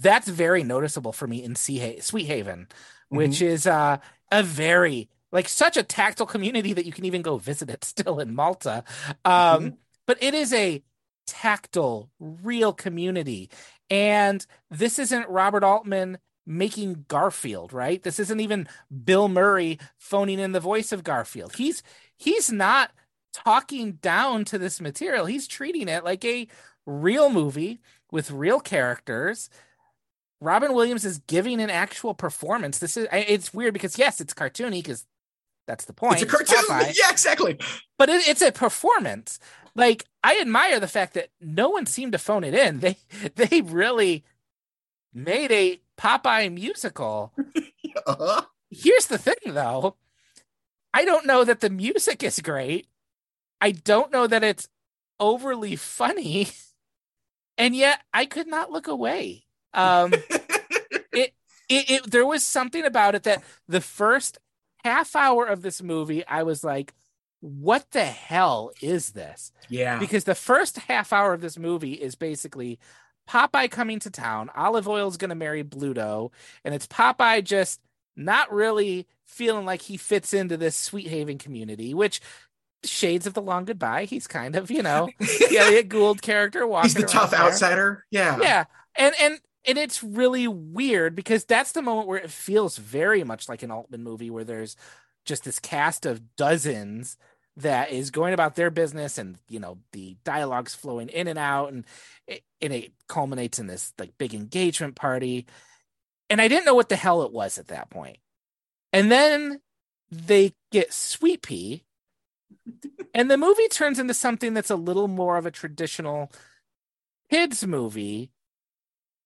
That's 0.00 0.28
very 0.28 0.64
noticeable 0.64 1.12
for 1.12 1.26
me 1.26 1.42
in 1.44 1.54
Sea 1.56 1.78
Ha- 1.78 2.00
Sweethaven, 2.00 2.68
which 3.10 3.42
is 3.42 3.66
uh, 3.66 3.98
a 4.32 4.42
very 4.42 5.08
like 5.32 5.48
such 5.48 5.76
a 5.76 5.82
tactile 5.82 6.26
community 6.26 6.72
that 6.72 6.86
you 6.86 6.92
can 6.92 7.04
even 7.04 7.22
go 7.22 7.38
visit 7.38 7.70
it 7.70 7.84
still 7.86 8.20
in 8.20 8.34
Malta. 8.34 8.84
Um, 9.24 9.72
Mhm. 9.72 9.76
But 10.06 10.18
it 10.22 10.34
is 10.34 10.52
a 10.54 10.82
tactile, 11.26 12.10
real 12.18 12.72
community. 12.72 13.50
And 13.90 14.44
this 14.70 14.98
isn't 14.98 15.28
Robert 15.28 15.64
Altman 15.64 16.18
making 16.48 17.04
Garfield, 17.08 17.72
right? 17.72 18.02
This 18.02 18.18
isn't 18.18 18.40
even 18.40 18.66
Bill 19.04 19.28
Murray 19.28 19.78
phoning 19.98 20.38
in 20.40 20.52
the 20.52 20.60
voice 20.60 20.90
of 20.92 21.04
Garfield. 21.04 21.56
He's 21.56 21.82
he's 22.16 22.50
not 22.50 22.90
talking 23.32 23.92
down 23.92 24.44
to 24.46 24.58
this 24.58 24.80
material. 24.80 25.26
He's 25.26 25.46
treating 25.46 25.88
it 25.88 26.02
like 26.04 26.24
a 26.24 26.48
real 26.86 27.28
movie 27.30 27.80
with 28.10 28.30
real 28.30 28.60
characters. 28.60 29.50
Robin 30.40 30.72
Williams 30.72 31.04
is 31.04 31.18
giving 31.18 31.60
an 31.60 31.70
actual 31.70 32.14
performance. 32.14 32.78
This 32.78 32.96
is 32.96 33.06
it's 33.12 33.52
weird 33.52 33.74
because 33.74 33.98
yes, 33.98 34.20
it's 34.20 34.34
cartoony 34.34 34.82
because 34.82 35.04
that's 35.66 35.84
the 35.84 35.92
point. 35.92 36.22
It's 36.22 36.32
a 36.32 36.36
cartoon. 36.36 36.64
Popeye 36.68 36.94
Yeah, 36.98 37.10
exactly. 37.10 37.58
but 37.98 38.08
it, 38.08 38.26
it's 38.26 38.40
a 38.42 38.52
performance. 38.52 39.38
Like 39.74 40.06
I 40.24 40.40
admire 40.40 40.80
the 40.80 40.88
fact 40.88 41.14
that 41.14 41.28
no 41.40 41.68
one 41.68 41.84
seemed 41.86 42.12
to 42.12 42.18
phone 42.18 42.42
it 42.44 42.54
in. 42.54 42.80
They 42.80 42.96
they 43.34 43.60
really 43.60 44.24
made 45.12 45.52
a 45.52 45.80
Popeye 45.96 46.52
musical. 46.52 47.32
Uh-huh. 48.06 48.42
Here's 48.70 49.06
the 49.06 49.18
thing 49.18 49.34
though. 49.54 49.96
I 50.94 51.04
don't 51.04 51.26
know 51.26 51.42
that 51.42 51.60
the 51.60 51.70
music 51.70 52.22
is 52.22 52.38
great. 52.38 52.86
I 53.60 53.72
don't 53.72 54.12
know 54.12 54.26
that 54.26 54.44
it's 54.44 54.68
overly 55.18 55.76
funny. 55.76 56.48
And 57.56 57.74
yet 57.74 58.00
I 58.14 58.24
could 58.24 58.46
not 58.46 58.70
look 58.70 58.86
away. 58.86 59.46
Um 59.74 60.12
it, 61.12 61.34
it 61.68 62.08
there 62.10 62.26
was 62.26 62.44
something 62.44 62.84
about 62.84 63.16
it 63.16 63.24
that 63.24 63.42
the 63.66 63.80
first 63.80 64.38
half 64.84 65.16
hour 65.16 65.44
of 65.44 65.62
this 65.62 65.82
movie 65.82 66.24
I 66.26 66.44
was 66.44 66.62
like 66.62 66.94
what 67.40 67.90
the 67.90 68.04
hell 68.04 68.70
is 68.80 69.10
this? 69.10 69.50
Yeah. 69.68 69.98
because 69.98 70.22
the 70.24 70.34
first 70.36 70.78
half 70.78 71.12
hour 71.12 71.32
of 71.34 71.40
this 71.40 71.58
movie 71.58 71.94
is 71.94 72.14
basically 72.14 72.78
Popeye 73.28 73.70
coming 73.70 73.98
to 74.00 74.10
town. 74.10 74.50
Olive 74.56 74.88
Oyl's 74.88 75.16
going 75.16 75.28
to 75.30 75.34
marry 75.34 75.62
Bluto, 75.62 76.30
and 76.64 76.74
it's 76.74 76.86
Popeye 76.86 77.44
just 77.44 77.80
not 78.16 78.52
really 78.52 79.06
feeling 79.26 79.66
like 79.66 79.82
he 79.82 79.96
fits 79.96 80.32
into 80.32 80.56
this 80.56 80.74
Sweethaven 80.74 81.38
community, 81.38 81.94
which 81.94 82.20
shades 82.84 83.26
of 83.26 83.34
the 83.34 83.42
long 83.42 83.64
goodbye. 83.64 84.04
He's 84.04 84.26
kind 84.26 84.56
of, 84.56 84.70
you 84.70 84.82
know, 84.82 85.08
the 85.18 85.58
Elliott 85.58 85.88
Gould 85.88 86.22
character 86.22 86.66
walking 86.66 86.90
He's 86.90 86.94
the 86.94 87.02
tough 87.02 87.32
there. 87.32 87.40
outsider. 87.40 88.04
Yeah. 88.10 88.38
Yeah. 88.40 88.64
And 88.96 89.14
and 89.20 89.40
and 89.66 89.78
it's 89.78 90.02
really 90.02 90.48
weird 90.48 91.14
because 91.14 91.44
that's 91.44 91.72
the 91.72 91.82
moment 91.82 92.08
where 92.08 92.18
it 92.18 92.30
feels 92.30 92.78
very 92.78 93.24
much 93.24 93.48
like 93.48 93.62
an 93.62 93.70
Altman 93.70 94.02
movie 94.02 94.30
where 94.30 94.44
there's 94.44 94.76
just 95.24 95.44
this 95.44 95.58
cast 95.58 96.06
of 96.06 96.36
dozens 96.36 97.18
that 97.58 97.90
is 97.90 98.10
going 98.10 98.34
about 98.34 98.54
their 98.54 98.70
business 98.70 99.18
and 99.18 99.36
you 99.48 99.58
know 99.58 99.78
the 99.92 100.16
dialogues 100.24 100.74
flowing 100.74 101.08
in 101.08 101.26
and 101.26 101.38
out 101.38 101.72
and 101.72 101.84
it, 102.26 102.42
and 102.60 102.72
it 102.72 102.92
culminates 103.08 103.58
in 103.58 103.66
this 103.66 103.92
like 103.98 104.16
big 104.18 104.34
engagement 104.34 104.94
party. 104.94 105.46
And 106.30 106.40
i 106.40 106.48
didn't 106.48 106.66
know 106.66 106.74
what 106.74 106.88
the 106.88 106.96
hell 106.96 107.22
it 107.22 107.32
was 107.32 107.58
at 107.58 107.68
that 107.68 107.90
point. 107.90 108.18
And 108.92 109.10
then 109.10 109.60
they 110.10 110.54
get 110.70 110.90
Swee'Pea 110.90 111.82
and 113.14 113.30
the 113.30 113.36
movie 113.36 113.68
turns 113.68 113.98
into 113.98 114.14
something 114.14 114.54
that's 114.54 114.70
a 114.70 114.76
little 114.76 115.08
more 115.08 115.36
of 115.36 115.46
a 115.46 115.50
traditional 115.50 116.30
kids 117.30 117.66
movie. 117.66 118.30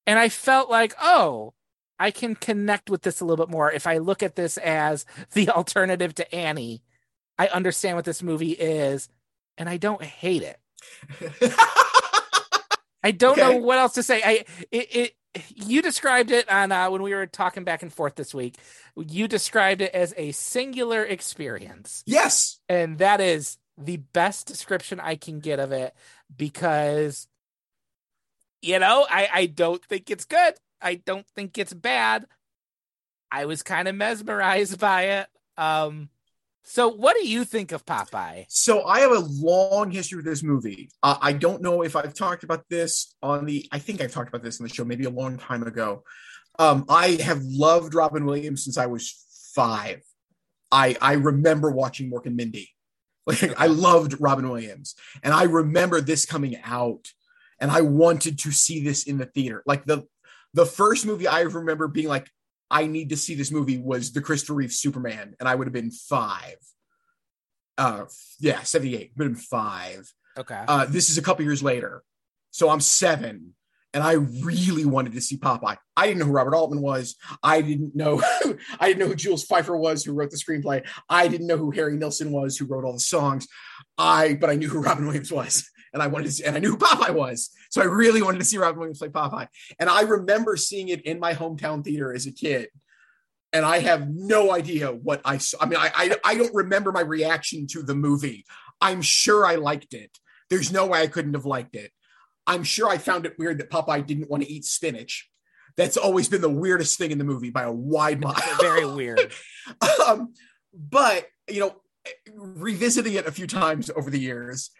And 0.06 0.18
i 0.18 0.28
felt 0.28 0.70
like 0.70 0.94
oh 1.00 1.52
i 1.98 2.10
can 2.10 2.34
connect 2.34 2.88
with 2.88 3.02
this 3.02 3.20
a 3.20 3.24
little 3.24 3.44
bit 3.44 3.52
more 3.52 3.70
if 3.70 3.86
i 3.86 3.98
look 3.98 4.22
at 4.22 4.36
this 4.36 4.56
as 4.56 5.04
the 5.34 5.48
alternative 5.50 6.14
to 6.14 6.34
annie 6.34 6.82
i 7.38 7.46
understand 7.48 7.96
what 7.96 8.04
this 8.04 8.22
movie 8.22 8.52
is 8.52 9.08
and 9.58 9.68
i 9.68 9.76
don't 9.76 10.02
hate 10.02 10.42
it 10.42 10.58
i 13.02 13.10
don't 13.10 13.38
Okay. 13.38 13.40
know 13.52 13.56
what 13.58 13.78
else 13.78 13.94
to 13.94 14.02
say 14.02 14.22
i 14.24 14.44
it, 14.70 14.96
it 14.96 15.16
you 15.54 15.80
described 15.80 16.30
it 16.30 16.46
on 16.50 16.70
uh, 16.72 16.90
when 16.90 17.00
we 17.02 17.14
were 17.14 17.26
talking 17.26 17.64
back 17.64 17.82
and 17.82 17.92
forth 17.92 18.16
this 18.16 18.34
week 18.34 18.56
you 18.96 19.26
described 19.26 19.80
it 19.80 19.94
as 19.94 20.12
a 20.16 20.30
singular 20.32 21.02
experience 21.04 22.02
yes. 22.06 22.60
and 22.68 22.98
that 22.98 23.20
is 23.20 23.56
the 23.78 23.96
best 23.96 24.46
description 24.46 25.00
I 25.00 25.16
can 25.16 25.40
get 25.40 25.58
of 25.58 25.72
it 25.72 25.94
because 26.36 27.26
you 28.60 28.78
know, 28.78 29.06
I 29.10 29.28
I 29.32 29.46
don't 29.46 29.82
think 29.84 30.10
it's 30.10 30.24
good. 30.26 30.54
I 30.80 30.96
don't 30.96 31.26
think 31.34 31.56
it's 31.58 31.72
bad. 31.72 32.26
I 33.32 33.46
was 33.46 33.62
kind 33.62 33.88
of 33.88 33.94
mesmerized 33.96 34.78
by 34.78 35.02
it. 35.04 35.26
Um 35.56 36.10
So, 36.64 36.88
what 36.88 37.16
do 37.16 37.26
you 37.26 37.44
think 37.44 37.72
of 37.72 37.84
Popeye? 37.84 38.46
So 38.48 38.84
I 38.84 39.00
have 39.00 39.10
a 39.10 39.18
long 39.18 39.90
history 39.90 40.16
with 40.16 40.24
this 40.24 40.42
movie. 40.42 40.90
Uh, 41.02 41.16
I 41.20 41.32
don't 41.32 41.60
know 41.60 41.82
if 41.82 41.96
I've 41.96 42.14
talked 42.14 42.44
about 42.44 42.68
this 42.68 43.14
on 43.22 43.46
the. 43.46 43.68
I 43.72 43.78
think 43.78 44.00
I've 44.00 44.12
talked 44.12 44.28
about 44.28 44.42
this 44.42 44.60
in 44.60 44.64
the 44.64 44.72
show 44.72 44.84
maybe 44.84 45.04
a 45.04 45.10
long 45.10 45.38
time 45.38 45.62
ago. 45.64 46.04
Um, 46.58 46.84
I 46.88 47.18
have 47.22 47.42
loved 47.42 47.94
Robin 47.94 48.24
Williams 48.24 48.64
since 48.64 48.78
I 48.78 48.86
was 48.86 49.50
five. 49.54 50.02
I 50.70 50.96
I 51.00 51.14
remember 51.14 51.70
watching 51.70 52.10
Mork 52.10 52.26
and 52.26 52.36
Mindy. 52.36 52.70
Like 53.24 53.56
I 53.56 53.66
loved 53.66 54.16
Robin 54.18 54.48
Williams, 54.48 54.96
and 55.22 55.32
I 55.32 55.44
remember 55.44 56.00
this 56.00 56.26
coming 56.26 56.56
out, 56.64 57.06
and 57.60 57.70
I 57.70 57.82
wanted 57.82 58.36
to 58.40 58.50
see 58.50 58.82
this 58.82 59.04
in 59.04 59.18
the 59.18 59.26
theater. 59.26 59.62
Like 59.64 59.84
the 59.84 60.08
the 60.54 60.66
first 60.66 61.06
movie 61.06 61.28
I 61.28 61.42
remember 61.42 61.86
being 61.86 62.08
like, 62.08 62.28
I 62.72 62.86
need 62.86 63.10
to 63.10 63.16
see 63.16 63.34
this 63.34 63.50
movie 63.50 63.78
was 63.78 64.12
the 64.12 64.22
Christopher 64.22 64.54
Reeve 64.54 64.72
Superman, 64.72 65.36
and 65.38 65.48
I 65.48 65.54
would 65.54 65.66
have 65.66 65.74
been 65.74 65.90
five. 65.90 66.56
Uh, 67.76 68.06
yeah, 68.40 68.62
seventy 68.62 68.96
eight. 68.96 69.16
Been 69.16 69.34
five. 69.34 70.10
Okay. 70.38 70.64
Uh, 70.66 70.86
this 70.86 71.10
is 71.10 71.18
a 71.18 71.22
couple 71.22 71.44
years 71.44 71.62
later, 71.62 72.02
so 72.50 72.70
I'm 72.70 72.80
seven, 72.80 73.54
and 73.92 74.02
I 74.02 74.12
really 74.12 74.86
wanted 74.86 75.12
to 75.12 75.20
see 75.20 75.36
Popeye. 75.36 75.76
I 75.96 76.06
didn't 76.06 76.20
know 76.20 76.24
who 76.26 76.32
Robert 76.32 76.54
Altman 76.54 76.80
was. 76.80 77.16
I 77.42 77.60
didn't 77.60 77.94
know. 77.94 78.22
I 78.80 78.88
didn't 78.88 79.00
know 79.00 79.08
who 79.08 79.14
Jules 79.14 79.46
Feiffer 79.46 79.78
was, 79.78 80.02
who 80.02 80.14
wrote 80.14 80.30
the 80.30 80.38
screenplay. 80.38 80.86
I 81.10 81.28
didn't 81.28 81.46
know 81.46 81.58
who 81.58 81.70
Harry 81.72 81.96
Nilsson 81.96 82.32
was, 82.32 82.56
who 82.56 82.64
wrote 82.64 82.84
all 82.84 82.94
the 82.94 83.00
songs. 83.00 83.46
I, 83.98 84.34
but 84.34 84.48
I 84.48 84.54
knew 84.54 84.68
who 84.68 84.80
Robin 84.82 85.04
Williams 85.04 85.30
was, 85.30 85.70
and 85.92 86.02
I 86.02 86.06
wanted 86.06 86.26
to, 86.26 86.32
see, 86.32 86.44
and 86.44 86.56
I 86.56 86.58
knew 86.58 86.70
who 86.70 86.78
Popeye 86.78 87.14
was. 87.14 87.50
So 87.70 87.82
I 87.82 87.84
really 87.84 88.22
wanted 88.22 88.38
to 88.38 88.44
see 88.44 88.58
Robin 88.58 88.78
Williams 88.78 88.98
play 88.98 89.08
Popeye. 89.08 89.48
And 89.78 89.90
I 89.90 90.02
remember 90.02 90.56
seeing 90.56 90.88
it 90.88 91.02
in 91.02 91.20
my 91.20 91.34
hometown 91.34 91.84
theater 91.84 92.12
as 92.14 92.26
a 92.26 92.32
kid. 92.32 92.68
And 93.52 93.66
I 93.66 93.80
have 93.80 94.08
no 94.08 94.50
idea 94.52 94.90
what 94.90 95.20
I 95.24 95.36
saw. 95.36 95.58
I 95.60 95.66
mean, 95.66 95.78
I, 95.78 95.90
I 95.94 96.16
I 96.24 96.34
don't 96.36 96.54
remember 96.54 96.90
my 96.90 97.02
reaction 97.02 97.66
to 97.68 97.82
the 97.82 97.94
movie. 97.94 98.46
I'm 98.80 99.02
sure 99.02 99.44
I 99.44 99.56
liked 99.56 99.92
it. 99.92 100.18
There's 100.48 100.72
no 100.72 100.86
way 100.86 101.02
I 101.02 101.06
couldn't 101.06 101.34
have 101.34 101.44
liked 101.44 101.76
it. 101.76 101.92
I'm 102.46 102.64
sure 102.64 102.88
I 102.88 102.96
found 102.96 103.26
it 103.26 103.38
weird 103.38 103.58
that 103.58 103.70
Popeye 103.70 104.06
didn't 104.06 104.30
want 104.30 104.42
to 104.42 104.50
eat 104.50 104.64
spinach. 104.64 105.28
That's 105.76 105.98
always 105.98 106.28
been 106.28 106.40
the 106.40 106.50
weirdest 106.50 106.98
thing 106.98 107.10
in 107.10 107.18
the 107.18 107.24
movie 107.24 107.50
by 107.50 107.62
a 107.62 107.72
wide 107.72 108.20
mile. 108.20 108.34
Very 108.60 108.86
weird. 108.86 109.32
um, 110.08 110.32
but 110.74 111.26
you 111.48 111.60
know, 111.60 111.76
revisiting 112.34 113.14
it 113.14 113.26
a 113.26 113.32
few 113.32 113.46
times 113.46 113.90
over 113.94 114.10
the 114.10 114.18
years, 114.18 114.70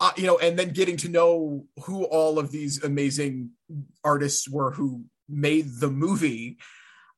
uh, 0.00 0.12
you 0.16 0.26
know, 0.26 0.38
and 0.38 0.58
then 0.58 0.70
getting 0.70 0.96
to 0.98 1.08
know 1.08 1.66
who 1.84 2.04
all 2.04 2.38
of 2.38 2.50
these 2.50 2.82
amazing 2.82 3.50
artists 4.02 4.48
were 4.48 4.70
who 4.72 5.04
made 5.28 5.66
the 5.78 5.90
movie. 5.90 6.56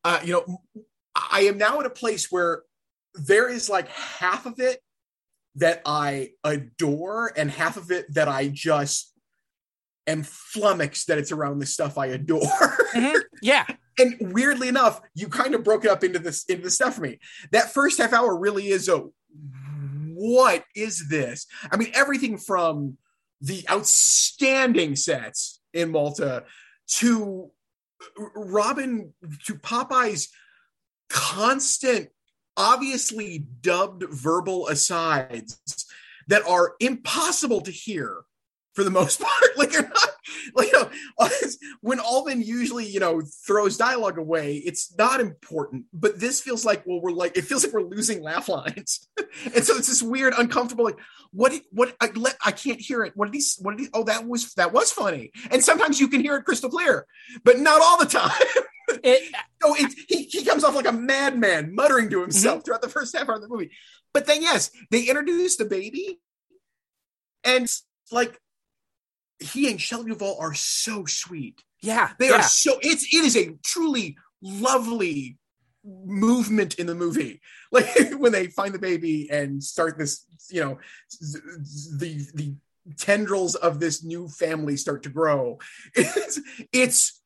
Uh, 0.04 0.18
you 0.24 0.32
know, 0.32 0.62
I 1.14 1.42
am 1.42 1.58
now 1.58 1.78
at 1.80 1.86
a 1.86 1.90
place 1.90 2.30
where 2.30 2.62
there 3.14 3.48
is 3.48 3.70
like 3.70 3.88
half 3.88 4.46
of 4.46 4.58
it 4.58 4.80
that 5.56 5.82
I 5.84 6.30
adore, 6.44 7.32
and 7.36 7.50
half 7.50 7.76
of 7.76 7.90
it 7.90 8.12
that 8.14 8.26
I 8.26 8.48
just 8.48 9.12
am 10.06 10.22
flummoxed 10.24 11.06
that 11.08 11.18
it's 11.18 11.30
around 11.30 11.58
the 11.60 11.66
stuff 11.66 11.98
I 11.98 12.06
adore. 12.06 12.40
Mhm. 12.92 13.22
Yeah. 13.40 13.64
and 13.98 14.16
weirdly 14.34 14.68
enough, 14.68 15.00
you 15.14 15.28
kind 15.28 15.54
of 15.54 15.64
broke 15.64 15.84
it 15.86 15.90
up 15.90 16.04
into 16.04 16.18
this 16.18 16.44
into 16.44 16.64
the 16.64 16.70
stuff 16.70 16.96
for 16.96 17.00
me. 17.02 17.18
That 17.52 17.72
first 17.72 17.98
half 17.98 18.12
hour 18.12 18.36
really 18.36 18.68
is 18.68 18.88
a 18.88 19.04
what 20.22 20.64
is 20.76 21.08
this? 21.08 21.48
I 21.72 21.76
mean, 21.76 21.90
everything 21.94 22.38
from 22.38 22.96
the 23.40 23.64
outstanding 23.68 24.94
sets 24.94 25.60
in 25.72 25.90
Malta 25.90 26.44
to 26.98 27.50
Robin 28.36 29.12
to 29.46 29.54
Popeye's 29.56 30.28
constant, 31.10 32.10
obviously 32.56 33.44
dubbed 33.60 34.04
verbal 34.10 34.68
asides 34.68 35.58
that 36.28 36.46
are 36.46 36.74
impossible 36.78 37.60
to 37.62 37.72
hear 37.72 38.22
for 38.74 38.84
the 38.84 38.90
most 38.90 39.20
part. 39.22 39.56
Like 39.56 39.72
you're 39.72 39.82
not 39.82 40.08
like 40.54 40.72
you 40.72 40.80
know, 40.80 40.90
when 41.80 42.00
Altman 42.00 42.42
usually, 42.42 42.86
you 42.86 43.00
know, 43.00 43.22
throws 43.46 43.76
dialogue 43.76 44.18
away, 44.18 44.56
it's 44.56 44.94
not 44.96 45.20
important. 45.20 45.86
But 45.92 46.18
this 46.18 46.40
feels 46.40 46.64
like 46.64 46.84
well, 46.86 47.00
we're 47.00 47.12
like 47.12 47.36
it 47.36 47.44
feels 47.44 47.64
like 47.64 47.72
we're 47.72 47.82
losing 47.82 48.22
laugh 48.22 48.48
lines. 48.48 49.08
and 49.44 49.64
so 49.64 49.76
it's 49.76 49.88
this 49.88 50.02
weird, 50.02 50.34
uncomfortable, 50.36 50.84
like, 50.84 50.98
what 51.32 51.52
did 51.52 51.62
what 51.70 51.94
I 52.00 52.10
let 52.14 52.36
I 52.44 52.52
can't 52.52 52.80
hear 52.80 53.04
it. 53.04 53.12
What 53.14 53.30
did 53.30 53.38
he 53.40 53.44
what 53.60 53.76
did 53.76 53.84
he 53.84 53.90
oh 53.94 54.04
that 54.04 54.26
was 54.26 54.52
that 54.54 54.72
was 54.72 54.92
funny. 54.92 55.32
And 55.50 55.62
sometimes 55.62 56.00
you 56.00 56.08
can 56.08 56.20
hear 56.20 56.36
it 56.36 56.44
crystal 56.44 56.70
clear, 56.70 57.06
but 57.44 57.58
not 57.58 57.80
all 57.80 57.98
the 57.98 58.06
time. 58.06 58.30
It, 59.02 59.32
So 59.62 59.74
it, 59.76 59.94
he, 60.08 60.24
he 60.24 60.44
comes 60.44 60.64
off 60.64 60.74
like 60.74 60.88
a 60.88 60.92
madman, 60.92 61.74
muttering 61.74 62.10
to 62.10 62.20
himself 62.20 62.58
mm-hmm. 62.58 62.64
throughout 62.64 62.82
the 62.82 62.88
first 62.88 63.16
half 63.16 63.28
hour 63.28 63.36
of 63.36 63.40
the 63.40 63.48
movie. 63.48 63.70
But 64.12 64.26
then, 64.26 64.42
yes, 64.42 64.70
they 64.90 65.04
introduce 65.04 65.56
the 65.56 65.64
baby, 65.64 66.20
and 67.44 67.66
like 68.10 68.38
he 69.42 69.70
and 69.70 69.80
Shelley 69.80 70.10
Duvall 70.10 70.38
are 70.40 70.54
so 70.54 71.04
sweet. 71.06 71.62
yeah. 71.80 72.10
They 72.18 72.28
yeah. 72.28 72.36
are 72.36 72.42
so 72.42 72.78
it's 72.80 73.04
it 73.12 73.24
is 73.24 73.36
a 73.36 73.56
truly 73.62 74.16
lovely 74.40 75.38
movement 75.84 76.74
in 76.76 76.86
the 76.86 76.94
movie. 76.94 77.40
Like 77.72 78.12
when 78.18 78.32
they 78.32 78.48
find 78.48 78.74
the 78.74 78.78
baby 78.78 79.30
and 79.30 79.64
start 79.64 79.96
this, 79.96 80.26
you 80.50 80.60
know, 80.60 80.78
the 81.98 82.20
the 82.34 82.54
tendrils 82.98 83.54
of 83.54 83.80
this 83.80 84.04
new 84.04 84.28
family 84.28 84.76
start 84.76 85.04
to 85.04 85.08
grow. 85.08 85.58
It's 85.94 86.40
it's 86.70 87.21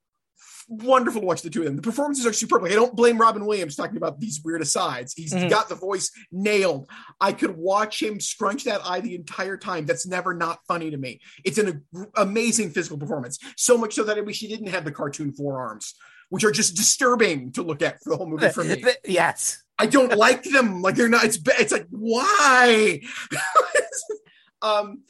wonderful 0.69 1.21
to 1.21 1.27
watch 1.27 1.43
the 1.43 1.51
two 1.51 1.61
of 1.61 1.67
them. 1.67 1.77
The 1.77 1.83
performances 1.83 2.27
are 2.27 2.33
superb. 2.33 2.63
Like 2.63 2.73
I 2.73 2.75
don't 2.75 2.97
blame 2.97 3.19
Robin 3.19 3.47
Williams 3.47 3.77
talking 3.77 3.97
about 3.97 4.19
these 4.21 4.41
weird 4.45 4.63
asides. 4.63 5.13
He's 5.15 5.33
Mhm. 5.33 5.49
got 5.49 5.69
the 5.69 5.75
voice 5.77 6.11
nailed. 6.33 6.89
I 7.21 7.33
could 7.33 7.57
watch 7.57 8.03
him 8.03 8.19
scrunch 8.21 8.65
that 8.65 8.81
eye 8.85 9.01
the 9.01 9.15
entire 9.15 9.57
time. 9.57 9.87
That's 9.87 10.07
never 10.07 10.35
not 10.35 10.59
funny 10.67 10.91
to 10.91 10.97
me. 10.97 11.21
It's 11.45 11.59
an 11.59 11.69
ag- 11.95 12.07
amazing 12.17 12.71
physical 12.71 12.99
performance. 12.99 13.39
So 13.57 13.79
much 13.79 13.95
so 13.95 14.03
that 14.05 14.19
I 14.19 14.23
wish 14.23 14.41
he 14.41 14.49
didn't 14.49 14.69
have 14.69 14.85
the 14.85 14.93
cartoon 14.93 15.33
forearms, 15.33 15.95
which 16.31 16.43
are 16.45 16.51
just 16.53 16.75
disturbing 16.77 17.53
to 17.53 17.63
look 17.63 17.81
at 17.83 18.03
for 18.03 18.11
the 18.11 18.17
whole 18.17 18.29
movie 18.29 18.49
for 18.51 18.65
me. 18.65 18.83
yes. 19.05 19.63
I 19.79 19.87
don't 19.87 20.17
like 20.17 20.43
them. 20.43 20.83
Like 20.83 20.97
they're 20.97 21.09
not. 21.09 21.25
It's 21.25 21.39
it's 21.47 21.71
like 21.73 21.87
why? 21.91 23.03
um, 24.63 25.03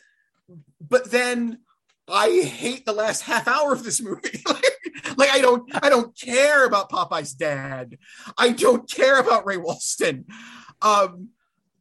but 0.81 1.11
then 1.11 1.61
I 2.09 2.43
hate 2.43 2.87
the 2.87 2.93
last 2.93 3.23
half 3.23 3.49
hour 3.49 3.73
of 3.73 3.83
this 3.83 4.01
movie. 4.01 4.43
like, 5.17 5.31
I 5.31 5.41
don't 5.41 5.69
I 5.85 5.89
don't 5.89 6.17
care 6.19 6.65
about 6.65 6.91
Popeye's 6.91 7.35
dad. 7.35 7.99
I 8.39 8.51
don't 8.51 8.89
care 8.91 9.19
about 9.19 9.47
Ray 9.47 9.57
Walston. 9.57 10.25
Um, 10.83 11.31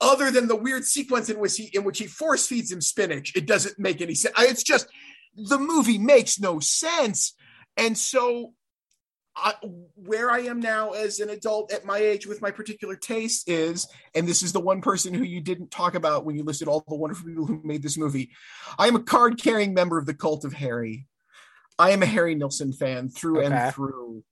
other 0.02 0.32
than 0.32 0.48
the 0.48 0.56
weird 0.56 0.84
sequence 0.84 1.30
in 1.30 1.40
which 1.40 1.56
he 1.56 1.70
in 1.74 1.84
which 1.84 2.00
he 2.00 2.08
force 2.08 2.48
feeds 2.48 2.72
him 2.72 2.82
spinach, 2.82 3.36
it 3.36 3.46
doesn't 3.46 3.80
make 3.80 4.02
any 4.02 4.16
sense. 4.16 4.36
It's 4.40 4.64
just 4.64 4.88
the 5.36 5.60
movie 5.60 5.98
makes 5.98 6.40
no 6.40 6.60
sense, 6.60 7.34
and 7.78 7.98
so 7.98 8.54
I, 9.38 9.54
where 9.96 10.32
I 10.32 10.40
am 10.42 10.60
now 10.60 10.92
as 10.92 11.20
an 11.20 11.30
adult 11.30 11.74
at 11.74 11.86
my 11.86 11.98
age 11.98 12.26
with 12.26 12.42
my 12.42 12.52
particular 12.52 12.96
taste 12.96 13.50
is, 13.50 13.88
and 14.14 14.28
this 14.28 14.42
is 14.42 14.54
the 14.54 14.62
one 14.62 14.82
person 14.82 15.14
who 15.14 15.24
you 15.24 15.42
didn't 15.42 15.72
talk 15.72 15.96
about 15.96 16.26
when 16.26 16.36
you 16.36 16.44
listed 16.44 16.68
all 16.68 16.86
the 16.88 16.96
wonderful 16.96 17.28
people 17.28 17.46
who 17.46 17.62
made 17.64 17.84
this 17.84 17.98
movie. 17.98 18.32
I 18.80 18.88
am 18.88 18.96
a 18.96 19.04
card 19.04 19.42
carrying 19.42 19.74
member 19.74 19.98
of 19.98 20.06
the 20.06 20.14
cult 20.14 20.46
of 20.46 20.54
Harry. 20.54 21.08
I 21.78 21.92
am 21.92 22.02
a 22.02 22.06
Harry 22.06 22.36
Nilsson 22.36 22.72
fan 22.72 23.10
through 23.10 23.40
Okay. 23.44 23.54
and 23.54 23.74
through. 23.74 24.24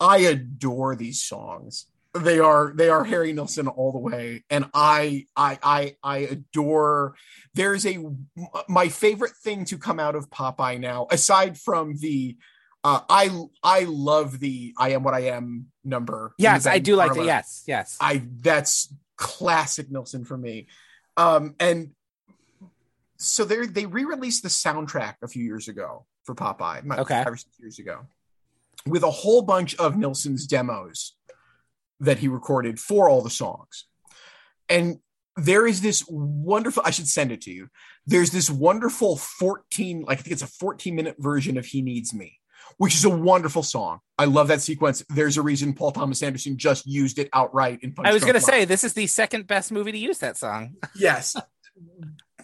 I 0.00 0.18
adore 0.18 0.96
these 0.96 1.22
songs. 1.22 1.86
They 2.14 2.38
are 2.38 2.72
they 2.74 2.88
are 2.88 3.04
Harry 3.04 3.34
Nilsson 3.34 3.68
all 3.68 3.92
the 3.92 3.98
way, 3.98 4.42
and 4.48 4.70
I 4.72 5.26
I 5.36 5.58
I 5.62 5.96
I 6.02 6.18
adore. 6.18 7.14
There's 7.52 7.84
a 7.84 7.98
my 8.66 8.88
favorite 8.88 9.36
thing 9.44 9.66
to 9.66 9.76
come 9.76 10.00
out 10.00 10.16
of 10.16 10.30
Popeye 10.30 10.80
now, 10.80 11.06
aside 11.10 11.58
from 11.58 11.96
the 11.98 12.38
uh, 12.84 13.00
I 13.08 13.30
I 13.62 13.84
love 13.84 14.38
the 14.38 14.74
I 14.78 14.90
am 14.90 15.02
what 15.02 15.14
I 15.14 15.26
am 15.26 15.66
number. 15.84 16.34
Yes, 16.38 16.66
I 16.66 16.78
do 16.78 16.96
like 16.96 17.14
that. 17.14 17.24
Yes. 17.24 17.64
Yes. 17.66 17.96
I 18.00 18.22
that's 18.40 18.92
classic 19.16 19.90
Nilsson 19.90 20.24
for 20.24 20.36
me. 20.36 20.68
Um, 21.16 21.54
and 21.58 21.90
so 23.16 23.44
they 23.44 23.66
they 23.66 23.86
re-released 23.86 24.42
the 24.42 24.48
soundtrack 24.48 25.14
a 25.22 25.28
few 25.28 25.44
years 25.44 25.68
ago 25.68 26.06
for 26.24 26.34
Popeye, 26.34 26.84
not 26.84 27.00
Okay. 27.00 27.24
five 27.24 27.32
or 27.32 27.36
six 27.36 27.58
years 27.58 27.78
ago, 27.78 28.06
with 28.86 29.02
a 29.02 29.10
whole 29.10 29.42
bunch 29.42 29.74
of 29.76 29.96
Nilsson's 29.96 30.46
demos 30.46 31.16
that 32.00 32.18
he 32.18 32.28
recorded 32.28 32.78
for 32.78 33.08
all 33.08 33.22
the 33.22 33.30
songs. 33.30 33.86
And 34.68 34.98
there 35.36 35.66
is 35.66 35.80
this 35.80 36.04
wonderful, 36.08 36.82
I 36.84 36.90
should 36.90 37.08
send 37.08 37.32
it 37.32 37.40
to 37.42 37.50
you. 37.50 37.68
There's 38.06 38.30
this 38.30 38.50
wonderful 38.50 39.16
14, 39.16 40.02
like 40.02 40.18
I 40.18 40.22
think 40.22 40.32
it's 40.32 40.42
a 40.42 40.46
14 40.46 40.94
minute 40.94 41.16
version 41.18 41.56
of 41.56 41.66
He 41.66 41.82
Needs 41.82 42.12
Me, 42.14 42.37
which 42.78 42.94
is 42.94 43.04
a 43.04 43.10
wonderful 43.10 43.62
song. 43.62 44.00
I 44.16 44.24
love 44.24 44.48
that 44.48 44.62
sequence. 44.62 45.04
There's 45.08 45.36
a 45.36 45.42
reason 45.42 45.74
Paul 45.74 45.92
Thomas 45.92 46.22
Anderson 46.22 46.56
just 46.56 46.86
used 46.86 47.18
it 47.18 47.28
outright 47.32 47.80
in 47.82 47.92
Punch 47.92 48.08
I 48.08 48.12
was 48.12 48.22
going 48.22 48.34
to 48.34 48.40
say 48.40 48.64
this 48.64 48.82
is 48.82 48.94
the 48.94 49.06
second 49.06 49.46
best 49.46 49.70
movie 49.70 49.92
to 49.92 49.98
use 49.98 50.18
that 50.18 50.36
song. 50.36 50.76
yes 50.96 51.36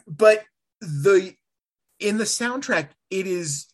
but 0.07 0.45
the 0.81 1.35
in 1.99 2.19
the 2.19 2.25
soundtrack 2.25 2.89
it 3.11 3.27
is 3.27 3.67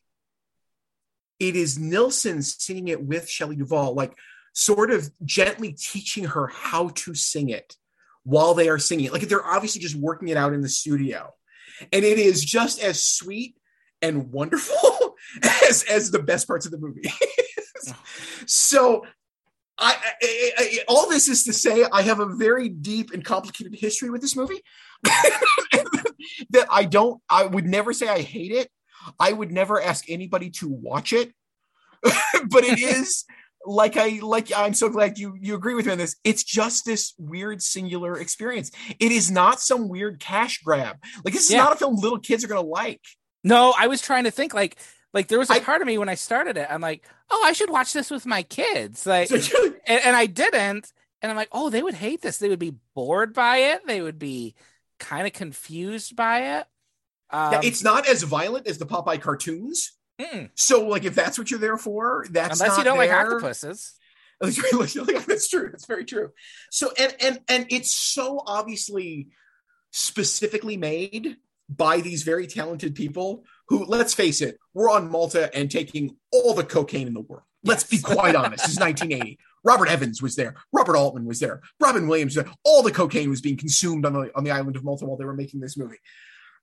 it 1.39 1.57
is 1.57 1.79
nilsson 1.79 2.43
singing 2.43 2.89
it 2.89 3.03
with 3.03 3.29
shelley 3.29 3.57
duvall 3.57 3.95
like 3.95 4.15
sort 4.53 4.91
of 4.91 5.11
gently 5.25 5.73
teaching 5.73 6.25
her 6.25 6.49
how 6.49 6.89
to 6.91 7.15
sing 7.15 7.51
it 7.51 7.77
while 8.25 8.55
they 8.55 8.69
are 8.69 8.79
singing. 8.79 9.11
Like 9.11 9.23
they're 9.23 9.47
obviously 9.47 9.81
just 9.81 9.95
working 9.95 10.29
it 10.29 10.37
out 10.37 10.53
in 10.53 10.61
the 10.61 10.69
studio. 10.69 11.33
And 11.93 12.05
it 12.05 12.19
is 12.19 12.45
just 12.45 12.83
as 12.83 13.03
sweet 13.03 13.57
and 14.03 14.31
wonderful 14.33 14.77
as 15.69 15.85
as 15.85 16.11
the 16.11 16.23
best 16.23 16.47
parts 16.47 16.67
of 16.67 16.73
the 16.73 16.79
movie. 16.79 17.11
so 18.47 19.05
I, 19.79 19.97
I, 20.23 20.51
I, 20.59 20.79
all 20.89 21.09
this 21.09 21.29
is 21.29 21.45
to 21.45 21.53
say 21.53 21.87
I 21.91 22.03
have 22.03 22.21
a 22.21 22.27
very 22.27 22.69
deep 22.69 23.13
and 23.13 23.25
complicated 23.25 23.75
history 23.75 24.11
with 24.11 24.21
this 24.21 24.37
movie 24.37 24.63
that 26.51 26.67
I 26.71 26.85
don't 26.85 27.23
I 27.31 27.47
would 27.47 27.67
never 27.67 27.93
say 27.93 28.09
I 28.09 28.21
hate 28.21 28.53
it. 28.53 28.71
I 29.19 29.33
would 29.33 29.51
never 29.51 29.81
ask 29.81 30.05
anybody 30.09 30.51
to 30.51 30.69
watch 30.69 31.13
it. 31.13 31.33
but 32.03 32.65
it 32.65 32.79
is 32.79 33.25
like 33.65 33.97
I 33.97 34.21
like 34.23 34.51
I'm 34.55 34.75
so 34.75 34.89
glad 34.89 35.19
you 35.19 35.37
you 35.41 35.55
agree 35.55 35.75
with 35.75 35.87
me 35.87 35.93
on 35.93 35.99
this. 35.99 36.17
It's 36.25 36.45
just 36.45 36.85
this 36.85 37.15
weird 37.19 37.63
singular 37.63 38.19
experience. 38.19 38.71
It 38.99 39.13
is 39.13 39.31
not 39.31 39.61
some 39.61 39.89
weird 39.89 40.21
cash 40.21 40.63
grab. 40.63 40.97
Like 41.25 41.35
this 41.35 41.47
is 41.47 41.53
yeah. 41.53 41.65
not 41.65 41.73
a 41.73 41.77
film 41.77 41.97
little 41.97 42.19
kids 42.19 42.45
are 42.45 42.49
gonna 42.49 42.61
like. 42.61 43.01
No, 43.45 43.75
I 43.79 43.87
was 43.87 44.01
trying 44.03 44.25
to 44.25 44.31
think 44.31 44.55
like 44.55 44.79
like 45.13 45.29
there 45.29 45.39
was 45.39 45.51
a 45.51 45.55
I, 45.55 45.61
part 45.61 45.81
of 45.81 45.87
me 45.87 45.99
when 45.99 46.09
I 46.09 46.15
started 46.15 46.57
it. 46.57 46.67
I'm 46.71 46.81
like, 46.81 47.05
oh, 47.31 47.43
I 47.45 47.53
should 47.53 47.71
watch 47.71 47.93
this 47.93 48.11
with 48.11 48.27
my 48.27 48.43
kids. 48.43 49.07
Like, 49.07 49.31
and, 49.31 49.75
and 49.87 50.17
I 50.17 50.27
didn't. 50.27 50.93
And 51.23 51.31
I'm 51.31 51.37
like, 51.37 51.49
oh, 51.53 51.71
they 51.71 51.83
would 51.83 51.95
hate 51.95 52.23
this. 52.23 52.39
They 52.39 52.49
would 52.49 52.59
be 52.59 52.77
bored 52.95 53.35
by 53.35 53.59
it. 53.59 53.87
They 53.87 54.01
would 54.01 54.19
be 54.19 54.55
kind 54.99 55.27
of 55.27 55.33
confused 55.33 56.17
by 56.17 56.59
it. 56.59 56.67
Um, 57.31 57.53
yeah, 57.53 57.61
it's 57.63 57.83
not 57.83 58.09
as 58.09 58.23
violent 58.23 58.67
as 58.67 58.79
the 58.79 58.87
Popeye 58.87 59.21
cartoons. 59.21 59.93
Mm. 60.21 60.51
So, 60.55 60.87
like, 60.87 61.05
if 61.05 61.15
that's 61.15 61.39
what 61.39 61.51
you're 61.51 61.61
there 61.61 61.77
for, 61.77 62.27
that's 62.31 62.61
unless 62.61 62.79
you 62.79 62.85
don't 62.85 62.99
there. 62.99 63.09
like 63.17 63.27
octopuses. 63.27 63.95
that's 64.41 65.49
true. 65.49 65.69
That's 65.71 65.87
very 65.87 66.05
true. 66.05 66.31
So, 66.71 66.91
and 66.99 67.15
and 67.21 67.41
and 67.49 67.67
it's 67.71 67.95
so 67.95 68.43
obviously 68.47 69.29
specifically 69.91 70.77
made 70.77 71.37
by 71.69 72.01
these 72.01 72.23
very 72.23 72.47
talented 72.47 72.95
people 72.95 73.45
who, 73.71 73.85
let's 73.87 74.13
face 74.13 74.43
it, 74.43 74.59
were 74.75 74.91
on 74.91 75.11
Malta 75.11 75.55
and 75.57 75.71
taking 75.71 76.17
all 76.33 76.53
the 76.55 76.65
cocaine 76.65 77.07
in 77.07 77.15
the 77.15 77.21
world. 77.21 77.45
Let's 77.65 77.91
yes. 77.91 78.03
be 78.03 78.15
quite 78.15 78.35
honest. 78.35 78.65
This 78.65 78.73
is 78.73 78.81
1980. 78.81 79.39
Robert 79.63 79.89
Evans 79.89 80.21
was 80.21 80.35
there. 80.35 80.57
Robert 80.73 80.97
Altman 80.97 81.25
was 81.25 81.39
there. 81.39 81.61
Robin 81.79 82.09
Williams. 82.09 82.37
Was 82.37 82.45
there. 82.45 82.55
All 82.65 82.83
the 82.83 82.93
cocaine 82.93 83.31
was 83.31 83.41
being 83.41 83.57
consumed 83.57 84.05
on 84.05 84.13
the 84.13 84.31
on 84.37 84.45
the 84.45 84.51
island 84.51 84.77
of 84.77 84.85
Malta 84.85 85.07
while 85.07 85.17
they 85.17 85.25
were 85.25 85.35
making 85.35 85.61
this 85.61 85.77
movie. 85.77 85.99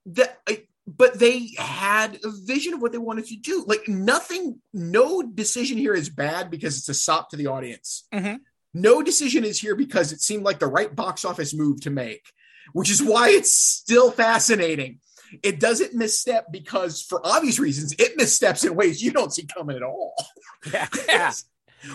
That, 0.08 0.40
but 0.86 1.20
they 1.20 1.52
had 1.58 2.20
a 2.24 2.32
vision 2.32 2.74
of 2.74 2.82
what 2.82 2.92
they 2.92 2.98
wanted 2.98 3.26
to 3.28 3.38
do. 3.38 3.64
Like 3.68 3.88
nothing, 3.88 4.62
no 4.74 5.22
decision 5.22 5.78
here 5.78 5.94
is 5.94 6.10
bad 6.10 6.50
because 6.50 6.78
it's 6.78 6.90
a 6.90 6.94
sop 6.94 7.30
to 7.30 7.38
the 7.38 7.48
audience. 7.48 8.08
Mm-hmm. 8.14 8.36
No 8.74 9.02
decision 9.02 9.44
is 9.44 9.60
here 9.60 9.76
because 9.76 10.12
it 10.12 10.22
seemed 10.22 10.44
like 10.44 10.60
the 10.60 10.68
right 10.68 10.94
box 10.94 11.24
office 11.24 11.54
move 11.54 11.82
to 11.82 11.90
make, 11.90 12.32
which 12.74 12.90
is 12.90 13.02
why 13.02 13.30
it's 13.30 13.54
still 13.54 14.12
fascinating. 14.12 15.00
It 15.44 15.60
doesn't 15.60 15.94
misstep 15.94 16.52
because, 16.52 17.02
for 17.02 17.26
obvious 17.26 17.60
reasons, 17.60 17.94
it 17.98 18.18
missteps 18.18 18.64
in 18.64 18.76
ways 18.76 19.02
you 19.02 19.12
don't 19.12 19.34
see 19.34 19.46
coming 19.46 19.76
at 19.76 19.84
all. 19.84 20.14
Yeah, 20.74 21.32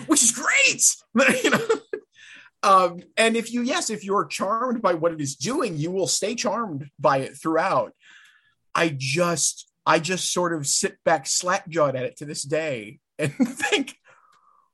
which 0.07 0.23
is 0.23 0.31
great. 0.31 0.95
you 1.43 1.49
know, 1.49 1.59
um, 2.63 3.01
and 3.17 3.35
if 3.35 3.51
you, 3.51 3.61
yes, 3.61 3.89
if 3.89 4.05
you're 4.05 4.25
charmed 4.25 4.81
by 4.81 4.93
what 4.93 5.11
it 5.11 5.19
is 5.19 5.35
doing, 5.35 5.77
you 5.77 5.91
will 5.91 6.07
stay 6.07 6.33
charmed 6.33 6.89
by 6.97 7.17
it 7.17 7.37
throughout. 7.37 7.93
I 8.73 8.95
just, 8.97 9.69
I 9.85 9.99
just 9.99 10.31
sort 10.31 10.53
of 10.53 10.65
sit 10.65 10.97
back 11.03 11.27
slack 11.27 11.67
jawed 11.67 11.97
at 11.97 12.05
it 12.05 12.17
to 12.17 12.25
this 12.25 12.41
day 12.41 12.99
and 13.19 13.33
think, 13.47 13.97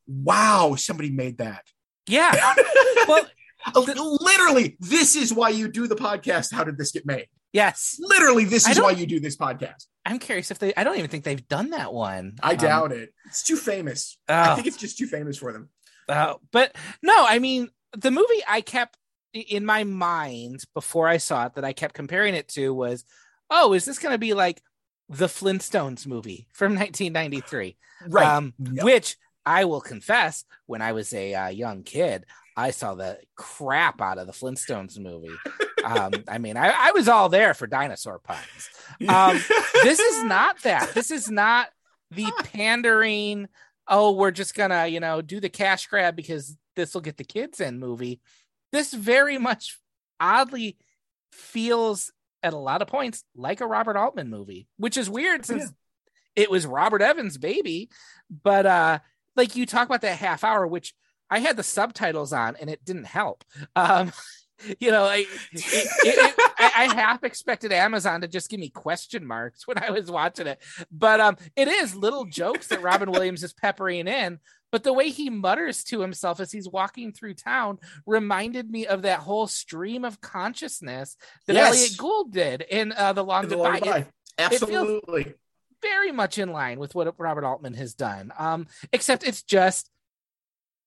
wow, 0.08 0.76
somebody 0.76 1.10
made 1.10 1.40
that. 1.40 1.66
Yeah. 2.08 2.54
Well, 3.08 3.28
literally, 4.22 4.78
this 4.80 5.16
is 5.16 5.34
why 5.34 5.50
you 5.50 5.68
do 5.68 5.88
the 5.88 5.96
podcast. 5.96 6.54
How 6.54 6.64
did 6.64 6.78
this 6.78 6.92
get 6.92 7.06
made? 7.06 7.28
Yes. 7.52 8.00
Literally, 8.00 8.46
this 8.46 8.68
is 8.68 8.80
why 8.80 8.92
you 8.92 9.06
do 9.06 9.20
this 9.20 9.36
podcast. 9.36 9.86
I'm 10.06 10.20
curious 10.20 10.52
if 10.52 10.60
they, 10.60 10.74
I 10.76 10.84
don't 10.84 10.98
even 10.98 11.10
think 11.10 11.24
they've 11.24 11.48
done 11.48 11.72
that 11.72 11.94
one. 11.94 12.36
I 12.42 12.52
um, 12.52 12.58
doubt 12.58 12.92
it. 12.92 13.14
It's 13.26 13.44
too 13.44 13.56
famous. 13.56 14.18
I 14.28 14.56
think 14.56 14.68
it's 14.68 14.78
just 14.78 14.98
too 14.98 15.08
famous 15.08 15.38
for 15.38 15.52
them. 15.52 15.70
Uh, 16.08 16.36
but 16.52 16.76
no, 17.02 17.14
I 17.28 17.40
mean, 17.40 17.70
the 17.98 18.12
movie 18.12 18.42
I 18.48 18.62
kept 18.62 18.98
in 19.34 19.66
my 19.66 19.84
mind 19.84 20.62
before 20.74 21.08
I 21.08 21.18
saw 21.18 21.46
it 21.46 21.56
that 21.56 21.66
I 21.66 21.74
kept 21.74 21.94
comparing 21.94 22.36
it 22.36 22.48
to 22.50 22.74
was, 22.74 23.04
oh, 23.50 23.74
is 23.74 23.86
this 23.86 24.00
going 24.00 24.14
to 24.14 24.20
be 24.20 24.34
like 24.34 24.62
the 25.08 25.28
Flintstones 25.28 26.08
movie 26.08 26.48
from 26.54 26.74
1993? 26.74 27.78
Right. 28.08 28.26
Um. 28.26 28.54
Which 28.60 29.18
I 29.46 29.66
will 29.66 29.82
confess, 29.82 30.46
when 30.66 30.82
I 30.82 30.92
was 30.92 31.14
a 31.14 31.34
uh, 31.34 31.48
young 31.50 31.84
kid, 31.84 32.26
I 32.56 32.72
saw 32.72 32.96
the 32.96 33.20
crap 33.36 34.02
out 34.02 34.18
of 34.18 34.28
the 34.28 34.34
Flintstones 34.34 35.00
movie. 35.00 35.36
Um, 35.84 36.12
I 36.28 36.38
mean, 36.38 36.58
I, 36.58 36.70
I, 36.70 36.92
was 36.92 37.08
all 37.08 37.30
there 37.30 37.54
for 37.54 37.68
dinosaur 37.68 38.20
puns. 38.20 38.70
Um, 39.08 39.42
this 39.84 40.00
is 40.00 40.24
not 40.24 40.62
that. 40.64 40.94
This 40.94 41.12
is 41.12 41.30
not 41.30 41.70
the 42.12 42.32
pandering. 42.54 43.48
Oh, 43.88 44.12
we're 44.12 44.32
just 44.32 44.56
gonna, 44.56 44.88
you 44.88 45.00
know, 45.00 45.22
do 45.22 45.40
the 45.40 45.50
cash 45.50 45.88
grab 45.88 46.16
because 46.16 46.58
this 46.76 46.94
will 46.94 47.02
get 47.02 47.18
the 47.18 47.24
kids 47.24 47.60
in 47.60 47.80
movie. 47.80 48.20
This 48.72 48.94
very 48.94 49.38
much 49.38 49.80
oddly 50.20 50.78
feels 51.32 52.12
at 52.44 52.54
a 52.54 52.58
lot 52.58 52.82
of 52.82 52.88
points 52.88 53.24
like 53.36 53.62
a 53.62 53.68
Robert 53.68 53.98
Altman 53.98 54.30
movie, 54.30 54.68
which 54.78 54.98
is 54.98 55.10
weird 55.10 55.46
since 55.46 55.64
yeah. 55.64 56.44
it 56.44 56.52
was 56.52 56.66
Robert 56.66 57.02
Evans' 57.02 57.38
baby. 57.38 57.90
But 58.30 58.66
uh 58.66 59.00
like 59.36 59.56
you 59.56 59.66
talk 59.66 59.88
about 59.88 60.02
that 60.02 60.18
half 60.18 60.44
hour, 60.44 60.66
which 60.68 60.94
I 61.30 61.40
had 61.40 61.58
the 61.58 61.64
subtitles 61.64 62.34
on 62.34 62.56
and 62.56 62.70
it 62.70 62.84
didn't 62.84 63.06
help. 63.06 63.44
Um 63.76 64.12
you 64.80 64.92
know, 64.92 65.04
I, 65.04 65.26
it, 65.52 65.88
it, 66.04 66.36
I, 66.58 66.72
I 66.78 66.94
half 66.94 67.24
expected 67.24 67.72
Amazon 67.72 68.22
to 68.22 68.28
just 68.28 68.50
give 68.50 68.60
me 68.60 68.70
question 68.70 69.26
marks 69.26 69.68
when 69.68 69.78
I 69.78 69.92
was 69.92 70.10
watching 70.10 70.48
it, 70.48 70.62
but 70.92 71.20
um, 71.20 71.38
it 71.56 71.68
is 71.68 71.96
little 71.96 72.26
jokes 72.26 72.68
that 72.68 72.82
Robin 72.82 73.12
Williams 73.12 73.44
is 73.44 73.54
peppering 73.54 74.08
in. 74.08 74.40
But 74.72 74.84
the 74.84 74.94
way 74.94 75.10
he 75.10 75.32
mutters 75.32 75.84
to 75.86 76.00
himself 76.00 76.40
as 76.40 76.52
he's 76.52 76.70
walking 76.70 77.12
through 77.12 77.34
town 77.34 77.80
reminded 78.06 78.70
me 78.70 78.86
of 78.86 79.02
that 79.02 79.20
whole 79.20 79.48
stream 79.48 80.06
of 80.06 80.22
consciousness 80.22 81.18
that 81.48 81.54
yes. 81.54 81.76
Elliott 81.76 81.98
Gould 81.98 82.32
did 82.32 82.62
in 82.62 82.94
uh, 82.96 83.14
the 83.14 83.24
Long 83.24 83.48
Goodbye. 83.48 83.80
It, 83.84 84.08
Absolutely, 84.38 85.34
very 85.82 86.12
much 86.12 86.38
in 86.38 86.52
line 86.52 86.80
with 86.80 86.94
what 86.94 87.14
Robert 87.18 87.44
Altman 87.44 87.74
has 87.74 87.94
done. 87.94 88.32
Um, 88.38 88.68
except 88.94 89.24
it's 89.24 89.42
just 89.42 89.90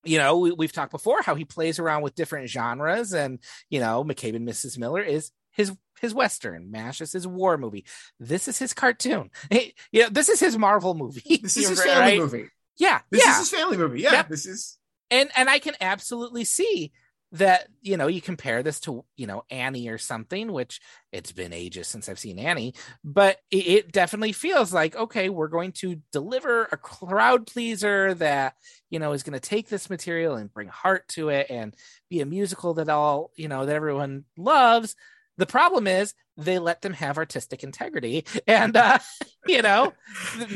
you 0.05 0.19
know, 0.19 0.39
we, 0.39 0.65
have 0.65 0.73
talked 0.73 0.93
before 0.93 1.23
how 1.23 1.35
he 1.35 1.45
plays 1.45 1.79
around 1.79 2.03
with 2.03 2.15
different 2.15 2.49
genres, 2.49 3.13
and 3.13 3.39
you 3.71 3.81
know, 3.81 4.05
McCabe 4.05 4.37
and 4.37 4.49
Mrs. 4.49 4.79
Miller 4.79 5.03
is 5.03 5.31
his 5.51 5.73
his 6.01 6.13
western, 6.13 6.71
Mash 6.71 7.01
is 7.01 7.13
his 7.13 7.27
war 7.27 7.57
movie. 7.57 7.85
This 8.19 8.49
is 8.49 8.59
his 8.59 8.75
cartoon. 8.75 9.31
Hey, 9.51 9.75
you 9.93 10.03
know, 10.03 10.09
this 10.09 10.29
is 10.29 10.41
his 10.41 10.59
Marvel 10.59 10.95
movie. 10.95 11.39
This 11.43 11.57
is 11.57 11.69
his 11.71 11.83
family 11.83 12.01
right? 12.01 12.19
movie. 12.19 12.49
Yeah, 12.77 13.01
this 13.11 13.25
yeah. 13.25 13.33
is 13.33 13.39
his 13.39 13.51
family 13.51 13.77
movie. 13.77 14.01
Yeah, 14.01 14.13
yep. 14.13 14.29
this 14.29 14.47
is 14.47 14.79
and 15.11 15.31
and 15.37 15.49
I 15.49 15.59
can 15.59 15.75
absolutely 15.81 16.45
see 16.45 16.93
that 17.33 17.67
you 17.81 17.97
know 17.97 18.09
you 18.09 18.21
compare 18.21 18.63
this 18.63 18.79
to 18.81 19.05
you 19.17 19.27
know 19.27 19.45
Annie 19.51 19.89
or 19.89 19.99
something, 19.99 20.53
which 20.53 20.81
it's 21.13 21.33
been 21.33 21.53
ages 21.53 21.89
since 21.89 22.09
I've 22.09 22.19
seen 22.19 22.39
Annie, 22.39 22.75
but 23.03 23.39
it, 23.51 23.67
it 23.67 23.93
definitely 23.93 24.33
feels 24.33 24.73
like 24.73 24.95
okay, 24.95 25.29
we're 25.29 25.49
going 25.49 25.73
to 25.73 26.01
deliver 26.13 26.65
a 26.71 26.77
crowd 26.77 27.47
pleaser 27.47 28.15
that 28.15 28.55
you 28.91 28.99
know 28.99 29.13
is 29.13 29.23
going 29.23 29.39
to 29.39 29.41
take 29.41 29.69
this 29.69 29.89
material 29.89 30.37
and 30.37 30.53
bring 30.53 30.69
heart 30.69 31.09
to 31.09 31.31
it 31.31 31.47
and 31.49 31.75
be 32.11 32.21
a 32.21 32.27
musical 32.27 32.75
that 32.75 32.89
all 32.89 33.31
you 33.37 33.49
know 33.49 33.67
that 33.67 33.77
everyone 33.77 34.25
loves. 34.37 34.95
The 35.39 35.47
problem 35.47 35.87
is 35.87 36.15
they 36.37 36.59
let 36.59 36.83
them 36.83 36.93
have 36.93 37.19
artistic 37.19 37.63
integrity 37.65 38.25
and 38.47 38.77
uh 38.77 38.99
you 39.47 39.63
know 39.63 39.93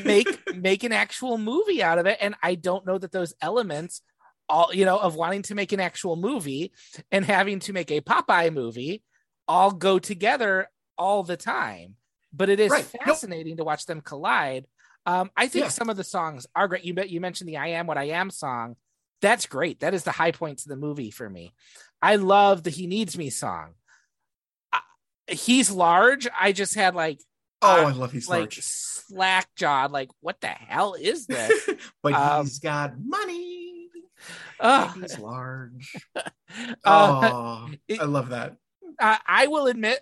make 0.04 0.54
make 0.54 0.84
an 0.84 0.92
actual 0.92 1.38
movie 1.38 1.82
out 1.82 1.98
of 1.98 2.06
it 2.06 2.18
and 2.20 2.34
I 2.42 2.54
don't 2.54 2.86
know 2.86 2.98
that 2.98 3.12
those 3.12 3.34
elements 3.40 4.02
all 4.49 4.70
you 4.72 4.84
know 4.84 4.99
of 4.99 5.14
wanting 5.14 5.42
to 5.42 5.55
make 5.55 5.72
an 5.72 5.80
actual 5.80 6.16
movie 6.16 6.72
and 7.11 7.24
having 7.24 7.61
to 7.61 7.72
make 7.72 7.90
a 7.90 8.01
Popeye 8.01 8.53
movie 8.53 9.03
all 9.49 9.70
go 9.70 9.99
together 9.99 10.68
all 10.99 11.22
the 11.22 11.36
time. 11.36 11.97
But 12.32 12.49
it 12.49 12.61
is 12.61 12.70
right. 12.70 12.84
fascinating 12.84 13.53
nope. 13.53 13.59
to 13.59 13.64
watch 13.64 13.86
them 13.86 14.01
collide. 14.01 14.66
Um, 15.07 15.30
I 15.36 15.47
think 15.47 15.66
yeah. 15.66 15.70
some 15.70 15.88
of 15.88 15.97
the 15.97 16.05
songs 16.05 16.47
are 16.55 16.68
great. 16.68 16.84
You 16.84 16.94
you 17.07 17.20
mentioned 17.20 17.49
the 17.49 17.57
"I 17.57 17.68
Am 17.68 17.86
What 17.86 17.99
I 17.99 18.09
Am" 18.11 18.30
song. 18.30 18.76
That's 19.22 19.47
great. 19.47 19.80
That 19.80 19.94
is 19.94 20.05
the 20.05 20.12
high 20.12 20.32
point 20.32 20.61
of 20.61 20.68
the 20.68 20.76
movie 20.76 21.11
for 21.11 21.28
me. 21.28 21.55
I 22.03 22.16
love 22.16 22.62
the 22.62 22.70
"He 22.70 22.86
Needs 22.86 23.16
Me" 23.16 23.30
song. 23.30 23.74
he's 25.28 25.70
large. 25.70 26.28
I 26.38 26.53
just 26.53 26.74
had 26.74 26.94
like 26.94 27.20
oh, 27.62 27.84
uh, 27.84 27.88
I 27.88 27.92
love 27.92 28.12
he's 28.12 28.28
like 28.28 28.40
large. 28.40 28.61
slack 28.61 29.49
jawed. 29.57 29.92
Like 29.92 30.11
what 30.20 30.40
the 30.40 30.49
hell 30.49 30.94
is 30.94 31.26
this? 31.26 31.70
but 32.03 32.12
um, 32.12 32.44
he's 32.44 32.59
got 32.59 32.94
money. 32.99 33.75
Uh, 34.60 34.92
He's 34.92 35.18
large. 35.18 35.94
Uh, 36.84 37.30
oh, 37.34 37.70
it, 37.88 38.00
I 38.00 38.04
love 38.04 38.30
that. 38.30 38.56
I, 39.00 39.18
I 39.26 39.46
will 39.48 39.66
admit, 39.66 39.98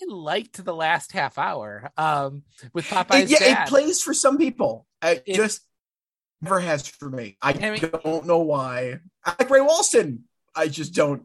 I 0.00 0.04
liked 0.12 0.62
the 0.62 0.74
last 0.74 1.10
half 1.12 1.38
hour 1.38 1.90
um, 1.96 2.42
with 2.72 2.86
Popeye's 2.86 3.32
it, 3.32 3.40
yeah, 3.40 3.54
dad. 3.54 3.66
It 3.66 3.70
plays 3.70 4.02
for 4.02 4.12
some 4.12 4.36
people. 4.36 4.86
It, 5.02 5.22
it 5.26 5.36
just 5.36 5.62
never 6.42 6.60
has 6.60 6.86
for 6.86 7.08
me. 7.08 7.38
I, 7.40 7.52
I 7.52 7.70
mean, 7.70 7.90
don't 8.04 8.26
know 8.26 8.40
why. 8.40 9.00
I 9.24 9.34
like 9.38 9.50
Ray 9.50 9.60
Walston. 9.60 10.20
I 10.54 10.68
just 10.68 10.94
don't. 10.94 11.22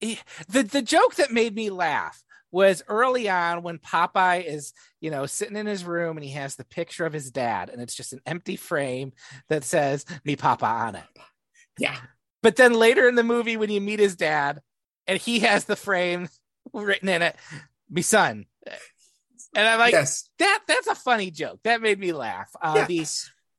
the 0.00 0.18
the 0.48 0.82
joke 0.82 1.14
that 1.14 1.30
made 1.30 1.54
me 1.54 1.70
laugh 1.70 2.23
was 2.54 2.84
early 2.86 3.28
on 3.28 3.64
when 3.64 3.78
Popeye 3.78 4.44
is, 4.46 4.72
you 5.00 5.10
know, 5.10 5.26
sitting 5.26 5.56
in 5.56 5.66
his 5.66 5.84
room 5.84 6.16
and 6.16 6.24
he 6.24 6.30
has 6.30 6.54
the 6.54 6.64
picture 6.64 7.04
of 7.04 7.12
his 7.12 7.32
dad 7.32 7.68
and 7.68 7.82
it's 7.82 7.96
just 7.96 8.12
an 8.12 8.20
empty 8.24 8.54
frame 8.54 9.12
that 9.48 9.64
says 9.64 10.06
me 10.24 10.36
papa 10.36 10.64
on 10.64 10.94
it. 10.94 11.04
Yeah. 11.78 11.96
But 12.44 12.54
then 12.54 12.72
later 12.72 13.08
in 13.08 13.16
the 13.16 13.24
movie 13.24 13.56
when 13.56 13.70
you 13.70 13.80
meet 13.80 13.98
his 13.98 14.14
dad 14.14 14.60
and 15.08 15.18
he 15.18 15.40
has 15.40 15.64
the 15.64 15.74
frame 15.74 16.28
written 16.72 17.08
in 17.08 17.22
it, 17.22 17.34
me 17.90 18.02
son. 18.02 18.46
And 19.56 19.68
I'm 19.68 19.80
like, 19.80 19.92
yes. 19.92 20.28
that 20.38 20.60
that's 20.68 20.86
a 20.86 20.94
funny 20.94 21.32
joke. 21.32 21.58
That 21.64 21.82
made 21.82 21.98
me 21.98 22.12
laugh. 22.12 22.50
Uh, 22.62 22.86
The 22.86 23.04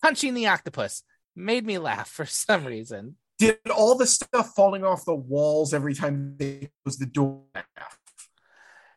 punching 0.02 0.36
the 0.36 0.48
octopus 0.48 1.04
made 1.36 1.66
me 1.66 1.80
laugh 1.80 2.10
for 2.10 2.26
some 2.26 2.66
reason. 2.66 3.18
Did 3.40 3.58
all 3.76 3.98
the 3.98 4.08
stuff 4.08 4.54
falling 4.56 4.86
off 4.86 5.04
the 5.04 5.16
walls 5.16 5.74
every 5.74 5.94
time 5.96 6.36
they 6.38 6.70
close 6.84 6.98
the 6.98 7.06
door? 7.06 7.44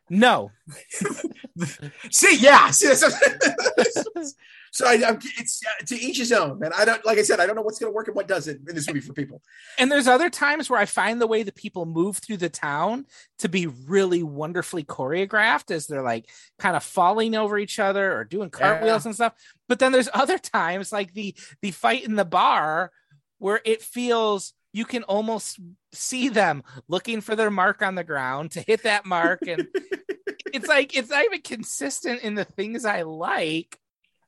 No, 0.09 0.51
See, 2.11 2.37
yeah. 2.39 2.69
See, 2.71 2.87
that's- 2.87 4.35
so 4.71 4.85
I, 4.87 4.93
I'm, 5.05 5.19
it's 5.37 5.61
uh, 5.65 5.85
to 5.87 5.95
each 5.99 6.17
his 6.17 6.31
own, 6.31 6.59
man. 6.59 6.71
I 6.77 6.85
don't, 6.85 7.03
like 7.05 7.17
I 7.17 7.23
said, 7.23 7.39
I 7.39 7.45
don't 7.45 7.55
know 7.55 7.61
what's 7.61 7.79
going 7.79 7.91
to 7.91 7.95
work 7.95 8.07
and 8.07 8.15
what 8.15 8.27
doesn't 8.27 8.67
in 8.69 8.75
this 8.75 8.87
movie 8.87 8.99
for 9.01 9.13
people. 9.13 9.41
and 9.77 9.91
there's 9.91 10.07
other 10.07 10.29
times 10.29 10.69
where 10.69 10.79
I 10.79 10.85
find 10.85 11.19
the 11.19 11.27
way 11.27 11.43
that 11.43 11.55
people 11.55 11.85
move 11.85 12.17
through 12.17 12.37
the 12.37 12.49
town 12.49 13.05
to 13.39 13.49
be 13.49 13.67
really 13.67 14.23
wonderfully 14.23 14.83
choreographed 14.83 15.71
as 15.71 15.87
they're 15.87 16.03
like 16.03 16.29
kind 16.59 16.75
of 16.75 16.83
falling 16.83 17.35
over 17.35 17.57
each 17.57 17.79
other 17.79 18.15
or 18.15 18.23
doing 18.23 18.49
cartwheels 18.49 19.05
and 19.05 19.15
stuff. 19.15 19.33
But 19.67 19.79
then 19.79 19.91
there's 19.91 20.09
other 20.13 20.37
times 20.37 20.91
like 20.91 21.13
the 21.13 21.35
the 21.61 21.71
fight 21.71 22.05
in 22.05 22.15
the 22.15 22.25
bar 22.25 22.91
where 23.39 23.61
it 23.65 23.81
feels 23.81 24.53
you 24.71 24.85
can 24.85 25.03
almost 25.03 25.59
see 25.93 26.29
them 26.29 26.63
looking 26.87 27.21
for 27.21 27.35
their 27.35 27.49
mark 27.49 27.81
on 27.81 27.95
the 27.95 28.03
ground 28.03 28.51
to 28.51 28.61
hit 28.61 28.83
that 28.83 29.05
mark 29.05 29.39
and 29.47 29.67
it's 30.53 30.67
like 30.67 30.95
it's 30.95 31.09
not 31.09 31.25
even 31.25 31.41
consistent 31.41 32.21
in 32.21 32.35
the 32.35 32.45
things 32.45 32.85
I 32.85 33.03
like, 33.03 33.77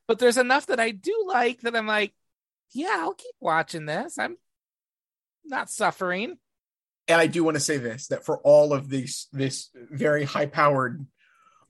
but 0.06 0.18
there's 0.18 0.38
enough 0.38 0.66
that 0.66 0.80
I 0.80 0.90
do 0.90 1.26
like 1.28 1.60
that 1.62 1.76
I'm 1.76 1.86
like, 1.86 2.12
yeah, 2.72 2.96
I'll 3.00 3.14
keep 3.14 3.34
watching 3.40 3.86
this. 3.86 4.18
I'm 4.18 4.36
not 5.44 5.70
suffering. 5.70 6.38
And 7.08 7.20
I 7.20 7.26
do 7.26 7.44
want 7.44 7.56
to 7.56 7.60
say 7.60 7.78
this: 7.78 8.08
that 8.08 8.24
for 8.24 8.38
all 8.38 8.72
of 8.72 8.88
these, 8.88 9.28
this 9.32 9.70
very 9.74 10.24
high-powered 10.24 11.04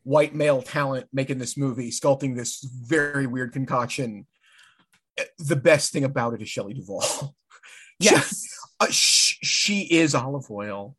white 0.05 0.35
male 0.35 0.62
talent 0.62 1.07
making 1.12 1.39
this 1.39 1.57
movie, 1.57 1.91
sculpting 1.91 2.37
this 2.37 2.62
very 2.62 3.27
weird 3.27 3.53
concoction, 3.53 4.27
eh, 5.16 5.25
the 5.39 5.57
best 5.57 5.93
thing 5.93 6.05
about 6.05 6.35
it 6.35 6.43
is 6.43 6.49
Shelley 6.49 6.75
Duvall. 6.75 7.35
Yes. 8.01 8.51
Uh, 8.83 8.91
sh- 8.91 9.39
she 9.43 9.83
is 9.83 10.12
Olive 10.12 10.51
Oyl. 10.51 10.97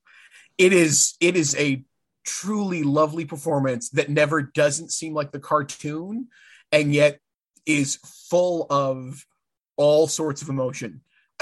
It 0.57 0.71
is 0.71 1.15
it 1.19 1.35
is 1.35 1.53
a 1.57 1.83
truly 2.25 2.81
lovely 2.83 3.25
performance 3.25 3.89
that 3.89 4.09
never 4.09 4.41
doesn't 4.41 4.93
seem 4.93 5.13
like 5.13 5.33
the 5.33 5.39
cartoon, 5.39 6.29
and 6.71 6.93
yet 6.93 7.19
is 7.65 7.97
full 8.29 8.67
of 8.69 9.25
all 9.75 10.07
sorts 10.07 10.41
of 10.41 10.49
emotion. 10.49 11.01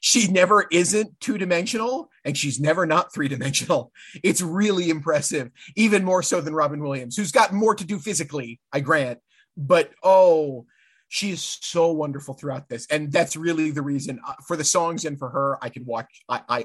She 0.00 0.30
never 0.30 0.66
isn't 0.70 1.18
two 1.18 1.38
dimensional, 1.38 2.10
and 2.24 2.36
she's 2.36 2.60
never 2.60 2.86
not 2.86 3.12
three 3.12 3.26
dimensional. 3.26 3.90
It's 4.22 4.42
really 4.42 4.90
impressive, 4.90 5.50
even 5.74 6.04
more 6.04 6.22
so 6.22 6.42
than 6.42 6.54
Robin 6.54 6.80
Williams, 6.80 7.16
who's 7.16 7.32
got 7.32 7.52
more 7.52 7.74
to 7.74 7.84
do 7.84 7.98
physically. 7.98 8.60
I 8.70 8.80
grant, 8.80 9.18
but 9.56 9.90
oh, 10.02 10.66
she 11.14 11.30
is 11.30 11.58
so 11.60 11.92
wonderful 11.92 12.34
throughout 12.34 12.68
this 12.68 12.86
and 12.90 13.12
that's 13.12 13.36
really 13.36 13.70
the 13.70 13.82
reason 13.82 14.18
uh, 14.26 14.34
for 14.46 14.56
the 14.56 14.64
songs 14.64 15.04
and 15.04 15.18
for 15.18 15.28
her 15.28 15.58
i 15.62 15.68
can 15.68 15.84
watch 15.84 16.22
i 16.28 16.40
i 16.48 16.64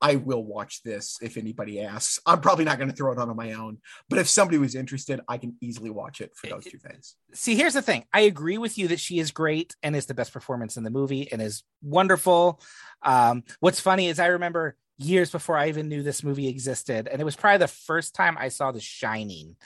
i 0.00 0.16
will 0.16 0.42
watch 0.44 0.82
this 0.82 1.18
if 1.20 1.36
anybody 1.36 1.80
asks 1.80 2.18
i'm 2.26 2.40
probably 2.40 2.64
not 2.64 2.78
going 2.78 2.90
to 2.90 2.96
throw 2.96 3.12
it 3.12 3.18
on 3.18 3.28
on 3.28 3.36
my 3.36 3.52
own 3.52 3.78
but 4.08 4.18
if 4.18 4.28
somebody 4.28 4.58
was 4.58 4.74
interested 4.74 5.20
i 5.28 5.36
can 5.36 5.54
easily 5.60 5.90
watch 5.90 6.20
it 6.20 6.32
for 6.34 6.48
those 6.48 6.64
two 6.64 6.78
things 6.78 7.16
See, 7.34 7.56
here's 7.56 7.74
the 7.74 7.82
thing. 7.82 8.04
I 8.12 8.20
agree 8.20 8.58
with 8.58 8.78
you 8.78 8.88
that 8.88 9.00
she 9.00 9.18
is 9.18 9.32
great 9.32 9.74
and 9.82 9.96
is 9.96 10.06
the 10.06 10.14
best 10.14 10.32
performance 10.32 10.76
in 10.76 10.84
the 10.84 10.90
movie 10.90 11.30
and 11.32 11.42
is 11.42 11.64
wonderful. 11.82 12.60
Um, 13.02 13.42
what's 13.58 13.80
funny 13.80 14.06
is 14.06 14.20
I 14.20 14.26
remember 14.26 14.76
years 14.98 15.32
before 15.32 15.58
I 15.58 15.68
even 15.68 15.88
knew 15.88 16.04
this 16.04 16.22
movie 16.22 16.46
existed, 16.46 17.08
and 17.08 17.20
it 17.20 17.24
was 17.24 17.34
probably 17.34 17.58
the 17.58 17.68
first 17.68 18.14
time 18.14 18.36
I 18.38 18.48
saw 18.48 18.70
The 18.70 18.80
Shining. 18.80 19.56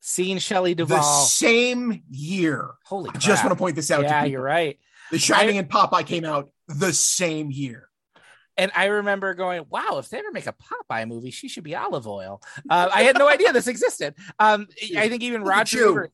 Seeing 0.00 0.38
Shelley 0.38 0.74
Duvall 0.74 0.98
the 0.98 1.28
same 1.28 2.02
year 2.10 2.70
Holy 2.84 3.10
i 3.14 3.18
just 3.18 3.44
want 3.44 3.56
to 3.56 3.58
point 3.58 3.76
this 3.76 3.90
out 3.90 4.04
Yeah, 4.04 4.24
you're 4.24 4.42
right. 4.42 4.78
the 5.10 5.18
shining 5.18 5.58
and 5.58 5.68
popeye 5.68 6.06
came 6.06 6.24
out 6.24 6.50
the 6.68 6.92
same 6.92 7.50
year 7.50 7.88
And 8.56 8.70
I 8.74 8.86
remember 8.86 9.34
going, 9.34 9.64
wow, 9.70 9.98
if 9.98 10.08
they 10.08 10.18
ever 10.18 10.32
make 10.32 10.46
a 10.48 10.52
Popeye 10.54 11.06
movie, 11.06 11.30
she 11.30 11.48
should 11.48 11.62
be 11.64 11.76
Olive 11.76 12.06
Oyl. 12.08 12.42
Uh, 12.68 12.88
I 12.92 13.02
had 13.04 13.16
no 13.16 13.28
idea 13.28 13.52
this 13.52 13.68
existed. 13.68 14.14
Um, 14.38 14.66
I 14.96 15.08
think 15.08 15.22
even 15.22 15.44
Roger. 15.44 15.88
Ebert, 15.90 16.12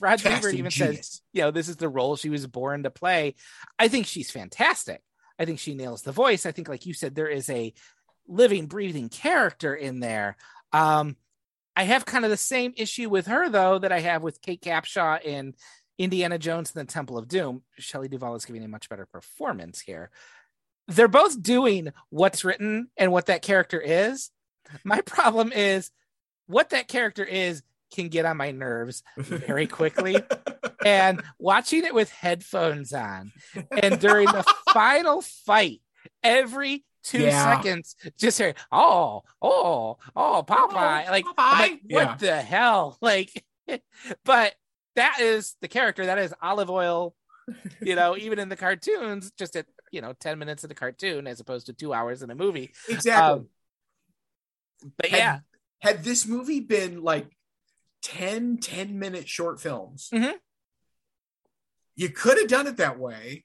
Roger 0.00 0.28
Ebert 0.28 0.54
even 0.54 0.70
says, 0.72 1.20
you 1.32 1.42
know, 1.42 1.50
this 1.52 1.68
is 1.68 1.76
the 1.76 1.88
role 1.88 2.16
she 2.16 2.30
was 2.30 2.46
born 2.48 2.82
to 2.82 2.90
play. 2.90 3.34
I 3.78 3.86
think 3.88 4.06
she's 4.06 4.30
fantastic. 4.30 5.02
I 5.38 5.44
think 5.44 5.58
she 5.60 5.74
nails 5.74 6.02
the 6.02 6.10
voice. 6.12 6.46
I 6.46 6.52
think, 6.52 6.68
like 6.68 6.84
you 6.84 6.94
said, 6.94 7.14
there 7.14 7.28
is 7.28 7.48
a 7.48 7.72
living, 8.26 8.66
breathing 8.66 9.08
character 9.08 9.72
in 9.74 10.00
there. 10.00 10.36
Um, 10.72 11.16
I 11.76 11.84
have 11.84 12.06
kind 12.06 12.24
of 12.24 12.30
the 12.30 12.36
same 12.36 12.72
issue 12.76 13.08
with 13.08 13.26
her, 13.26 13.48
though, 13.48 13.78
that 13.78 13.92
I 13.92 14.00
have 14.00 14.22
with 14.22 14.40
Kate 14.40 14.60
Capshaw 14.60 15.22
in 15.22 15.54
Indiana 15.98 16.38
Jones 16.38 16.72
and 16.74 16.86
the 16.86 16.92
Temple 16.92 17.18
of 17.18 17.28
Doom. 17.28 17.62
Shelley 17.78 18.08
Duvall 18.08 18.36
is 18.36 18.44
giving 18.44 18.64
a 18.64 18.68
much 18.68 18.88
better 18.88 19.06
performance 19.06 19.80
here. 19.80 20.10
They're 20.88 21.08
both 21.08 21.42
doing 21.42 21.92
what's 22.10 22.44
written 22.44 22.88
and 22.96 23.10
what 23.10 23.26
that 23.26 23.42
character 23.42 23.80
is. 23.80 24.30
My 24.84 25.00
problem 25.00 25.52
is 25.52 25.90
what 26.46 26.70
that 26.70 26.88
character 26.88 27.24
is 27.24 27.62
can 27.92 28.08
get 28.08 28.24
on 28.24 28.36
my 28.36 28.50
nerves 28.50 29.02
very 29.16 29.66
quickly. 29.66 30.16
and 30.84 31.22
watching 31.38 31.84
it 31.84 31.94
with 31.94 32.10
headphones 32.10 32.92
on, 32.92 33.32
and 33.70 33.98
during 34.00 34.26
the 34.26 34.44
final 34.72 35.22
fight, 35.22 35.80
every 36.22 36.84
two 37.04 37.20
Yeah. 37.20 37.56
seconds, 37.56 37.94
just 38.18 38.38
hear, 38.38 38.54
oh, 38.72 39.22
oh, 39.40 39.98
oh, 40.16 40.44
Popeye. 40.46 41.08
like, 41.08 41.24
I'm 41.38 41.58
like, 41.60 41.80
what 41.88 42.02
Yeah. 42.02 42.16
the 42.16 42.42
hell? 42.42 42.98
Like, 43.02 43.44
but 44.24 44.54
that 44.96 45.18
is 45.20 45.56
the 45.60 45.68
character. 45.68 46.06
That 46.06 46.18
is 46.18 46.34
olive 46.42 46.70
oil. 46.70 47.14
You 47.80 47.94
know, 47.94 48.16
even 48.18 48.38
in 48.38 48.48
the 48.48 48.56
cartoons, 48.56 49.30
just 49.38 49.54
at 49.56 49.66
you 49.92 50.00
know 50.00 50.12
ten 50.18 50.38
minutes 50.38 50.64
of 50.64 50.68
the 50.68 50.74
cartoon 50.74 51.26
as 51.26 51.40
opposed 51.40 51.66
to 51.66 51.72
two 51.72 51.92
hours 51.94 52.22
in 52.22 52.30
a 52.30 52.34
movie. 52.34 52.72
exactly 52.88 53.40
Um, 53.40 53.48
But 54.98 55.10
Had- 55.10 55.18
yeah, 55.18 55.38
had 55.80 56.04
this 56.04 56.26
movie 56.26 56.60
been 56.60 57.02
like 57.02 57.26
10 58.02 58.58
10 58.58 58.98
minute 58.98 59.28
short 59.28 59.60
films 59.60 60.10
Mhm. 60.12 60.34
you 61.96 62.10
could 62.10 62.36
have 62.38 62.48
done 62.48 62.66
it 62.66 62.76
that 62.76 62.98
way 62.98 63.44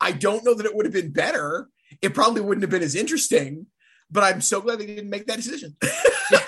i 0.00 0.12
don't 0.12 0.44
know 0.44 0.54
that 0.54 0.64
it 0.64 0.74
would 0.74 0.86
have 0.86 0.94
been 0.94 1.12
better 1.12 1.68
it 2.00 2.14
probably 2.14 2.40
wouldn't 2.40 2.62
have 2.62 2.70
been 2.70 2.82
as 2.82 2.94
interesting 2.94 3.66
but 4.10 4.22
i'm 4.22 4.40
so 4.40 4.60
glad 4.60 4.78
they 4.78 4.86
didn't 4.86 5.10
make 5.10 5.26
that 5.26 5.36
decision. 5.36 5.76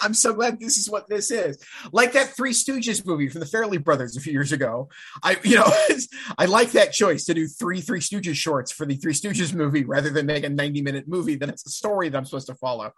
I'm 0.03 0.15
so 0.15 0.33
glad 0.33 0.61
this 0.61 0.79
is 0.79 0.89
what 0.89 1.09
this 1.09 1.31
is. 1.31 1.63
Like 1.93 2.13
that 2.13 2.35
three 2.35 2.53
stooges 2.53 3.05
movie 3.05 3.29
from 3.29 3.41
the 3.41 3.47
Farrelly 3.47 3.83
brothers 3.83 4.17
a 4.17 4.21
few 4.21 4.33
years 4.33 4.53
ago. 4.53 4.89
I 5.23 5.37
you 5.43 5.57
know 5.57 5.71
i 6.39 6.47
like 6.47 6.73
that 6.73 6.93
choice 6.93 7.25
to 7.25 7.35
do 7.35 7.47
three 7.47 7.81
three 7.81 8.01
stooges 8.01 8.35
shorts 8.35 8.73
for 8.73 8.87
the 8.87 8.97
three 8.97 9.13
stooges 9.13 9.55
movie 9.55 9.85
rather 9.85 10.11
than 10.11 10.27
make 10.27 10.45
a 10.45 10.49
90 10.49 10.83
minute 10.83 11.09
movie 11.09 11.37
that 11.37 11.49
it's 11.49 11.67
a 11.67 11.71
story 11.71 12.09
that 12.09 12.17
i'm 12.17 12.25
supposed 12.25 12.47
to 12.47 12.55
follow. 12.55 12.93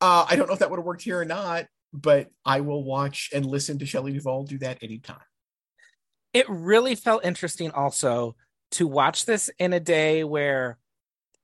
Uh, 0.00 0.26
I 0.28 0.36
don't 0.36 0.46
know 0.46 0.52
if 0.52 0.60
that 0.60 0.70
would 0.70 0.78
have 0.78 0.86
worked 0.86 1.02
here 1.02 1.20
or 1.20 1.24
not, 1.24 1.66
but 1.92 2.28
I 2.44 2.60
will 2.60 2.84
watch 2.84 3.30
and 3.34 3.46
listen 3.46 3.78
to 3.78 3.86
Shelley 3.86 4.12
Duvall 4.12 4.44
do 4.44 4.58
that 4.58 4.78
anytime. 4.82 5.24
it 6.34 6.46
really 6.48 6.94
felt 6.94 7.24
interesting 7.24 7.70
also 7.70 8.36
to 8.72 8.86
watch 8.86 9.24
this 9.24 9.50
in 9.58 9.72
a 9.72 9.80
day 9.80 10.22
where 10.24 10.78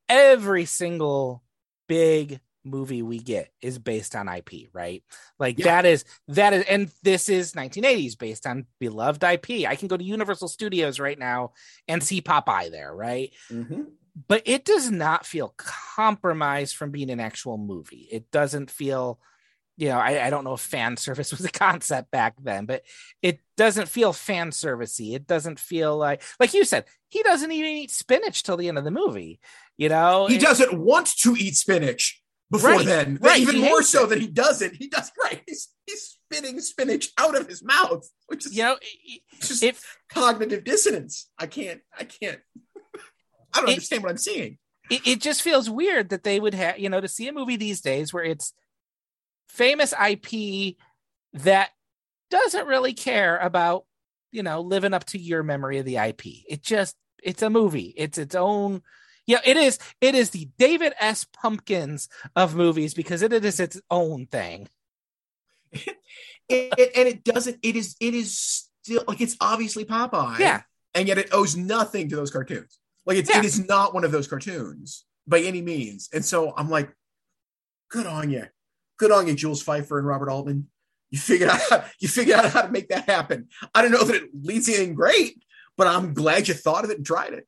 every 0.09 0.65
single 0.65 1.43
big 1.89 2.41
movie 2.65 3.03
we 3.03 3.19
get 3.19 3.51
is 3.61 3.79
based 3.79 4.15
on 4.15 4.29
IP, 4.29 4.69
right? 4.73 5.03
Like 5.39 5.59
Yeah. 5.59 5.65
that 5.65 5.87
is 5.87 6.05
that 6.29 6.53
is 6.53 6.65
and 6.65 6.91
this 7.03 7.29
is 7.29 7.55
1980s 7.55 8.17
based 8.17 8.47
on 8.47 8.67
beloved 8.79 9.23
IP. 9.25 9.67
I 9.67 9.77
can 9.77 9.89
go 9.89 9.97
to 9.97 10.05
Universal 10.05 10.49
Studios 10.49 11.01
right 11.01 11.19
now 11.19 11.53
and 11.89 12.03
see 12.03 12.21
Popeye 12.21 12.71
there, 12.71 12.95
right? 12.95 13.33
Mm-hmm. 13.51 13.83
But 14.29 14.43
it 14.45 14.65
does 14.65 14.91
not 14.91 15.27
feel 15.27 15.55
compromised 15.57 16.77
from 16.77 16.91
being 16.91 17.11
an 17.11 17.19
actual 17.21 17.57
movie. 17.59 18.09
It 18.13 18.31
doesn't 18.31 18.71
feel 18.71 19.19
you 19.83 19.89
know, 19.89 19.99
I, 19.99 20.27
I 20.27 20.31
don't 20.31 20.45
know 20.45 20.53
if 20.55 20.61
fan 20.61 20.97
service 20.97 21.33
was 21.37 21.45
a 21.45 21.51
concept 21.51 22.13
back 22.13 22.35
then, 22.41 22.67
but 22.67 22.85
it 23.21 23.41
doesn't 23.57 23.89
feel 23.89 24.13
fan 24.13 24.51
servicey. 24.51 25.15
It 25.17 25.27
doesn't 25.27 25.59
feel 25.59 25.97
like, 25.97 26.23
like 26.39 26.55
you 26.55 26.65
said, 26.65 26.85
he 27.09 27.25
doesn't 27.25 27.51
even 27.51 27.71
eat 27.73 27.91
spinach 27.91 28.45
till 28.45 28.57
the 28.57 28.69
end 28.69 28.79
of 28.79 28.85
the 28.85 28.93
movie. 28.93 29.41
You 29.77 29.89
know, 29.89 30.29
He 30.29 30.37
It- 30.37 30.41
doesn't 30.41 30.73
want 30.79 31.09
to 31.23 31.35
eat 31.37 31.57
spinach 31.57 32.23
before 32.49 32.71
Right, 32.71 32.87
then. 32.87 33.19
right, 33.21 33.41
Even 33.41 33.59
more 33.59 33.83
so 33.83 34.05
it. 34.05 34.11
than 34.11 34.21
he 34.21 34.29
doesn't. 34.29 34.77
He 34.77 34.87
does 34.87 35.11
right. 35.23 35.43
He's 35.49 35.69
he's 35.85 36.17
spitting 36.31 36.61
spinach 36.61 37.09
out 37.19 37.37
of 37.37 37.49
his 37.49 37.61
mouth, 37.65 38.09
which 38.29 38.47
is 38.47 38.57
You 38.57 38.63
know, 38.63 38.77
it, 38.81 39.21
just 39.41 39.65
it 39.65 39.77
cognitive 40.09 40.63
dissonance. 40.63 41.29
I 41.37 41.47
can't. 41.49 41.81
I 41.99 42.05
can't. 42.05 42.39
I 43.53 43.59
don't 43.61 43.69
understand 43.71 44.05
what 44.05 44.11
I'm 44.13 44.17
seeing. 44.19 44.59
it, 44.91 45.01
it 45.07 45.21
just 45.21 45.43
feels 45.43 45.69
weird 45.69 46.11
that 46.11 46.23
they 46.23 46.39
would 46.39 46.55
have, 46.55 46.79
you 46.79 46.89
know, 46.89 47.01
to 47.01 47.09
see 47.09 47.27
a 47.27 47.33
movie 47.33 47.57
these 47.57 47.81
days 47.81 48.13
where 48.15 48.23
it's 48.25 48.53
famous 49.53 49.93
IP 49.93 50.77
that 51.35 51.71
doesn't 52.31 52.67
really 52.67 52.95
care 52.95 53.39
about, 53.39 53.85
you 54.31 54.43
know, 54.43 54.61
living 54.61 54.95
up 54.95 55.05
to 55.05 55.19
your 55.19 55.43
memory 55.43 55.79
of 55.79 55.85
the 55.85 55.97
IP. 55.97 56.27
It 56.49 56.63
just, 56.63 56.97
it's 57.23 57.43
a 57.43 57.51
movie. 57.51 57.95
It's 57.97 58.19
its 58.19 58.35
own. 58.35 58.83
Yeah, 59.27 59.41
it 59.45 59.57
is. 59.57 59.79
It 60.01 60.15
is 60.15 60.31
the 60.31 60.49
David 60.59 60.95
S. 60.99 61.25
Pumpkins 61.25 62.09
of 62.35 62.57
movies 62.57 62.95
because 62.95 63.23
it 63.23 63.33
is 63.33 63.61
its 63.61 63.81
own 63.91 64.27
thing. 64.27 64.69
it, 65.73 65.97
it, 66.49 66.91
and 66.97 67.09
it 67.09 67.23
doesn't. 67.23 67.59
It 67.63 67.77
is. 67.77 67.95
It 68.01 68.15
is 68.15 68.69
still 68.83 69.05
like 69.07 69.21
it's 69.21 69.37
obviously 69.41 69.85
Popeye. 69.85 70.41
Yeah, 70.41 70.63
and 70.95 71.07
yet 71.07 71.19
it 71.19 71.29
owes 71.33 71.57
nothing 71.57 72.09
to 72.09 72.17
those 72.17 72.33
cartoons. 72.33 72.79
Like 73.07 73.17
it's, 73.19 73.31
Yeah. 73.31 73.39
it 73.39 73.45
is 73.45 73.67
not 73.69 73.95
one 73.95 74.05
of 74.05 74.11
those 74.11 74.27
cartoons 74.27 75.05
by 75.27 75.41
any 75.41 75.63
means. 75.63 76.09
And 76.13 76.25
so 76.25 76.53
I'm 76.57 76.69
like, 76.69 76.93
good 77.91 78.07
on 78.07 78.31
you, 78.31 78.47
good 79.03 79.11
on 79.11 79.27
you, 79.27 79.35
Jules 79.35 79.65
Feiffer 79.65 79.99
and 79.99 80.07
Robert 80.07 80.31
Altman. 80.31 80.69
You 81.11 81.19
figured 81.19 81.51
out 81.51 81.61
how, 81.69 81.85
you 81.99 82.09
figured 82.09 82.39
out 82.39 82.51
how 82.51 82.63
to 82.63 82.71
make 82.71 82.89
that 82.89 83.07
happen. 83.07 83.49
I 83.75 83.83
don't 83.83 83.91
know 83.91 84.05
that 84.05 84.15
it 84.15 84.31
leads 84.33 84.67
to 84.67 84.75
anything 84.75 84.95
great, 84.95 85.43
but 85.77 85.89
I'm 85.89 86.15
glad 86.15 86.47
you 86.47 86.55
thought 86.55 86.85
of 86.85 86.91
it 86.91 86.99
and 86.99 87.05
tried 87.05 87.33
it. 87.35 87.47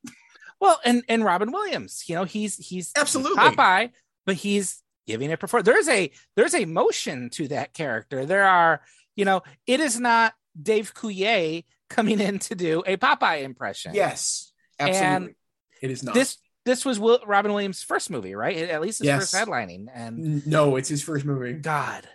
Well, 0.60 0.80
and 0.84 1.04
and 1.08 1.24
Robin 1.24 1.52
Williams, 1.52 2.04
you 2.08 2.16
know, 2.16 2.24
he's 2.24 2.56
he's 2.56 2.90
Absolutely. 2.96 3.38
Popeye, 3.38 3.90
but 4.26 4.34
he's 4.34 4.82
giving 5.06 5.30
it 5.30 5.38
perform. 5.38 5.62
There's 5.62 5.88
a 5.88 6.10
there's 6.36 6.54
a 6.54 6.64
motion 6.64 7.30
to 7.30 7.48
that 7.48 7.72
character. 7.72 8.26
There 8.26 8.44
are, 8.44 8.82
you 9.14 9.24
know, 9.24 9.42
it 9.66 9.80
is 9.80 10.00
not 10.00 10.34
Dave 10.60 10.92
Coulier 10.92 11.64
coming 11.88 12.20
in 12.20 12.40
to 12.40 12.54
do 12.54 12.82
a 12.86 12.96
Popeye 12.96 13.44
impression. 13.44 13.94
Yes, 13.94 14.52
absolutely. 14.78 15.06
And 15.06 15.34
it 15.80 15.90
is 15.90 16.02
not. 16.02 16.14
This 16.14 16.38
this 16.64 16.84
was 16.84 16.98
Will, 16.98 17.20
Robin 17.26 17.52
Williams' 17.52 17.82
first 17.82 18.10
movie, 18.10 18.34
right? 18.34 18.56
At 18.56 18.80
least 18.80 18.98
his 18.98 19.06
Yes. 19.06 19.30
first 19.30 19.34
headlining. 19.48 19.86
And 19.92 20.46
no, 20.46 20.76
it's 20.76 20.88
his 20.88 21.02
first 21.02 21.24
movie. 21.24 21.52
God, 21.54 22.08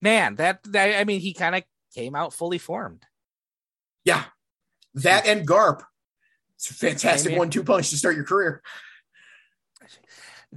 man, 0.00 0.36
that, 0.36 0.62
that 0.64 0.98
I 0.98 1.04
mean, 1.04 1.20
he 1.20 1.34
kind 1.34 1.54
of 1.54 1.62
came 1.94 2.14
out 2.14 2.32
fully 2.32 2.58
formed. 2.58 3.04
Yeah, 4.04 4.24
that 4.94 5.26
and 5.26 5.46
Garp. 5.46 5.82
It's 6.56 6.70
a 6.70 6.74
fantastic 6.86 7.30
here. 7.30 7.38
one-two 7.38 7.64
punch 7.64 7.90
to 7.90 7.96
start 7.96 8.16
your 8.16 8.24
career. 8.24 8.62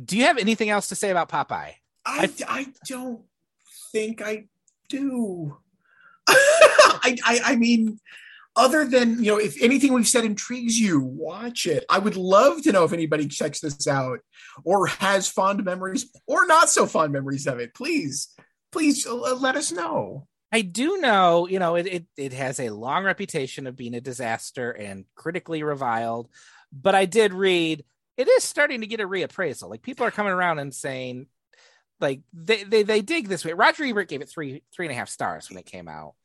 Do 0.03 0.17
you 0.17 0.23
have 0.23 0.37
anything 0.37 0.69
else 0.69 0.87
to 0.87 0.95
say 0.95 1.09
about 1.09 1.27
Popeye? 1.29 1.73
I, 2.05 2.31
I 2.47 2.67
don't 2.87 3.21
think 3.91 4.21
I 4.21 4.45
do. 4.87 5.57
I, 6.27 7.17
I 7.25 7.39
I 7.45 7.55
mean, 7.57 7.99
other 8.55 8.85
than 8.85 9.23
you 9.23 9.31
know, 9.31 9.39
if 9.39 9.61
anything 9.61 9.93
we've 9.93 10.07
said 10.07 10.25
intrigues 10.25 10.79
you, 10.79 10.99
watch 10.99 11.65
it. 11.65 11.85
I 11.89 11.99
would 11.99 12.17
love 12.17 12.61
to 12.63 12.71
know 12.71 12.83
if 12.83 12.93
anybody 12.93 13.27
checks 13.27 13.61
this 13.61 13.87
out 13.87 14.19
or 14.65 14.87
has 14.87 15.27
fond 15.29 15.63
memories 15.63 16.11
or 16.27 16.45
not 16.45 16.69
so 16.69 16.85
fond 16.85 17.13
memories 17.13 17.47
of 17.47 17.59
it. 17.59 17.73
Please, 17.73 18.29
please 18.71 19.05
uh, 19.07 19.35
let 19.35 19.55
us 19.55 19.71
know. 19.71 20.27
I 20.51 20.61
do 20.63 20.97
know, 20.97 21.47
you 21.47 21.59
know, 21.59 21.75
it, 21.75 21.87
it 21.87 22.05
it 22.17 22.33
has 22.33 22.59
a 22.59 22.71
long 22.71 23.05
reputation 23.05 23.67
of 23.67 23.77
being 23.77 23.93
a 23.93 24.01
disaster 24.01 24.71
and 24.71 25.05
critically 25.15 25.63
reviled, 25.63 26.29
but 26.73 26.93
I 26.93 27.05
did 27.05 27.33
read 27.33 27.85
it 28.17 28.27
is 28.27 28.43
starting 28.43 28.81
to 28.81 28.87
get 28.87 28.99
a 28.99 29.07
reappraisal. 29.07 29.69
Like 29.69 29.81
people 29.81 30.05
are 30.05 30.11
coming 30.11 30.33
around 30.33 30.59
and 30.59 30.75
saying, 30.75 31.27
like 32.01 32.19
they 32.33 32.63
they, 32.65 32.83
they 32.83 33.01
dig 33.01 33.29
this 33.29 33.45
way. 33.45 33.53
Roger 33.53 33.85
Ebert 33.85 34.09
gave 34.09 34.21
it 34.21 34.29
three 34.29 34.61
three 34.75 34.87
and 34.87 34.91
a 34.91 34.95
half 34.97 35.07
stars 35.07 35.49
when 35.49 35.57
it 35.57 35.65
came 35.65 35.87
out. 35.87 36.15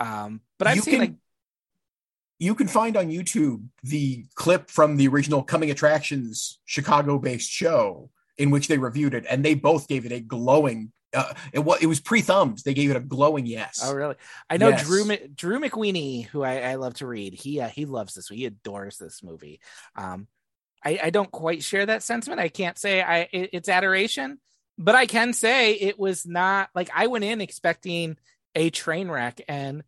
Um, 0.00 0.40
but 0.58 0.66
I've 0.66 0.76
You 0.76 0.82
seen 0.82 0.92
can- 0.94 1.00
like 1.00 1.14
You 2.38 2.54
can 2.54 2.68
find 2.68 2.96
on 2.96 3.08
YouTube 3.08 3.64
the 3.82 4.26
clip 4.34 4.70
from 4.70 4.96
the 4.96 5.08
original 5.08 5.42
Coming 5.42 5.70
Attractions 5.70 6.58
Chicago-based 6.66 7.50
show 7.50 8.10
in 8.36 8.50
which 8.50 8.68
they 8.68 8.78
reviewed 8.78 9.14
it, 9.14 9.24
and 9.28 9.44
they 9.44 9.54
both 9.54 9.88
gave 9.88 10.04
it 10.04 10.12
a 10.12 10.20
glowing. 10.20 10.92
Uh, 11.14 11.32
it 11.52 11.60
was 11.60 11.82
it 11.82 11.86
was 11.86 12.00
pre-thumbs. 12.00 12.62
They 12.62 12.74
gave 12.74 12.90
it 12.90 12.96
a 12.96 13.00
glowing 13.00 13.46
yes. 13.46 13.80
Oh, 13.82 13.94
really? 13.94 14.16
I 14.50 14.58
know 14.58 14.68
Yes. 14.68 14.84
Drew 14.84 15.16
Drew 15.34 15.58
McWeeny, 15.60 16.26
who 16.26 16.42
I, 16.42 16.58
I 16.58 16.74
love 16.74 16.94
to 16.94 17.06
read. 17.06 17.32
He 17.32 17.60
uh, 17.60 17.68
he 17.68 17.86
loves 17.86 18.14
this. 18.14 18.28
He 18.28 18.44
adores 18.44 18.98
this 18.98 19.22
movie. 19.22 19.60
Um, 19.94 20.28
I, 20.84 21.00
I 21.04 21.10
don't 21.10 21.30
quite 21.30 21.62
share 21.62 21.86
that 21.86 22.02
sentiment. 22.02 22.40
I 22.40 22.48
can't 22.48 22.76
say 22.76 23.02
I 23.02 23.28
it, 23.32 23.50
it's 23.54 23.68
adoration, 23.70 24.38
but 24.76 24.94
I 24.94 25.06
can 25.06 25.32
say 25.32 25.72
it 25.72 25.98
was 25.98 26.26
not 26.26 26.68
like 26.74 26.90
I 26.94 27.06
went 27.06 27.24
in 27.24 27.40
expecting 27.40 28.18
a 28.54 28.68
train 28.68 29.08
wreck, 29.08 29.40
and 29.48 29.82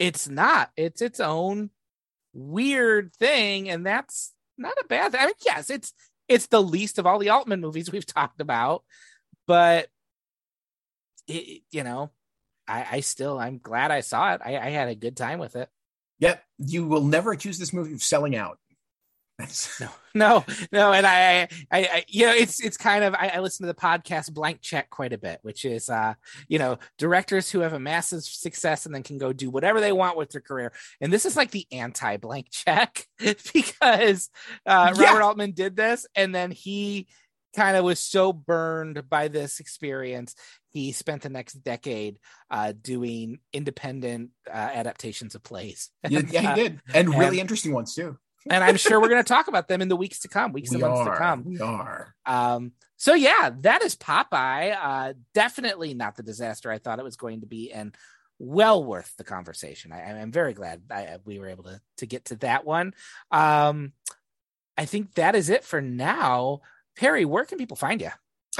it's 0.00 0.28
not. 0.28 0.70
It's 0.76 1.02
its 1.02 1.20
own 1.20 1.70
weird 2.32 3.14
thing, 3.14 3.68
and 3.68 3.84
that's 3.86 4.32
not 4.56 4.74
a 4.82 4.86
bad 4.88 5.12
thing. 5.12 5.20
I 5.20 5.26
mean, 5.26 5.34
yes, 5.44 5.70
it's 5.70 5.92
it's 6.26 6.46
the 6.46 6.62
least 6.62 6.98
of 6.98 7.06
all 7.06 7.18
the 7.18 7.28
Altman 7.28 7.60
movies 7.60 7.92
we've 7.92 8.06
talked 8.14 8.40
about, 8.40 8.82
but 9.46 9.88
it, 11.28 11.62
you 11.70 11.84
know, 11.84 12.10
I, 12.66 12.86
I 12.92 13.00
still 13.00 13.38
I'm 13.38 13.58
glad 13.58 13.90
I 13.90 14.00
saw 14.00 14.34
it. 14.34 14.40
I, 14.44 14.56
I 14.56 14.70
had 14.70 14.88
a 14.88 14.94
good 14.94 15.16
time 15.16 15.38
with 15.38 15.54
it. 15.54 15.68
Yep, 16.18 16.42
you 16.58 16.86
will 16.86 17.04
never 17.04 17.32
accuse 17.32 17.58
this 17.58 17.72
movie 17.72 17.92
of 17.92 18.02
selling 18.02 18.34
out. 18.34 18.58
No, 20.12 20.44
no, 20.44 20.44
no, 20.72 20.92
and 20.92 21.06
I, 21.06 21.42
I, 21.70 21.78
I 21.84 22.04
you 22.08 22.26
know, 22.26 22.32
it's 22.32 22.58
it's 22.60 22.76
kind 22.76 23.04
of 23.04 23.14
I, 23.14 23.28
I 23.34 23.40
listen 23.40 23.64
to 23.64 23.72
the 23.72 23.78
podcast 23.78 24.32
Blank 24.32 24.60
Check 24.60 24.90
quite 24.90 25.12
a 25.12 25.18
bit, 25.18 25.38
which 25.42 25.64
is 25.64 25.88
uh, 25.88 26.14
you 26.48 26.58
know, 26.58 26.78
directors 26.98 27.48
who 27.48 27.60
have 27.60 27.74
a 27.74 27.78
massive 27.78 28.24
success 28.24 28.86
and 28.86 28.94
then 28.94 29.04
can 29.04 29.18
go 29.18 29.32
do 29.32 29.50
whatever 29.50 29.80
they 29.80 29.92
want 29.92 30.16
with 30.16 30.30
their 30.30 30.40
career. 30.40 30.72
And 31.00 31.12
this 31.12 31.26
is 31.26 31.36
like 31.36 31.52
the 31.52 31.64
anti 31.70 32.16
Blank 32.16 32.50
Check 32.50 33.06
because 33.18 34.30
uh, 34.66 34.94
Yeah. 34.96 35.04
Robert 35.04 35.22
Altman 35.22 35.52
did 35.52 35.76
this, 35.76 36.06
and 36.16 36.34
then 36.34 36.50
he 36.50 37.06
kind 37.54 37.76
of 37.76 37.84
was 37.84 37.98
so 37.98 38.32
burned 38.32 39.08
by 39.08 39.28
this 39.28 39.60
experience 39.60 40.34
he 40.72 40.92
spent 40.92 41.22
the 41.22 41.28
next 41.28 41.54
decade 41.54 42.18
uh, 42.50 42.72
doing 42.80 43.40
independent 43.52 44.30
uh, 44.48 44.52
adaptations 44.52 45.34
of 45.34 45.42
plays 45.42 45.90
yeah, 46.08 46.18
And, 46.20 46.32
yeah, 46.32 46.54
he 46.54 46.62
did, 46.62 46.80
and 46.94 47.08
really 47.08 47.40
interesting 47.40 47.72
ones 47.72 47.94
too. 47.94 48.16
And 48.48 48.64
i'm 48.64 48.76
sure 48.76 49.00
we're 49.00 49.08
going 49.08 49.22
to 49.22 49.28
talk 49.28 49.48
about 49.48 49.68
them 49.68 49.82
in 49.82 49.88
the 49.88 49.96
weeks 49.96 50.20
to 50.20 50.28
come 50.28 50.52
weeks 50.52 50.70
and 50.70 50.82
We 50.82 50.88
months 50.88 51.10
to 51.10 51.16
come. 51.16 51.44
We 51.44 51.60
are. 51.60 52.14
um 52.24 52.72
so 52.96 53.14
yeah 53.14 53.50
that 53.60 53.82
is 53.82 53.96
popeye. 53.96 54.76
Uh 54.80 55.12
definitely 55.34 55.94
not 55.94 56.16
the 56.16 56.22
disaster 56.22 56.70
i 56.70 56.78
thought 56.78 56.98
it 56.98 57.04
was 57.04 57.16
going 57.16 57.40
to 57.40 57.46
be 57.46 57.72
and 57.72 57.94
well 58.38 58.82
worth 58.82 59.12
the 59.18 59.24
conversation. 59.24 59.92
I 59.92 60.00
i'm 60.20 60.32
very 60.32 60.54
glad 60.54 60.82
I, 60.90 61.18
we 61.24 61.38
were 61.38 61.48
able 61.48 61.64
to 61.64 61.80
to 61.98 62.06
get 62.06 62.26
to 62.26 62.36
that 62.36 62.64
one. 62.64 62.94
Um 63.30 63.92
i 64.78 64.86
think 64.86 65.14
that 65.14 65.34
is 65.34 65.50
it 65.50 65.64
for 65.64 65.80
now. 65.80 66.60
Perry 66.96 67.24
where 67.24 67.44
can 67.44 67.58
people 67.58 67.76
find 67.76 68.00
you 68.00 68.10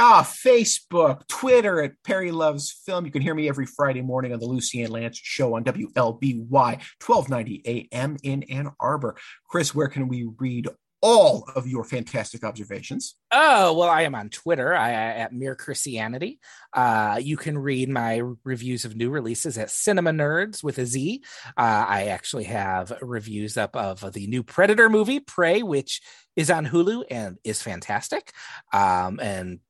Ah, 0.02 0.22
Facebook, 0.22 1.28
Twitter 1.28 1.82
at 1.82 1.92
Perry 2.04 2.30
Loves 2.32 2.72
Film. 2.86 3.04
You 3.04 3.12
can 3.12 3.20
hear 3.20 3.34
me 3.34 3.50
every 3.50 3.66
Friday 3.66 4.00
morning 4.00 4.32
on 4.32 4.38
the 4.40 4.46
Lucy 4.46 4.82
Ann 4.82 4.92
Lance 4.92 5.20
Show 5.22 5.56
on 5.56 5.62
WLBY, 5.62 6.48
1290 6.48 7.88
AM 7.92 8.16
in 8.22 8.42
Ann 8.44 8.70
Arbor. 8.80 9.16
Chris, 9.46 9.74
where 9.74 9.88
can 9.88 10.08
we 10.08 10.26
read 10.38 10.68
all 11.02 11.46
of 11.54 11.66
your 11.66 11.84
fantastic 11.84 12.44
observations? 12.44 13.16
Oh 13.30 13.74
well, 13.74 13.90
I 13.90 14.02
am 14.02 14.14
on 14.14 14.30
Twitter 14.30 14.74
I- 14.74 14.90
at 14.92 15.34
Mere 15.34 15.54
Christianity. 15.54 16.40
Uh, 16.72 17.18
you 17.22 17.36
can 17.36 17.58
read 17.58 17.90
my 17.90 18.22
reviews 18.42 18.86
of 18.86 18.96
new 18.96 19.10
releases 19.10 19.58
at 19.58 19.70
Cinema 19.70 20.12
Nerds 20.12 20.64
with 20.64 20.78
a 20.78 20.86
Z. 20.86 21.22
Uh, 21.58 21.84
I 21.86 22.04
actually 22.06 22.44
have 22.44 22.90
reviews 23.02 23.58
up 23.58 23.76
of 23.76 24.14
the 24.14 24.26
new 24.28 24.42
Predator 24.42 24.88
movie, 24.88 25.20
Prey, 25.20 25.62
which 25.62 26.00
is 26.36 26.50
on 26.50 26.66
Hulu 26.66 27.04
and 27.10 27.36
is 27.44 27.60
fantastic. 27.60 28.32
Um, 28.72 29.20
and 29.20 29.60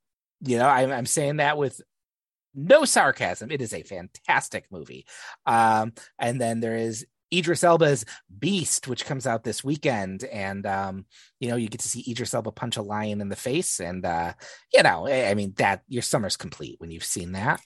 you 0.43 0.59
know, 0.59 0.69
I'm, 0.69 0.91
I'm 0.91 1.07
saying 1.07 1.37
that 1.37 1.59
with 1.59 1.81
no 2.55 2.85
sarcasm. 2.85 3.51
It 3.51 3.63
is 3.63 3.73
a 3.73 3.83
fantastic 3.83 4.67
movie. 4.71 5.07
Um, 5.47 5.93
and 6.19 6.41
then 6.41 6.61
there 6.61 6.77
is 6.77 7.07
Idris 7.33 7.63
Elba's 7.63 8.05
Beast, 8.39 8.89
which 8.89 9.05
comes 9.05 9.27
out 9.27 9.45
this 9.45 9.63
weekend, 9.63 10.25
and 10.25 10.67
um, 10.67 11.07
you 11.39 11.49
know, 11.49 11.55
you 11.57 11.69
get 11.69 11.81
to 11.83 11.89
see 11.89 12.05
Idris 12.11 12.35
Elba 12.35 12.51
punch 12.51 12.77
a 12.77 12.83
lion 12.83 13.21
in 13.21 13.29
the 13.29 13.37
face, 13.37 13.79
and 13.79 14.05
uh, 14.05 14.33
you 14.75 14.83
know, 14.83 15.07
I 15.07 15.31
I 15.31 15.35
mean 15.35 15.53
that 15.59 15.83
your 15.87 16.03
summer's 16.03 16.37
complete 16.37 16.81
when 16.81 16.91
you've 16.91 17.05
seen 17.05 17.33
that. 17.33 17.61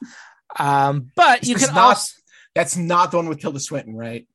Um, 0.58 1.10
but 1.16 1.46
you 1.46 1.54
This 1.54 1.66
can 1.66 1.74
not- 1.74 1.84
also 1.84 2.12
That's 2.54 2.76
not 2.76 3.10
the 3.10 3.16
one 3.16 3.28
with 3.28 3.40
Tilda 3.40 3.58
Swinton, 3.58 3.96
right? 3.96 4.28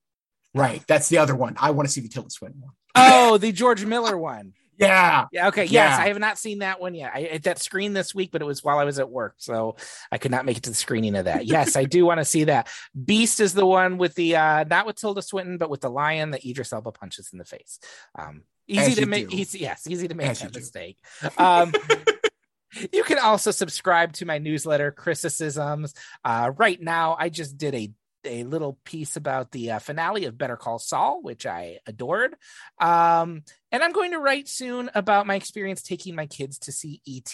Right. 0.56 0.84
That's 0.88 1.10
the 1.10 1.20
other 1.20 1.36
one. 1.36 1.56
I 1.60 1.72
want 1.72 1.88
to 1.88 1.94
see 1.94 2.02
the 2.02 2.10
Tilda 2.10 2.32
Swinton 2.32 2.62
one. 2.62 2.74
oh 2.96 3.38
the 3.38 3.52
George 3.52 3.86
Miller 3.86 4.18
one. 4.18 4.54
Yeah. 4.80 5.26
Yeah, 5.32 5.48
okay. 5.50 5.66
Yes, 5.66 5.98
Yeah. 5.98 6.04
I 6.04 6.08
have 6.08 6.20
not 6.20 6.38
seen 6.38 6.60
that 6.60 6.80
one 6.80 6.96
yet. 6.96 7.12
I 7.14 7.24
at 7.24 7.44
that 7.44 7.60
screen 7.60 7.94
this 7.94 8.16
week, 8.16 8.32
but 8.32 8.42
it 8.42 8.46
was 8.46 8.64
while 8.64 8.80
I 8.80 8.86
was 8.86 8.98
at 9.00 9.10
work, 9.10 9.36
so 9.38 9.76
I 10.12 10.18
could 10.18 10.32
not 10.32 10.46
make 10.46 10.58
it 10.58 10.64
to 10.64 10.70
the 10.70 10.76
screening 10.76 11.16
of 11.16 11.26
that. 11.26 11.46
Yes, 11.46 11.76
I 11.76 11.84
do 11.84 12.06
want 12.06 12.20
to 12.20 12.26
see 12.26 12.46
that. 12.46 12.68
Beast 13.06 13.40
is 13.40 13.54
the 13.54 13.66
one 13.66 13.98
with 13.98 14.16
the 14.16 14.36
uh 14.38 14.64
not 14.64 14.86
with 14.86 14.96
Tilda 14.96 15.22
Swinton, 15.22 15.58
but 15.58 15.70
with 15.70 15.82
the 15.82 15.90
lion 15.90 16.32
that 16.32 16.46
Idris 16.46 16.74
Elba 16.74 16.92
punches 16.92 17.30
in 17.32 17.40
the 17.40 17.46
face. 17.46 17.80
Um 18.18 18.44
easy 18.68 18.92
As 18.92 18.96
to 18.98 19.06
make 19.06 19.34
easy, 19.34 19.60
yes, 19.60 19.86
easy 19.88 20.08
to 20.08 20.16
make 20.16 20.28
As 20.28 20.40
that 20.40 20.54
mistake. 20.56 20.98
Um 21.38 21.74
You 22.94 23.04
can 23.04 23.18
also 23.18 23.52
subscribe 23.52 24.14
to 24.14 24.26
my 24.26 24.38
newsletter, 24.38 24.92
Criticisms. 24.92 25.94
Uh, 26.24 26.52
right 26.56 26.80
now, 26.80 27.16
I 27.20 27.30
just 27.30 27.58
did 27.58 27.74
a 27.74 27.92
a 28.30 28.44
little 28.44 28.78
piece 28.86 29.16
about 29.16 29.52
the 29.52 29.72
uh, 29.72 29.80
finale 29.80 30.26
of 30.26 30.38
Better 30.38 30.56
Call 30.56 30.80
Saul, 30.80 31.22
which 31.22 31.46
I 31.46 31.80
adored. 31.86 32.36
Um, 32.80 33.44
and 33.72 33.84
I'm 33.84 33.92
going 33.92 34.12
to 34.12 34.20
write 34.20 34.48
soon 34.48 34.90
about 34.96 35.28
my 35.28 35.36
experience 35.36 35.82
taking 35.82 36.16
my 36.16 36.28
kids 36.28 36.60
to 36.60 36.72
see 36.72 37.02
ET 37.08 37.34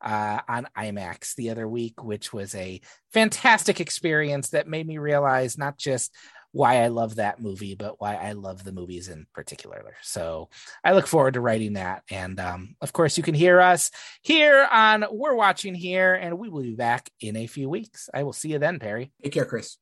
uh, 0.00 0.40
on 0.48 0.68
IMAX 0.76 1.34
the 1.34 1.50
other 1.50 1.68
week, 1.68 2.02
which 2.02 2.32
was 2.32 2.54
a 2.54 2.80
fantastic 3.12 3.80
experience 3.80 4.50
that 4.50 4.68
made 4.68 4.86
me 4.86 4.98
realize 4.98 5.56
not 5.56 5.78
just 5.78 6.12
why 6.56 6.82
I 6.82 6.88
love 6.88 7.16
that 7.16 7.38
movie, 7.38 7.74
but 7.74 8.00
why 8.00 8.14
I 8.14 8.32
love 8.32 8.64
the 8.64 8.72
movies 8.72 9.08
in 9.08 9.26
particular. 9.34 9.94
So 10.00 10.48
I 10.82 10.92
look 10.92 11.06
forward 11.06 11.34
to 11.34 11.40
writing 11.40 11.74
that. 11.74 12.02
And 12.10 12.40
um, 12.40 12.76
of 12.80 12.94
course, 12.94 13.18
you 13.18 13.22
can 13.22 13.34
hear 13.34 13.60
us 13.60 13.90
here 14.22 14.66
on 14.72 15.04
We're 15.10 15.34
Watching 15.34 15.74
Here, 15.74 16.14
and 16.14 16.38
we 16.38 16.48
will 16.48 16.62
be 16.62 16.74
back 16.74 17.10
in 17.20 17.36
a 17.36 17.46
few 17.46 17.68
weeks. 17.68 18.08
I 18.14 18.22
will 18.22 18.32
see 18.32 18.52
you 18.52 18.58
then, 18.58 18.78
Perry. 18.78 19.12
Take 19.22 19.34
care, 19.34 19.44
Chris. 19.44 19.74